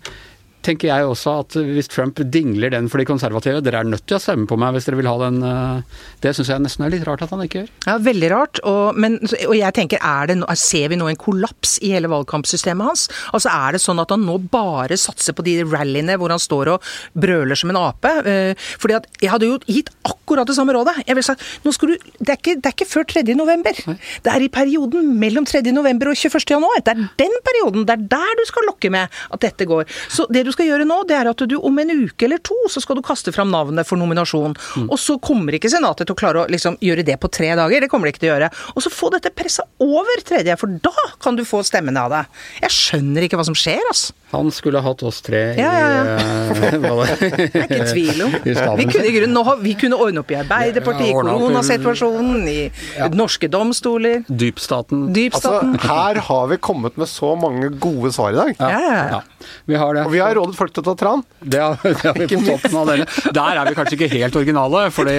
tenker 0.66 0.90
jeg 0.90 1.09
også 1.09 1.33
at 1.42 1.57
hvis 1.57 1.88
Trump 1.90 2.20
dingler 2.33 2.73
den 2.75 2.88
for 2.92 3.01
de 3.01 3.07
konservative 3.09 3.62
Dere 3.64 3.81
er 3.83 3.88
nødt 3.88 4.05
til 4.09 4.18
å 4.18 4.23
stemme 4.23 4.49
på 4.51 4.59
meg 4.61 4.75
hvis 4.75 4.88
dere 4.88 4.99
vil 5.01 5.09
ha 5.09 5.16
den 5.23 5.40
eh, 5.46 6.01
Det 6.23 6.35
syns 6.37 6.51
jeg 6.53 6.64
nesten 6.64 6.87
er 6.87 6.92
litt 6.92 7.07
rart 7.09 7.25
at 7.25 7.33
han 7.33 7.42
ikke 7.44 7.62
gjør. 7.62 7.70
Ja, 7.87 7.96
Veldig 8.11 8.31
rart. 8.33 8.61
Og, 8.68 8.99
men, 9.01 9.18
og 9.23 9.55
jeg 9.57 9.77
tenker, 9.77 10.01
er 10.05 10.31
det, 10.31 10.38
ser 10.61 10.90
vi 10.92 10.99
nå 11.01 11.09
en 11.11 11.18
kollaps 11.20 11.77
i 11.85 11.92
hele 11.94 12.11
valgkampsystemet 12.12 12.90
hans? 12.90 13.07
Altså 13.33 13.53
Er 13.53 13.77
det 13.77 13.83
sånn 13.85 14.03
at 14.03 14.12
han 14.12 14.25
nå 14.27 14.37
bare 14.53 14.99
satser 15.01 15.37
på 15.37 15.44
de 15.46 15.61
rallyene 15.64 16.18
hvor 16.20 16.33
han 16.33 16.42
står 16.42 16.75
og 16.75 16.90
brøler 17.18 17.59
som 17.59 17.73
en 17.73 17.81
ape? 17.81 18.12
Eh, 18.29 18.68
Fordi 18.81 18.99
at 19.01 19.09
Jeg 19.20 19.33
hadde 19.33 19.49
jo 19.49 19.59
gitt 19.66 19.92
akkurat 20.07 20.49
det 20.49 20.57
samme 20.57 20.75
rådet. 20.77 20.96
Jeg 21.07 21.16
ville 21.16 21.27
sagt, 21.27 21.44
nå 21.64 21.73
skal 21.75 21.92
du, 21.92 22.11
det, 22.20 22.29
er 22.29 22.38
ikke, 22.38 22.57
det 22.61 22.70
er 22.70 22.77
ikke 22.77 22.88
før 22.90 23.09
3. 23.11 23.25
november. 23.37 23.77
Det 24.25 24.33
er 24.33 24.44
i 24.44 24.51
perioden 24.53 25.14
mellom 25.20 25.46
3. 25.49 25.62
november 25.75 26.12
og 26.12 26.18
21. 26.18 26.44
januar. 26.55 26.83
Det 26.85 26.94
er 26.94 27.03
den 27.20 27.37
perioden. 27.46 27.87
Det 27.88 27.96
er 27.96 28.07
der 28.14 28.38
du 28.38 28.44
skal 28.49 28.66
lokke 28.68 28.92
med 28.92 29.20
at 29.31 29.42
dette 29.42 29.66
går. 29.68 29.88
Så 30.11 30.27
det 30.33 30.44
du 30.46 30.50
skal 30.55 30.67
gjøre 30.71 30.87
nå, 30.89 31.01
det 31.09 31.17
er 31.17 31.31
at 31.31 31.45
du 31.49 31.57
om 31.59 31.79
en 31.83 31.91
uke 32.07 32.27
eller 32.27 32.39
to, 32.45 32.57
så 32.71 32.81
skal 32.83 32.97
du 32.99 33.03
kaste 33.07 33.33
fram 33.35 33.51
navnet 33.53 33.87
for 33.89 33.97
nominasjon. 34.01 34.55
Og 34.89 34.99
så 35.01 35.19
kommer 35.23 35.57
ikke 35.57 35.71
Senatet 35.71 36.07
til 36.09 36.17
å 36.17 36.19
klare 36.19 36.45
å 36.45 36.49
liksom, 36.51 36.77
gjøre 36.83 37.05
det 37.07 37.19
på 37.23 37.31
tre 37.31 37.53
dager. 37.59 37.81
Det 37.85 37.89
kommer 37.93 38.09
de 38.09 38.15
ikke 38.15 38.25
til 38.25 38.33
å 38.33 38.35
gjøre. 38.37 38.51
Og 38.75 38.83
så 38.85 38.91
få 38.93 39.11
dette 39.15 39.31
pressa 39.35 39.63
over 39.81 40.23
tredje, 40.27 40.57
for 40.61 40.67
da 40.83 40.93
kan 41.23 41.37
du 41.39 41.45
få 41.47 41.63
stemmene 41.67 42.03
av 42.07 42.11
det. 42.15 42.23
Jeg 42.65 42.75
skjønner 42.75 43.27
ikke 43.29 43.39
hva 43.41 43.47
som 43.47 43.55
skjer, 43.59 43.81
altså. 43.91 44.17
Han 44.31 44.47
skulle 44.55 44.79
hatt 44.79 45.01
oss 45.03 45.17
tre 45.27 45.41
Ja, 45.59 45.71
ja, 45.75 45.87
ja. 45.91 46.03
i 46.05 46.69
eh, 46.69 46.75
det- 46.79 47.49
er 47.51 47.65
ikke 47.67 47.87
tvil 47.91 48.21
om. 48.29 48.35
Vi 48.81 48.85
kunne, 48.87 49.07
i 49.09 49.15
grunnen, 49.17 49.41
har- 49.45 49.59
vi 49.59 49.73
kunne 49.75 49.97
ordne 49.99 50.23
opp 50.23 50.31
i 50.31 50.37
Arbeiderpartiet, 50.39 51.09
i 51.09 51.11
Ja, 51.11 51.19
i- 51.19 51.25
koronasituasjonen, 51.41 52.45
i 52.49 53.09
norske 53.19 53.49
domstoler, 53.51 54.23
Dypstaten. 54.31 55.09
Altså, 55.35 55.57
her 55.83 56.21
har 56.29 56.47
vi 56.53 56.57
kommet 56.63 56.97
med 57.01 57.11
så 57.11 57.33
mange 57.39 57.73
gode 57.83 58.13
svar 58.15 58.31
i 58.33 58.39
dag. 58.39 58.55
Ja, 58.61 58.71
ja, 58.71 58.93
ja. 58.95 59.05
Ja, 59.11 59.21
vi 59.67 59.75
har 59.83 59.95
det. 59.99 60.05
Og 60.07 60.15
vi 60.15 60.23
har 60.23 60.39
rådet 60.40 60.57
folk 60.59 60.72
til 60.74 60.83
å 60.83 60.87
ta 60.90 60.94
tran. 61.05 61.22
Det 61.40 61.61
har, 61.62 61.76
det 61.85 62.03
har 62.03 62.18
vi 62.18 62.26
på 62.33 62.40
toppen 62.48 62.76
av 62.81 62.90
denne. 62.90 63.07
Der 63.37 63.61
er 63.61 63.70
vi 63.70 63.76
kanskje 63.79 63.96
ikke 63.98 64.11
helt 64.16 64.38
originale, 64.40 64.83
for 64.94 65.09
det, 65.09 65.16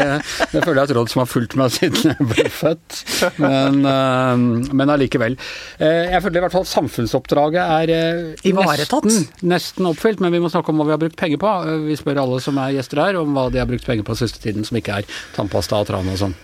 det 0.51 0.63
føler 0.65 0.81
jeg 0.81 0.83
er 0.83 0.91
et 0.91 0.95
råd 0.99 1.13
som 1.13 1.23
har 1.23 1.29
fulgt 1.31 1.55
meg 1.61 1.71
siden 1.77 2.11
jeg 2.11 2.27
ble 2.33 2.47
født. 2.51 2.99
Men, 3.41 3.79
eh, 3.87 4.45
men 4.81 4.93
allikevel. 4.97 5.37
Eh, 5.79 6.11
Jeg 6.11 6.23
føler 6.25 6.41
i 6.41 6.45
hvert 6.45 6.55
fall 6.57 6.65
at 6.67 6.71
samfunnsoppdraget 6.73 7.61
er 7.79 7.95
eh, 7.95 8.49
Ivaretatt. 8.51 9.05
nesten, 9.07 9.47
nesten 9.55 9.89
oppfylt, 9.91 10.19
men 10.23 10.33
vi 10.35 10.41
må 10.43 10.49
snakke 10.51 10.73
om 10.73 10.81
hva 10.81 10.89
vi 10.91 10.95
har 10.97 11.01
brukt 11.05 11.19
penger 11.19 11.41
på. 11.41 11.55
Vi 11.87 11.97
spør 11.99 12.21
alle 12.25 12.41
som 12.43 12.57
er 12.61 12.75
gjester 12.77 13.03
her 13.05 13.19
om 13.21 13.35
hva 13.37 13.47
de 13.53 13.61
har 13.61 13.69
brukt 13.69 13.85
penger 13.87 14.07
på 14.07 14.17
siste 14.19 14.41
tiden, 14.43 14.65
som 14.67 14.77
ikke 14.79 15.01
er 15.01 15.11
tannpasta 15.37 15.79
og 15.83 15.89
tran 15.91 16.09
og 16.11 16.19
sånn. 16.25 16.37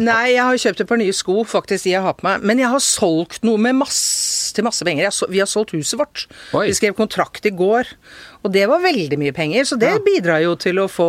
Nei, 0.00 0.32
jeg 0.34 0.40
har 0.44 0.56
kjøpt 0.60 0.80
et 0.84 0.88
par 0.88 0.98
nye 1.00 1.12
sko, 1.16 1.42
faktisk 1.48 1.84
de 1.84 1.92
jeg 1.94 2.00
har 2.04 2.14
på 2.16 2.24
meg. 2.26 2.44
Men 2.48 2.60
jeg 2.62 2.70
har 2.72 2.80
solgt 2.84 3.44
noe 3.46 3.60
med 3.60 3.76
masse, 3.80 4.27
til 4.58 4.66
masse 4.66 4.84
penger. 4.88 5.10
Så- 5.14 5.30
vi 5.30 5.40
har 5.42 5.48
solgt 5.50 5.72
huset 5.76 5.98
vårt. 6.00 6.26
Oi. 6.58 6.66
Vi 6.68 6.76
skrev 6.78 6.96
kontrakt 6.98 7.46
i 7.46 7.54
går, 7.54 7.94
og 8.42 8.52
det 8.54 8.64
var 8.70 8.82
veldig 8.82 9.18
mye 9.20 9.32
penger. 9.36 9.64
Så 9.68 9.76
det 9.80 9.90
bidrar 10.06 10.42
jo 10.44 10.54
til 10.60 10.78
å 10.82 10.86
få 10.90 11.08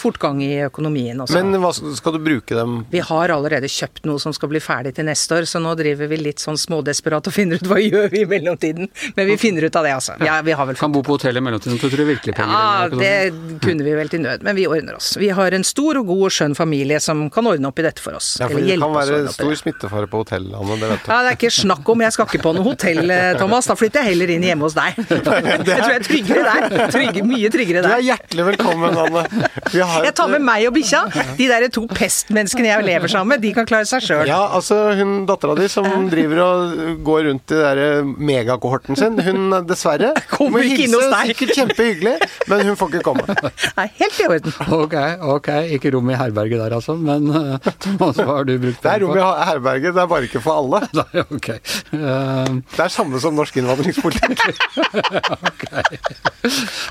fortgang 0.00 0.40
i 0.44 0.52
økonomien 0.68 1.18
også. 1.24 1.34
Men 1.38 1.58
hva 1.62 1.72
skal 1.74 2.16
du 2.16 2.20
bruke 2.22 2.54
dem 2.56 2.78
vi 2.90 3.00
har 3.04 3.32
allerede 3.34 3.68
kjøpt 3.70 4.06
noe 4.08 4.20
som 4.22 4.32
skal 4.34 4.50
bli 4.52 4.60
ferdig 4.62 4.94
til 4.96 5.06
neste 5.08 5.34
år, 5.40 5.46
så 5.48 5.60
nå 5.62 5.74
driver 5.78 6.08
vi 6.10 6.18
litt 6.20 6.42
sånn 6.42 6.58
smådesperat 6.60 7.28
og 7.28 7.34
finner 7.34 7.60
ut 7.60 7.68
hva 7.68 7.80
gjør 7.82 8.08
vi 8.12 8.22
i 8.24 8.28
mellomtiden. 8.30 8.88
Men 9.16 9.28
vi 9.28 9.36
finner 9.40 9.66
ut 9.68 9.76
av 9.78 9.86
det, 9.86 9.94
altså. 9.98 10.16
Ja, 10.24 10.38
vi 10.46 10.54
har 10.56 10.68
vel 10.68 10.78
Kan 10.78 10.94
bo 10.94 11.02
på 11.06 11.16
hotell 11.16 11.36
i 11.36 11.42
mellomtiden, 11.44 11.78
så 11.80 11.90
tror 11.90 12.04
du 12.04 12.08
virkelig 12.08 12.36
penger 12.38 12.54
Ja, 12.54 12.88
det 12.92 13.60
kunne 13.64 13.86
vi 13.86 13.96
vel 13.98 14.10
til 14.12 14.22
nød, 14.24 14.44
men 14.46 14.56
vi 14.58 14.66
ordner 14.70 14.98
oss. 14.98 15.12
Vi 15.20 15.30
har 15.34 15.54
en 15.56 15.66
stor 15.66 15.98
og 16.00 16.08
god 16.10 16.24
og 16.28 16.34
skjønn 16.34 16.56
familie 16.58 17.00
som 17.02 17.26
kan 17.34 17.48
ordne 17.50 17.70
opp 17.70 17.82
i 17.82 17.86
dette 17.86 18.02
for 18.04 18.18
oss. 18.18 18.36
Ja, 18.40 18.48
for 18.50 18.62
Det 18.62 18.78
kan 18.80 18.94
være 18.94 19.20
stor 19.34 19.54
smittefare 19.62 20.10
på 20.10 20.22
hotellene, 20.22 20.78
det 20.78 20.92
vet 20.94 21.04
du. 21.04 21.10
Ja, 21.12 21.20
Det 21.26 21.32
er 21.34 21.38
ikke 21.40 21.52
snakk 21.58 21.92
om. 21.92 22.04
Jeg 22.06 22.16
skal 22.16 22.30
ikke 22.30 22.42
på 22.46 22.54
noe 22.56 22.66
hotell, 22.66 23.02
eh, 23.10 23.32
Thomas. 23.40 23.68
Da 23.68 23.76
flytter 23.78 24.04
jeg 24.04 24.14
heller 24.14 24.34
inn 24.36 24.46
hjemme 24.46 24.68
hos 24.68 24.76
deg. 24.78 24.98
Jeg 25.08 25.22
tror 25.24 25.90
jeg 25.90 25.98
er 25.98 26.04
tryggere 26.06 26.42
der. 26.46 26.67
Trygge, 26.94 27.22
mye 27.26 27.50
tryggere 27.52 27.82
der. 27.82 27.88
Du 27.88 27.96
er 27.96 28.04
hjertelig 28.10 28.46
velkommen, 28.52 28.98
Anne. 29.04 29.24
Vi 29.72 29.80
har 29.82 30.06
Jeg 30.06 30.14
tar 30.18 30.30
med 30.32 30.44
meg 30.44 30.66
og 30.68 30.74
bikkja. 30.76 31.02
De 31.38 31.48
der 31.50 31.66
to 31.72 31.84
pestmenneskene 31.90 32.70
jeg 32.70 32.86
lever 32.86 33.12
sammen 33.12 33.34
med, 33.34 33.42
de 33.44 33.52
kan 33.56 33.68
klare 33.68 33.88
seg 33.88 34.04
sjøl. 34.04 34.24
Ja, 34.28 34.40
altså 34.56 34.76
hun 34.98 35.24
dattera 35.28 35.56
di 35.58 35.68
som 35.72 36.08
driver 36.10 36.42
og 36.44 37.02
går 37.06 37.28
rundt 37.28 37.54
i 37.54 37.58
den 37.58 37.78
der 37.78 37.78
megakohorten 38.04 38.98
sin, 38.98 39.18
hun 39.24 39.52
dessverre 39.68 40.12
Kommer 40.34 40.64
ikke 40.64 40.86
inn 40.86 40.96
hos 40.96 41.08
deg. 41.12 41.32
Sikkert 41.32 41.54
kjempehyggelig, 41.58 42.14
men 42.50 42.64
hun 42.68 42.78
får 42.78 42.92
ikke 42.92 43.04
komme. 43.10 43.24
Nei, 43.78 43.88
helt 44.00 44.20
i 44.20 44.28
orden. 44.28 44.56
Ok, 44.78 44.96
ok. 45.36 45.50
Ikke 45.78 45.92
rom 45.94 46.12
i 46.12 46.18
herberget 46.18 46.62
der 46.62 46.76
altså, 46.78 46.96
men 46.98 47.28
eh, 47.32 47.70
Thomas, 47.84 48.18
hva 48.20 48.40
har 48.40 48.48
du 48.48 48.54
brukt 48.60 48.82
Det 48.84 48.92
er 48.92 49.04
rom 49.04 49.16
i 49.16 49.24
herberget, 49.24 49.94
det 49.96 50.02
er 50.04 50.10
bare 50.10 50.28
ikke 50.28 50.42
for 50.44 50.62
alle. 50.62 50.82
Nei, 50.98 51.24
ok. 51.24 51.50
Uh... 51.92 52.58
Det 52.74 52.84
er 52.84 52.92
samme 52.92 53.20
som 53.22 53.36
norsk 53.36 53.58
innvandringspolitikk. 53.60 54.38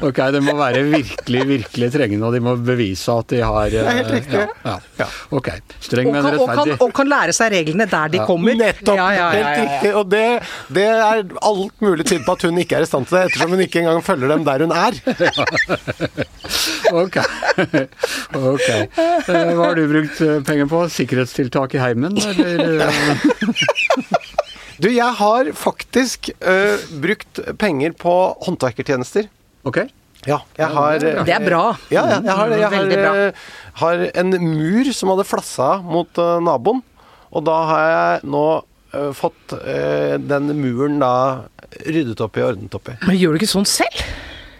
Ok, 0.07 0.19
det 0.35 0.41
må 0.45 0.53
være 0.59 0.81
virkelig, 0.91 1.41
virkelig 1.49 1.87
trengende, 1.93 2.27
og 2.27 2.33
de 2.35 2.41
må 2.45 2.53
bevise 2.61 3.11
at 3.13 3.31
de 3.33 3.39
har 3.41 3.69
Det 3.73 3.81
er 3.81 3.97
helt 3.99 4.11
riktig. 4.13 4.41
Ja, 4.65 4.75
ja. 5.01 5.07
Ok. 5.33 5.49
Streng, 5.83 6.11
men 6.13 6.23
kan, 6.23 6.37
og, 6.39 6.83
og 6.85 6.93
kan 6.97 7.09
lære 7.11 7.33
seg 7.35 7.51
reglene 7.55 7.87
der 7.89 8.11
de 8.13 8.21
kommer. 8.27 8.55
Nettopp! 8.59 8.97
Ja, 8.99 9.07
ja, 9.15 9.17
ja, 9.17 9.29
Helt 9.33 9.45
ja, 9.45 9.51
ja. 9.53 9.63
riktig. 9.65 9.93
Og 9.97 10.11
det, 10.11 10.23
det 10.77 10.85
er 10.91 11.23
alt 11.51 11.81
mulig 11.83 12.05
tyder 12.07 12.25
på 12.27 12.37
at 12.37 12.45
hun 12.47 12.61
ikke 12.63 12.77
er 12.79 12.85
i 12.85 12.89
stand 12.89 13.09
til 13.09 13.17
det, 13.17 13.23
ettersom 13.31 13.55
hun 13.55 13.65
ikke 13.65 13.81
engang 13.83 14.03
følger 14.05 14.33
dem 14.35 14.45
der 14.47 14.65
hun 14.67 14.75
er. 14.77 14.93
Ok. 16.93 17.17
ok. 18.37 18.67
Eh, 18.69 19.25
Hva 19.27 19.65
har 19.65 19.75
du 19.77 19.83
brukt 19.91 20.21
eh, 20.23 20.37
penger 20.47 20.69
på? 20.71 20.83
Sikkerhetstiltak 20.93 21.75
i 21.75 21.81
heimen, 21.83 22.15
eller? 22.17 22.87
eh? 22.87 24.17
Du, 24.77 24.91
jeg 24.93 25.09
har 25.17 25.47
faktisk 25.57 26.27
ø, 26.37 26.55
brukt 27.01 27.39
penger 27.57 27.95
på 27.97 28.11
håndverkertjenester. 28.45 29.25
Ok. 29.67 29.81
Ja, 30.27 30.41
jeg 30.57 30.67
har 30.73 30.97
Det 30.99 31.33
er 31.33 31.43
bra. 31.43 31.63
Ja, 31.93 32.03
ja, 32.09 32.17
jeg 32.25 32.35
har, 32.35 32.53
jeg 32.57 33.03
har, 33.03 33.33
har 33.81 34.05
en 34.23 34.33
mur 34.43 34.89
som 34.95 35.11
hadde 35.13 35.27
flassa 35.27 35.77
mot 35.85 36.19
eh, 36.19 36.37
naboen. 36.43 36.81
Og 37.35 37.43
da 37.47 37.57
har 37.69 37.83
jeg 37.91 38.31
nå 38.31 38.45
eh, 38.95 39.11
fått 39.15 39.55
eh, 39.59 40.15
den 40.19 40.51
muren 40.57 40.99
da 41.03 41.13
ryddet 41.85 42.23
opp 42.23 42.39
i 42.39 42.43
og 42.43 42.53
ordnet 42.53 42.77
opp 42.79 42.91
i. 42.91 42.97
Men 43.05 43.19
gjør 43.19 43.35
du 43.35 43.41
ikke 43.41 43.51
sånn 43.51 43.67
selv? 43.69 44.03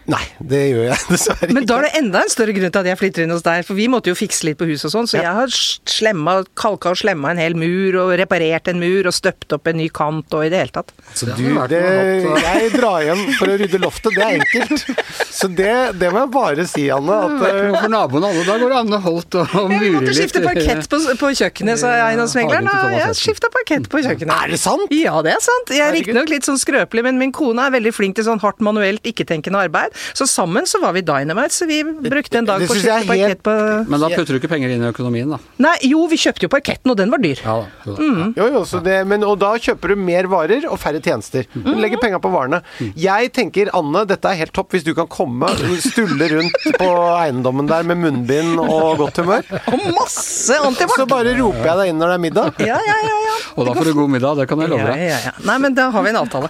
Nei, 0.07 0.23
det 0.39 0.59
gjør 0.71 0.85
jeg 0.87 0.99
dessverre 1.11 1.47
ikke. 1.49 1.55
Men 1.57 1.65
da 1.67 1.77
er 1.81 1.85
det 1.87 1.91
enda 1.99 2.21
en 2.23 2.29
større 2.31 2.53
grunn 2.55 2.71
til 2.71 2.79
at 2.79 2.87
jeg 2.87 2.99
flytter 3.01 3.25
inn 3.25 3.33
hos 3.35 3.43
deg. 3.43 3.65
For 3.67 3.75
vi 3.75 3.87
måtte 3.91 4.07
jo 4.13 4.15
fikse 4.15 4.45
litt 4.47 4.55
på 4.59 4.67
huset 4.69 4.87
og 4.87 4.93
sånn, 4.93 5.09
så 5.11 5.17
Ja. 5.19 5.23
jeg 5.27 5.35
har 5.41 5.55
slemma, 5.91 6.35
kalka 6.55 6.93
og 6.93 6.99
slemma 7.01 7.33
en 7.33 7.41
hel 7.41 7.57
mur, 7.59 7.97
og 8.05 8.13
reparert 8.21 8.69
en 8.71 8.79
mur, 8.79 9.09
og 9.09 9.15
støpt 9.17 9.51
opp 9.57 9.67
en 9.67 9.75
ny 9.81 9.89
kant, 9.91 10.31
og 10.37 10.45
i 10.45 10.51
det 10.53 10.61
hele 10.61 10.71
tatt. 10.77 10.93
Så 11.17 11.27
du, 11.35 11.43
det, 11.67 11.81
jeg 12.39 12.71
drar 12.77 13.03
hjem 13.03 13.23
for 13.35 13.51
å 13.51 13.57
rydde 13.59 13.81
loftet, 13.83 14.15
det 14.15 14.23
er 14.23 14.37
enkelt. 14.39 15.03
Så 15.37 15.49
det, 15.53 15.73
det 15.99 16.13
må 16.15 16.23
jeg 16.23 16.31
bare 16.37 16.67
si, 16.71 16.87
Anne. 16.93 17.17
At, 17.27 17.43
eh, 17.49 17.75
For 17.81 17.91
naboen 17.91 18.29
alle, 18.29 18.45
da 18.47 18.55
går 18.63 18.73
det 18.73 18.79
an 18.79 18.95
å 18.97 19.01
holdt 19.03 19.37
og 19.41 19.51
Jeg 19.57 19.67
mure 19.73 19.91
måtte 19.97 20.15
skifte 20.17 20.41
parkett 20.45 20.87
på, 20.91 21.01
på 21.19 21.33
kjøkkenet, 21.41 21.81
sa 21.83 21.91
eiendomsmegleren. 22.07 22.71
Og 22.71 22.95
Jeg 23.01 23.19
skifta 23.19 23.51
parkett 23.53 23.91
på 23.91 24.01
kjøkkenet. 24.07 24.33
er 24.47 24.55
det 24.55 24.61
sant? 24.63 24.87
Ja, 24.95 25.19
det 25.25 25.35
er 25.35 25.43
sant. 25.43 25.75
Jeg 25.75 25.83
er 25.83 25.93
riktignok 25.99 26.31
litt 26.31 26.47
sånn 26.47 26.57
skrøpelig, 26.61 27.03
men 27.11 27.19
min 27.21 27.35
kone 27.35 27.67
er 27.67 27.75
veldig 27.75 27.93
flink 27.93 28.15
til 28.17 28.25
sånn 28.29 28.39
hardt 28.41 28.63
manuelt, 28.63 29.03
ikke-tenkende 29.03 29.67
arbeid. 29.67 29.93
Så 30.13 30.27
sammen 30.29 30.65
så 30.69 30.79
var 30.81 30.93
vi 30.93 31.01
dynamite, 31.01 31.53
så 31.55 31.67
vi 31.69 31.81
brukte 31.83 32.37
en 32.41 32.45
dag 32.45 32.59
Det 32.59 32.67
på 32.69 32.75
å 32.75 32.81
helt- 32.81 33.07
parkett 33.07 33.43
på 33.43 33.53
Men 33.89 33.99
da 34.03 34.09
putter 34.09 34.33
du 34.35 34.39
ikke 34.39 34.49
penger 34.51 34.69
inn 34.75 34.83
i 34.83 34.91
økonomien, 34.91 35.29
da. 35.29 35.37
Nei, 35.59 35.75
jo, 35.89 36.05
vi 36.07 36.17
kjøpte 36.17 36.43
jo 36.47 36.49
parketten, 36.53 36.91
og 36.91 36.97
den 36.97 37.09
var 37.11 37.17
dyr. 37.23 37.39
Ja 37.43 37.57
da. 37.85 37.91
Mm. 37.97 38.33
Jo, 38.37 38.47
jo, 38.57 38.61
så 38.65 38.81
det, 38.83 39.05
men, 39.07 39.23
og 39.23 39.39
da 39.39 39.53
kjøper 39.57 39.93
du 39.93 39.95
mer 39.95 40.27
varer 40.31 40.65
og 40.69 40.79
færre 40.79 41.01
tjenester. 41.01 41.45
Du 41.53 41.71
Mm. 41.73 41.81
legger 41.81 41.97
penga 42.01 42.19
på 42.19 42.31
varene. 42.31 42.61
Jeg 42.95 43.31
tenker, 43.33 43.69
Anne, 43.73 44.05
dette 44.05 44.25
er 44.29 44.35
helt 44.35 44.53
topp 44.53 44.71
hvis 44.71 44.83
du 44.83 44.93
kan 44.95 45.07
komme, 45.07 45.47
stulle 45.81 46.27
rundt 46.31 46.53
på 46.79 46.89
eiendommen 47.17 47.67
der 47.67 47.83
med 47.83 47.97
munnbind 47.97 48.59
og 48.59 48.97
godt 48.97 49.17
humør. 49.17 49.43
Og 49.67 49.93
masse 49.93 50.53
Så 50.97 51.05
bare 51.07 51.35
roper 51.37 51.63
jeg 51.65 51.77
deg 51.77 51.89
inn 51.89 51.99
når 51.99 52.07
det 52.07 52.15
er 52.17 52.23
middag. 52.25 52.59
Ja, 52.59 52.77
ja, 52.85 52.97
ja, 53.03 53.17
ja. 53.27 53.35
Og 53.57 53.65
da 53.67 53.73
får 53.73 53.83
du 53.85 53.93
god 53.93 54.09
middag, 54.09 54.37
det 54.37 54.47
kan 54.49 54.59
jeg 54.59 54.69
love 54.69 54.85
deg. 54.85 54.97
ja, 54.97 55.07
ja. 55.07 55.19
ja. 55.25 55.31
Nei, 55.45 55.57
men 55.57 55.73
da 55.77 55.89
har 55.91 56.03
vi 56.03 56.09
en 56.09 56.15
avtale. 56.23 56.49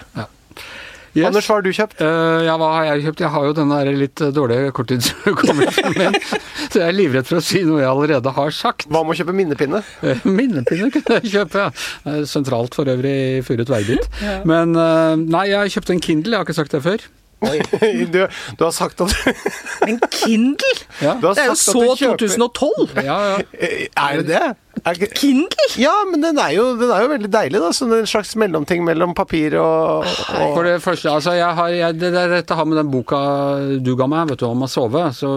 Yes. 1.17 1.25
Anders, 1.31 1.47
hva 1.49 1.55
har 1.57 1.63
du 1.65 1.69
kjøpt? 1.73 1.97
Uh, 2.03 2.43
ja, 2.45 2.53
hva 2.61 2.67
har 2.75 2.83
jeg 2.91 3.05
kjøpt? 3.07 3.21
Jeg 3.25 3.31
har 3.33 3.45
jo 3.47 3.53
den 3.57 3.71
der 3.73 3.87
litt 3.97 4.21
eh, 4.21 4.29
dårlige 4.35 4.71
korttidshukommelsen 4.77 5.95
min. 5.97 6.17
Så 6.71 6.81
jeg 6.83 6.87
er 6.91 6.93
livredd 6.97 7.25
for 7.29 7.39
å 7.39 7.43
si 7.47 7.63
noe 7.65 7.81
jeg 7.81 7.89
allerede 7.89 8.33
har 8.37 8.53
sagt. 8.53 8.85
Hva 8.91 9.01
med 9.01 9.15
å 9.15 9.19
kjøpe 9.23 9.33
minnepinne? 9.37 9.81
Uh, 10.03 10.21
Minnepinne 10.29 10.91
kunne 10.93 11.17
jeg 11.23 11.33
kjøpe, 11.39 11.67
ja. 11.67 12.17
Sentralt 12.29 12.77
for 12.77 12.89
øvrig 12.93 13.15
i 13.39 13.41
Furet 13.47 13.71
Veibit. 13.73 14.05
Men 14.47 14.77
uh, 14.77 15.15
nei, 15.17 15.47
jeg 15.49 15.57
har 15.63 15.73
kjøpt 15.79 15.95
en 15.95 16.03
Kindle, 16.05 16.35
jeg 16.35 16.43
har 16.43 16.47
ikke 16.49 16.59
sagt 16.61 16.77
det 16.77 16.83
før. 16.85 17.07
Du, 18.13 18.23
du 18.57 18.61
har 18.65 18.71
sagt 18.73 19.01
at 19.05 19.11
En 19.85 19.99
Kindle? 20.09 20.71
Ja, 21.03 21.11
Det 21.21 21.35
er 21.43 21.51
jo 21.51 21.57
så 21.59 21.83
kjøper- 21.99 22.23
2012! 22.25 22.95
ja. 23.05 23.17
ja. 23.35 23.67
Er 23.93 24.23
det 24.23 24.25
det? 24.31 24.47
Er. 24.85 24.99
Kindle? 25.17 25.67
Ja, 25.79 25.93
men 26.09 26.21
den 26.23 26.39
er, 26.41 26.51
jo, 26.55 26.69
den 26.79 26.91
er 26.93 27.05
jo 27.05 27.11
veldig 27.13 27.29
deilig, 27.33 27.61
da. 27.63 27.71
Sånn 27.75 27.93
en 27.95 28.09
slags 28.09 28.35
mellomting 28.39 28.83
mellom 28.87 29.13
papir 29.17 29.57
og, 29.59 30.05
og 30.07 30.55
For 30.55 30.67
det 30.67 30.77
første, 30.83 31.11
altså 31.11 31.35
jeg 31.37 31.49
har, 31.59 31.73
jeg, 31.73 31.97
det, 32.01 32.11
det, 32.15 32.25
dette 32.33 32.57
har 32.57 32.67
med 32.69 32.79
den 32.79 32.91
boka 32.93 33.19
du 33.83 33.93
ga 33.99 34.07
meg, 34.09 34.31
vet 34.31 34.43
du, 34.43 34.47
om 34.49 34.65
å 34.65 34.69
sove, 34.71 35.07
så 35.15 35.31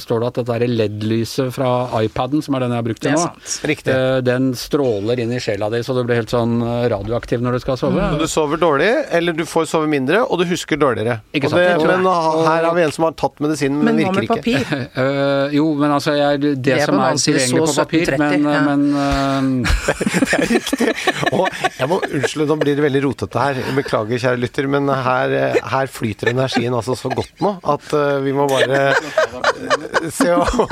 står 0.00 0.22
det 0.22 0.30
at 0.30 0.40
dette 0.42 0.68
LED-lyset 0.70 1.52
fra 1.54 1.70
iPaden, 2.02 2.42
som 2.44 2.56
er 2.56 2.64
den 2.64 2.74
jeg 2.74 2.82
har 2.82 2.88
brukt 2.88 3.04
til 3.04 3.16
nå, 3.16 3.24
sant. 3.26 3.56
Riktig. 3.70 3.94
eh, 3.94 4.18
den 4.24 4.52
stråler 4.58 5.22
inn 5.24 5.34
i 5.34 5.40
sjela 5.42 5.70
di, 5.72 5.82
så 5.86 5.96
du 5.96 6.02
blir 6.06 6.22
helt 6.22 6.32
sånn 6.32 6.58
eh, 6.62 6.86
radioaktiv 6.92 7.44
når 7.44 7.58
du 7.58 7.64
skal 7.64 7.80
sove. 7.80 8.08
Så 8.14 8.20
du 8.20 8.30
sover 8.30 8.60
dårlig, 8.62 8.90
eller 9.14 9.36
du 9.36 9.44
får 9.48 9.68
sove 9.70 9.90
mindre, 9.90 10.22
og 10.24 10.42
du 10.42 10.46
husker 10.50 10.80
dårligere. 10.80 11.20
Ikke 11.34 11.50
sant, 11.52 11.60
det, 11.60 11.76
det 11.82 11.90
men 11.90 12.08
her 12.08 12.68
har 12.68 12.74
vi 12.76 12.86
en 12.86 12.94
som 12.94 13.08
har 13.08 13.16
tatt 13.18 13.40
medisinen, 13.44 13.80
men, 13.80 13.94
Men 13.94 14.02
virker 14.02 14.28
ikke. 14.28 14.40
Men 14.40 14.44
virker 14.44 14.64
ikke. 14.64 14.82
papir? 14.94 14.98
uh, 14.98 15.54
jo, 15.58 15.68
men 15.80 15.96
altså 15.98 16.16
jeg, 16.18 16.42
det, 16.44 16.54
Det 16.64 16.80
som 16.84 17.00
er 17.00 17.18
tilgjengelig 17.18 17.64
på 17.64 17.76
papir, 17.80 18.14
1730, 18.14 18.44
men, 18.44 18.54
ja. 18.54 18.64
men 18.68 18.83
eh, 18.92 19.46
Det 20.24 20.38
er 20.38 20.44
riktig. 20.50 20.88
Og 21.32 21.48
jeg 21.78 21.88
må 21.90 21.98
Unnskyld, 22.04 22.44
nå 22.50 22.56
blir 22.60 22.78
det 22.78 22.84
veldig 22.84 23.02
rotete 23.06 23.40
her. 23.40 23.60
Beklager, 23.76 24.20
kjære 24.22 24.40
lytter, 24.42 24.68
men 24.70 24.90
her, 24.90 25.34
eh, 25.38 25.58
her 25.72 25.90
flyter 25.90 26.32
energien 26.32 26.76
altså 26.76 26.96
så 26.98 27.10
godt 27.12 27.42
nå 27.44 27.54
at 27.74 27.88
uh, 27.96 28.18
vi 28.24 28.34
må 28.36 28.46
bare 28.50 28.80
eh, 28.90 30.06
se 30.12 30.30
og, 30.34 30.62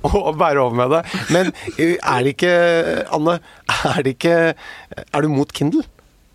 og, 0.00 0.18
og 0.18 0.34
bære 0.40 0.64
over 0.64 0.76
med 0.82 0.94
det. 0.96 1.02
Men 1.34 1.52
er 1.78 2.26
det 2.26 2.34
ikke, 2.36 2.54
Anne, 3.16 3.38
er 3.90 4.04
det 4.04 4.16
ikke 4.18 4.36
Er 4.52 5.24
du 5.24 5.30
mot 5.32 5.52
Kindle? 5.52 5.84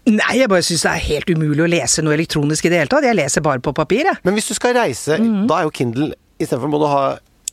Nei, 0.05 0.35
jeg 0.37 0.49
bare 0.51 0.65
syns 0.65 0.83
det 0.85 0.91
er 0.91 1.07
helt 1.07 1.31
umulig 1.33 1.63
å 1.65 1.69
lese 1.69 2.03
noe 2.05 2.13
elektronisk 2.13 2.67
i 2.67 2.71
det 2.71 2.83
hele 2.83 2.91
tatt. 2.91 3.07
Jeg 3.07 3.17
leser 3.17 3.41
bare 3.45 3.63
på 3.63 3.73
papir, 3.73 4.05
jeg. 4.05 4.21
Men 4.27 4.37
hvis 4.37 4.51
du 4.51 4.53
skal 4.57 4.75
reise, 4.77 5.17
da 5.17 5.59
er 5.59 5.65
jo 5.65 5.73
Kindle 5.73 6.13
Istedenfor 6.35 6.67
må 6.67 6.79
du 6.81 6.89
ha 6.91 7.03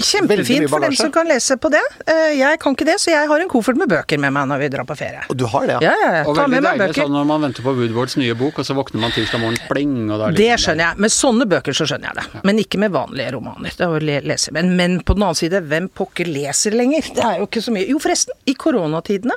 Kjempefint 0.03 0.68
for 0.70 0.80
dem 0.82 0.95
som 0.97 1.11
kan 1.14 1.28
lese 1.28 1.57
på 1.61 1.70
det. 1.70 1.82
Eh, 2.07 2.32
Jeg 2.38 2.59
kan 2.62 2.74
ikke 2.74 2.86
det, 2.88 2.97
så 3.01 3.11
jeg 3.12 3.28
har 3.28 3.40
en 3.40 3.49
koffert 3.49 3.76
med 3.76 3.88
bøker 3.88 4.18
med 4.18 4.32
meg 4.34 4.49
når 4.51 4.59
vi 4.64 4.68
drar 4.72 4.84
på 4.88 4.97
ferie. 4.99 5.20
Og 5.30 5.36
du 5.36 5.45
har 5.47 5.66
det, 5.68 5.76
Ja, 5.84 5.93
ja, 5.93 6.11
ja. 6.16 6.22
Og 6.26 6.36
Ta 6.36 6.47
veldig 6.47 6.62
deilig 6.78 6.97
sånn 6.97 7.12
når 7.12 7.26
man 7.28 7.40
venter 7.47 7.62
på 7.62 7.74
Woodwards 7.76 8.16
nye 8.16 8.34
bok, 8.34 8.59
og 8.59 8.64
så 8.66 8.74
våkner 8.74 9.01
man 9.05 9.12
tirsdag 9.14 9.40
morgen, 9.40 9.59
pling, 9.68 10.11
og 10.11 10.18
da 10.18 10.26
er 10.28 10.32
Det 10.32 10.38
liksom- 10.38 10.64
skjønner 10.64 10.84
jeg. 10.88 10.99
Med 10.99 11.11
sånne 11.11 11.45
bøker 11.49 11.72
så 11.72 11.86
skjønner 11.86 12.09
jeg 12.11 12.14
det. 12.22 12.45
Men 12.45 12.59
ikke 12.59 12.78
med 12.78 12.90
vanlige 12.93 13.32
romaner. 13.32 13.70
Det 13.76 13.80
er 13.80 13.88
å 13.88 14.01
le 14.03 14.20
lese. 14.22 14.53
Men, 14.53 14.76
men 14.76 15.01
på 15.01 15.14
den 15.14 15.22
annen 15.22 15.36
side, 15.36 15.61
hvem 15.68 15.88
pokker 15.90 16.26
leser 16.26 16.72
lenger? 16.72 17.03
Det 17.14 17.24
er 17.24 17.38
jo 17.38 17.47
ikke 17.47 17.62
så 17.62 17.70
mye. 17.72 17.86
Jo, 17.88 17.99
forresten, 17.99 18.32
i 18.47 18.55
koronatidene 18.55 19.36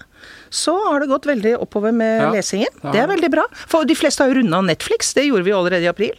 så 0.50 0.76
har 0.88 1.00
det 1.04 1.08
gått 1.10 1.26
veldig 1.26 1.56
oppover 1.62 1.92
med 1.94 2.22
Ja. 2.22 2.32
lesingen. 2.32 2.68
Ja. 2.84 2.92
Det 2.92 3.00
er 3.04 3.08
veldig 3.08 3.32
bra. 3.32 3.44
For 3.68 3.86
de 3.86 3.96
fleste 3.96 4.24
har 4.24 4.30
jo 4.34 4.40
runda 4.42 4.62
Netflix. 4.62 5.14
Det 5.14 5.26
gjorde 5.28 5.44
vi 5.44 5.52
jo 5.52 5.58
allerede 5.60 5.84
i 5.84 5.88
april. 5.92 6.12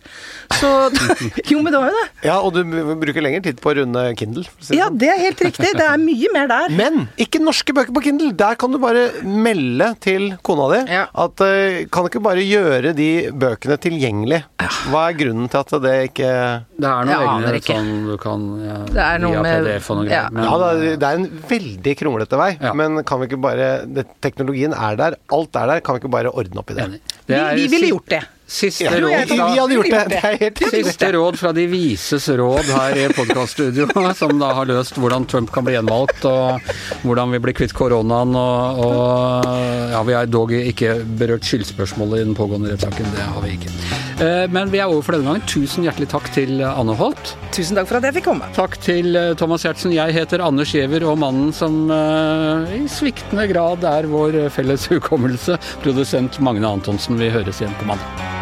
Så 0.61 0.71
Jo, 1.51 1.61
men 1.63 1.73
det 1.73 1.81
var 1.81 1.91
jo 1.91 1.97
det. 2.01 2.09
Ja, 2.29 2.37
og 2.41 2.53
du 2.55 2.63
bruker 3.01 3.23
lengre 3.25 3.43
tid 3.43 3.61
på 3.63 3.73
å 3.73 3.77
runde 3.81 4.03
Kindle. 4.19 4.45
Ja, 4.71 4.87
sånn. 4.89 4.99
det 4.99 5.09
er 5.13 5.19
helt 5.25 5.41
riktig. 5.41 5.73
Det 5.77 5.87
er 5.87 5.97
mye 6.01 6.33
mer 6.35 6.47
der. 6.51 6.69
Men 6.81 7.09
ikke 7.21 7.41
norske 7.43 7.75
bøker 7.77 7.95
på 7.97 8.03
Kindle. 8.05 8.33
Der 8.37 8.55
kan 8.61 8.73
du 8.75 8.79
bare 8.83 9.09
melde 9.25 9.93
til 10.05 10.33
kona 10.47 10.69
di 10.75 10.93
Ja. 10.93 11.07
at 11.15 11.41
eh, 11.47 11.85
kan 11.91 12.05
du 12.07 12.11
ikke 12.11 12.23
bare 12.25 12.43
gjøre 12.45 12.95
de 12.97 13.11
bøkene 13.33 13.77
tilgjengelig? 13.83 14.43
Hva 14.91 15.09
er 15.11 15.17
grunnen 15.19 15.49
til 15.51 15.61
at 15.63 15.75
det 15.83 15.95
ikke 16.11 16.31
Det 16.77 16.89
er 16.91 17.07
noe 17.07 17.27
egne 17.27 17.61
sånn 17.67 17.91
du 18.07 18.17
kan 18.23 18.43
ja, 18.65 18.79
Det 18.91 19.03
er 19.03 19.19
noe 19.23 19.43
med- 19.43 19.65
PDF 19.67 19.91
og 19.93 19.97
noe 20.01 20.11
ja. 20.11 20.25
Men, 20.33 20.45
Ja, 20.45 20.73
det 20.97 21.03
er 21.07 21.21
en 21.21 21.27
veldig 21.49 21.95
kronglete 22.01 22.37
vei, 22.41 22.51
Ja. 22.61 22.73
men 22.75 23.03
kan 23.05 23.21
vi 23.21 23.27
ikke 23.29 23.41
bare 23.41 23.87
det, 23.87 24.07
Teknologien 24.25 24.73
er 24.73 24.97
der, 24.99 25.19
alt 25.33 25.59
er 25.61 25.67
der, 25.73 25.83
kan 25.85 25.97
vi 25.97 26.03
ikke 26.05 26.13
bare 26.15 26.33
ordne 26.33 26.63
opp 26.63 26.73
i 26.73 26.79
det? 26.79 26.89
Vi, 26.95 27.01
Det 27.29 27.37
er 27.41 27.55
vi 27.59 27.67
ville 27.73 27.93
gjort 27.93 28.09
det. 28.15 28.23
Siste 28.47 28.87
råd 29.03 29.27
fra. 29.27 30.71
Siste 30.71 31.09
råd 31.13 31.39
fra 31.39 31.51
de 31.53 31.65
vises 31.67 32.29
råd 32.39 32.69
her 32.71 32.99
i 33.01 33.07
podkaststudio, 33.11 33.89
som 34.21 34.39
da 34.39 34.53
har 34.55 34.69
løst 34.71 35.01
hvordan 35.03 35.27
Trump 35.27 35.51
kan 35.55 35.67
bli 35.67 35.75
gjenvalgt, 35.75 36.23
og 36.31 36.63
hvordan 37.03 37.35
vi 37.35 37.41
blir 37.43 37.57
kvitt 37.59 37.75
koronaen, 37.75 38.37
og, 38.39 38.83
og 38.87 39.51
ja, 39.91 40.03
vi 40.07 40.15
har 40.15 40.31
dog 40.31 40.55
ikke 40.55 41.01
berørt 41.19 41.47
skyldspørsmålet 41.49 42.23
i 42.23 42.29
den 42.29 42.39
pågående 42.39 42.71
rettssaken. 42.71 43.11
Det 43.17 43.27
har 43.27 43.43
vi 43.43 43.57
ikke. 43.57 43.75
Eh, 44.23 44.47
Men 44.55 44.71
vi 44.71 44.79
er 44.79 44.87
over 44.87 45.03
for 45.03 45.17
denne 45.17 45.27
gangen. 45.27 45.45
Tusen 45.51 45.85
hjertelig 45.85 46.09
takk 46.15 46.31
til 46.37 46.63
Anne 46.65 46.95
Holt. 46.97 47.35
Tusen 47.51 47.77
takk 47.77 47.91
for 47.91 47.99
at 47.99 48.07
jeg 48.09 48.17
fikk 48.21 48.29
komme. 48.31 48.47
Takk 48.57 48.79
til 48.85 49.11
eh, 49.19 49.35
Thomas 49.37 49.67
Giertsen. 49.67 49.93
Jeg 49.97 50.15
heter 50.17 50.45
Anders 50.47 50.71
Giæver, 50.71 51.05
og 51.11 51.19
mannen 51.21 51.51
som 51.57 51.91
eh, 51.91 52.79
i 52.79 52.87
sviktende 52.95 53.51
grad 53.51 53.85
er 53.91 54.07
vår 54.15 54.45
felles 54.55 54.87
hukommelse, 54.95 55.59
produsent 55.83 56.39
Magne 56.47 56.71
Antonsen. 56.79 57.19
Vi 57.19 57.35
høres 57.35 57.61
igjen 57.61 57.75
på 57.83 57.91
mandag. 57.91 58.36